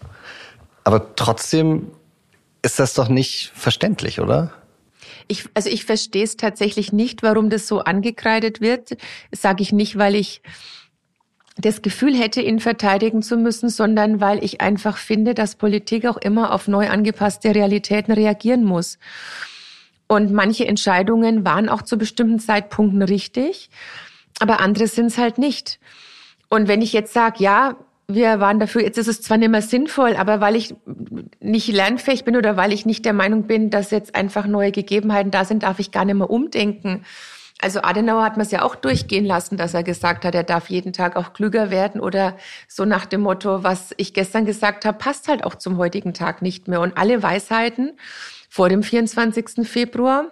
Aber 0.84 1.16
trotzdem 1.16 1.88
ist 2.62 2.80
das 2.80 2.94
doch 2.94 3.10
nicht 3.10 3.52
verständlich, 3.56 4.20
oder? 4.20 4.54
Ich, 5.28 5.46
also 5.54 5.70
ich 5.70 5.86
verstehe 5.86 6.24
es 6.24 6.38
tatsächlich 6.38 6.92
nicht, 6.92 7.24
warum 7.24 7.50
das 7.50 7.68
so 7.68 7.80
angekreidet 7.80 8.62
wird. 8.62 8.98
Sage 9.32 9.64
ich 9.64 9.72
nicht, 9.72 9.98
weil 9.98 10.16
ich 10.16 10.42
das 11.58 11.82
Gefühl 11.82 12.16
hätte, 12.16 12.42
ihn 12.42 12.60
verteidigen 12.60 13.22
zu 13.22 13.38
müssen, 13.38 13.70
sondern 13.70 14.22
weil 14.22 14.44
ich 14.44 14.62
einfach 14.62 14.98
finde, 14.98 15.34
dass 15.34 15.56
Politik 15.56 16.06
auch 16.06 16.18
immer 16.18 16.54
auf 16.54 16.68
neu 16.68 16.90
angepasste 16.90 17.54
Realitäten 17.54 18.12
reagieren 18.14 18.64
muss. 18.64 18.98
Und 20.08 20.32
manche 20.32 20.68
Entscheidungen 20.68 21.46
waren 21.46 21.70
auch 21.70 21.82
zu 21.82 21.98
bestimmten 21.98 22.40
Zeitpunkten 22.40 23.02
richtig, 23.02 23.70
aber 24.40 24.60
andere 24.60 24.88
sind 24.88 25.08
es 25.08 25.18
halt 25.18 25.38
nicht. 25.38 25.80
Und 26.50 26.68
wenn 26.68 26.82
ich 26.82 26.94
jetzt 26.94 27.14
sage, 27.14 27.44
ja, 27.44 27.78
wir 28.14 28.40
waren 28.40 28.60
dafür, 28.60 28.82
jetzt 28.82 28.98
ist 28.98 29.08
es 29.08 29.22
zwar 29.22 29.38
nicht 29.38 29.50
mehr 29.50 29.62
sinnvoll, 29.62 30.16
aber 30.16 30.42
weil 30.42 30.56
ich 30.56 30.76
nicht 31.40 31.68
lernfähig 31.68 32.24
bin 32.24 32.36
oder 32.36 32.58
weil 32.58 32.74
ich 32.74 32.86
nicht 32.86 33.06
der 33.06 33.14
Meinung 33.14 33.48
bin, 33.48 33.70
dass 33.70 33.92
jetzt 33.92 34.16
einfach 34.16 34.46
neue 34.48 34.72
Gegebenheiten 34.72 35.32
da 35.32 35.46
sind, 35.46 35.64
darf 35.64 35.80
ich 35.80 35.92
gar 35.92 36.06
nicht 36.06 36.16
mehr 36.16 36.30
umdenken. 36.30 37.04
Also 37.62 37.82
Adenauer 37.84 38.24
hat 38.24 38.38
man 38.38 38.46
es 38.46 38.52
ja 38.52 38.64
auch 38.64 38.76
durchgehen 38.76 39.24
lassen, 39.24 39.56
dass 39.56 39.76
er 39.76 39.84
gesagt 39.84 40.26
hat, 40.26 40.34
er 40.34 40.44
darf 40.44 40.70
jeden 40.70 40.94
Tag 40.94 41.16
auch 41.16 41.34
klüger 41.34 41.70
werden 41.70 42.02
oder 42.02 42.36
so 42.68 42.86
nach 42.86 43.06
dem 43.06 43.22
Motto, 43.22 43.64
was 43.64 43.94
ich 43.98 44.14
gestern 44.14 44.46
gesagt 44.46 44.84
habe, 44.84 44.98
passt 44.98 45.28
halt 45.28 45.44
auch 45.44 45.56
zum 45.56 45.78
heutigen 45.78 46.14
Tag 46.14 46.42
nicht 46.42 46.68
mehr. 46.68 46.82
Und 46.82 46.98
alle 46.98 47.22
Weisheiten 47.22 47.94
vor 48.50 48.68
dem 48.68 48.82
24. 48.82 49.68
Februar, 49.68 50.26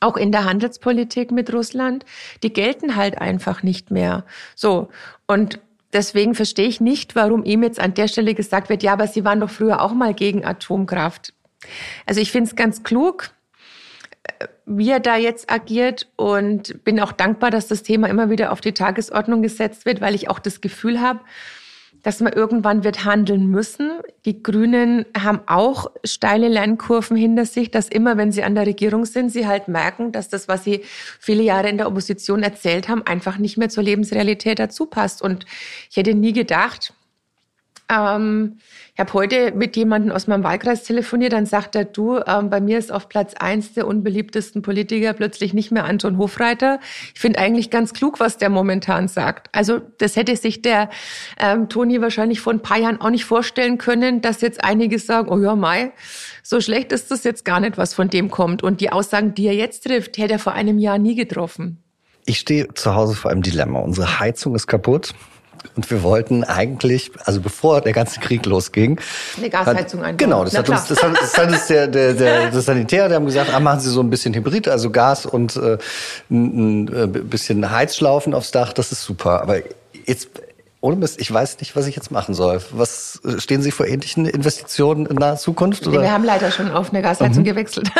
auch 0.00 0.16
in 0.16 0.32
der 0.32 0.44
Handelspolitik 0.44 1.30
mit 1.30 1.52
Russland, 1.52 2.04
die 2.42 2.52
gelten 2.52 2.96
halt 2.96 3.18
einfach 3.20 3.62
nicht 3.62 3.90
mehr. 3.90 4.24
So. 4.54 4.88
Und 5.26 5.60
deswegen 5.92 6.34
verstehe 6.34 6.68
ich 6.68 6.80
nicht, 6.80 7.14
warum 7.14 7.44
ihm 7.44 7.62
jetzt 7.62 7.80
an 7.80 7.94
der 7.94 8.08
Stelle 8.08 8.34
gesagt 8.34 8.68
wird, 8.68 8.82
ja, 8.82 8.92
aber 8.92 9.06
Sie 9.06 9.24
waren 9.24 9.40
doch 9.40 9.50
früher 9.50 9.80
auch 9.80 9.94
mal 9.94 10.14
gegen 10.14 10.44
Atomkraft. 10.44 11.32
Also 12.06 12.20
ich 12.20 12.32
finde 12.32 12.48
es 12.48 12.56
ganz 12.56 12.82
klug, 12.82 13.30
äh, 14.24 14.48
wie 14.66 14.90
er 14.90 15.00
da 15.00 15.16
jetzt 15.16 15.50
agiert 15.50 16.08
und 16.16 16.84
bin 16.84 17.00
auch 17.00 17.12
dankbar, 17.12 17.50
dass 17.50 17.68
das 17.68 17.82
Thema 17.82 18.08
immer 18.08 18.30
wieder 18.30 18.52
auf 18.52 18.60
die 18.60 18.72
Tagesordnung 18.72 19.42
gesetzt 19.42 19.84
wird, 19.84 20.00
weil 20.00 20.14
ich 20.14 20.28
auch 20.30 20.38
das 20.38 20.60
Gefühl 20.60 21.00
habe, 21.00 21.20
dass 22.02 22.20
man 22.20 22.32
irgendwann 22.32 22.84
wird 22.84 23.04
handeln 23.04 23.46
müssen. 23.46 23.92
Die 24.24 24.42
Grünen 24.42 25.04
haben 25.16 25.40
auch 25.46 25.90
steile 26.04 26.48
Lernkurven 26.48 27.16
hinter 27.16 27.46
sich, 27.46 27.70
dass 27.70 27.88
immer, 27.88 28.16
wenn 28.16 28.32
sie 28.32 28.42
an 28.42 28.54
der 28.54 28.66
Regierung 28.66 29.04
sind, 29.04 29.30
sie 29.30 29.46
halt 29.46 29.68
merken, 29.68 30.12
dass 30.12 30.28
das, 30.28 30.48
was 30.48 30.64
sie 30.64 30.82
viele 31.20 31.42
Jahre 31.42 31.68
in 31.68 31.78
der 31.78 31.86
Opposition 31.86 32.42
erzählt 32.42 32.88
haben, 32.88 33.06
einfach 33.06 33.38
nicht 33.38 33.56
mehr 33.56 33.68
zur 33.68 33.84
Lebensrealität 33.84 34.58
dazu 34.58 34.86
passt. 34.86 35.22
Und 35.22 35.46
ich 35.90 35.96
hätte 35.96 36.14
nie 36.14 36.32
gedacht, 36.32 36.92
Ähm, 37.88 38.58
ich 38.94 39.00
habe 39.00 39.14
heute 39.14 39.52
mit 39.52 39.74
jemandem 39.74 40.12
aus 40.12 40.26
meinem 40.26 40.44
Wahlkreis 40.44 40.82
telefoniert, 40.84 41.32
dann 41.32 41.46
sagt 41.46 41.74
er, 41.76 41.86
du, 41.86 42.20
ähm, 42.26 42.50
bei 42.50 42.60
mir 42.60 42.76
ist 42.76 42.92
auf 42.92 43.08
Platz 43.08 43.32
eins 43.32 43.72
der 43.72 43.86
unbeliebtesten 43.86 44.60
Politiker 44.60 45.14
plötzlich 45.14 45.54
nicht 45.54 45.72
mehr 45.72 45.86
Anton 45.86 46.18
Hofreiter. 46.18 46.78
Ich 47.14 47.20
finde 47.20 47.38
eigentlich 47.38 47.70
ganz 47.70 47.94
klug, 47.94 48.20
was 48.20 48.36
der 48.36 48.50
momentan 48.50 49.08
sagt. 49.08 49.48
Also 49.52 49.80
das 49.96 50.16
hätte 50.16 50.36
sich 50.36 50.60
der 50.60 50.90
ähm, 51.38 51.70
Toni 51.70 52.02
wahrscheinlich 52.02 52.40
vor 52.40 52.52
ein 52.52 52.60
paar 52.60 52.76
Jahren 52.76 53.00
auch 53.00 53.08
nicht 53.08 53.24
vorstellen 53.24 53.78
können, 53.78 54.20
dass 54.20 54.42
jetzt 54.42 54.62
einige 54.62 54.98
sagen, 54.98 55.30
oh 55.30 55.38
ja, 55.40 55.56
Mai, 55.56 55.92
so 56.42 56.60
schlecht 56.60 56.92
ist 56.92 57.10
das 57.10 57.24
jetzt 57.24 57.46
gar 57.46 57.60
nicht, 57.60 57.78
was 57.78 57.94
von 57.94 58.10
dem 58.10 58.30
kommt. 58.30 58.62
Und 58.62 58.82
die 58.82 58.92
Aussagen, 58.92 59.32
die 59.32 59.46
er 59.46 59.54
jetzt 59.54 59.84
trifft, 59.84 60.18
hätte 60.18 60.34
er 60.34 60.38
vor 60.38 60.52
einem 60.52 60.78
Jahr 60.78 60.98
nie 60.98 61.14
getroffen. 61.14 61.82
Ich 62.26 62.38
stehe 62.38 62.68
zu 62.74 62.94
Hause 62.94 63.14
vor 63.14 63.30
einem 63.30 63.40
Dilemma. 63.42 63.80
Unsere 63.80 64.20
Heizung 64.20 64.54
ist 64.54 64.66
kaputt. 64.66 65.14
Und 65.74 65.90
wir 65.90 66.02
wollten 66.02 66.44
eigentlich, 66.44 67.12
also 67.24 67.40
bevor 67.40 67.80
der 67.80 67.92
ganze 67.92 68.20
Krieg 68.20 68.44
losging. 68.44 69.00
Eine 69.38 69.48
Gasheizung 69.48 70.00
einbauen. 70.02 70.16
Genau, 70.16 70.44
das 70.44 70.56
hat 70.56 70.68
uns, 70.68 70.86
das 70.86 71.02
hat, 71.02 71.16
das 71.16 71.36
hat 71.36 71.48
uns 71.48 71.66
der, 71.66 71.86
der, 71.86 72.14
der, 72.14 72.50
der 72.50 72.60
Sanitär, 72.60 73.08
der 73.08 73.16
haben 73.16 73.26
gesagt, 73.26 73.52
ah, 73.52 73.60
machen 73.60 73.80
Sie 73.80 73.90
so 73.90 74.00
ein 74.00 74.10
bisschen 74.10 74.34
Hybrid, 74.34 74.68
also 74.68 74.90
Gas 74.90 75.24
und 75.24 75.56
äh, 75.56 75.78
ein, 76.30 76.88
ein 76.88 76.88
äh, 76.88 77.06
bisschen 77.06 77.70
Heizschlaufen 77.70 78.34
aufs 78.34 78.50
Dach, 78.50 78.72
das 78.72 78.92
ist 78.92 79.02
super. 79.02 79.40
Aber 79.40 79.58
jetzt, 80.04 80.28
ohne 80.80 80.96
Mist, 80.96 81.20
ich 81.20 81.32
weiß 81.32 81.60
nicht, 81.60 81.74
was 81.74 81.86
ich 81.86 81.96
jetzt 81.96 82.10
machen 82.10 82.34
soll. 82.34 82.60
Was 82.72 83.20
stehen 83.38 83.62
Sie 83.62 83.70
vor 83.70 83.86
ähnlichen 83.86 84.26
Investitionen 84.26 85.06
in 85.06 85.16
naher 85.16 85.36
Zukunft? 85.36 85.86
Oder? 85.86 86.02
Wir 86.02 86.12
haben 86.12 86.24
leider 86.24 86.50
schon 86.50 86.70
auf 86.70 86.90
eine 86.90 87.02
Gasheizung 87.02 87.44
mhm. 87.44 87.46
gewechselt. 87.46 87.90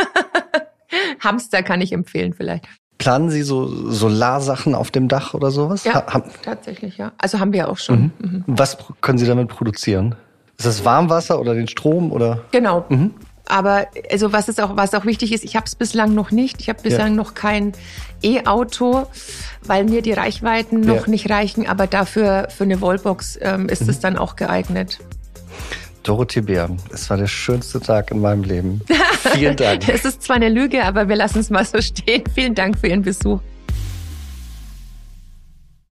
Hamster 1.20 1.62
kann 1.62 1.80
ich 1.80 1.92
empfehlen 1.92 2.34
vielleicht. 2.34 2.66
Planen 2.98 3.30
Sie 3.30 3.42
so 3.42 3.66
Solarsachen 3.90 4.74
auf 4.74 4.90
dem 4.90 5.08
Dach 5.08 5.34
oder 5.34 5.50
sowas? 5.50 5.84
Ja, 5.84 6.06
ha 6.06 6.22
tatsächlich, 6.42 6.98
ja. 6.98 7.12
Also 7.18 7.40
haben 7.40 7.52
wir 7.52 7.68
auch 7.68 7.78
schon. 7.78 8.12
Mhm. 8.18 8.28
Mhm. 8.30 8.44
Was 8.46 8.78
können 9.00 9.18
Sie 9.18 9.26
damit 9.26 9.48
produzieren? 9.48 10.14
Ist 10.58 10.66
das 10.66 10.84
Warmwasser 10.84 11.40
oder 11.40 11.54
den 11.54 11.66
Strom 11.66 12.12
oder? 12.12 12.42
Genau. 12.52 12.84
Mhm. 12.88 13.14
Aber 13.48 13.86
also 14.10 14.32
was 14.32 14.48
ist 14.48 14.60
auch 14.60 14.76
was 14.76 14.94
auch 14.94 15.04
wichtig 15.04 15.32
ist, 15.32 15.44
ich 15.44 15.56
habe 15.56 15.66
es 15.66 15.74
bislang 15.74 16.14
noch 16.14 16.30
nicht. 16.30 16.60
Ich 16.60 16.68
habe 16.68 16.80
bislang 16.80 17.08
ja. 17.08 17.14
noch 17.14 17.34
kein 17.34 17.72
E-Auto, 18.22 19.06
weil 19.64 19.84
mir 19.84 20.00
die 20.00 20.12
Reichweiten 20.12 20.80
noch 20.80 21.06
ja. 21.06 21.10
nicht 21.10 21.28
reichen. 21.28 21.66
Aber 21.66 21.86
dafür 21.86 22.48
für 22.50 22.64
eine 22.64 22.80
Wallbox 22.80 23.38
ähm, 23.42 23.68
ist 23.68 23.88
es 23.88 23.98
mhm. 23.98 24.02
dann 24.02 24.18
auch 24.18 24.36
geeignet. 24.36 25.00
Dorothee 26.02 26.40
Bär, 26.40 26.68
es 26.92 27.08
war 27.10 27.16
der 27.16 27.26
schönste 27.26 27.80
Tag 27.80 28.10
in 28.10 28.20
meinem 28.20 28.42
Leben. 28.42 28.80
Vielen 29.32 29.56
Dank. 29.56 29.88
es 29.88 30.04
ist 30.04 30.22
zwar 30.22 30.36
eine 30.36 30.48
Lüge, 30.48 30.84
aber 30.84 31.08
wir 31.08 31.16
lassen 31.16 31.38
es 31.38 31.50
mal 31.50 31.64
so 31.64 31.80
stehen. 31.80 32.24
Vielen 32.34 32.54
Dank 32.54 32.78
für 32.78 32.88
Ihren 32.88 33.02
Besuch. 33.02 33.40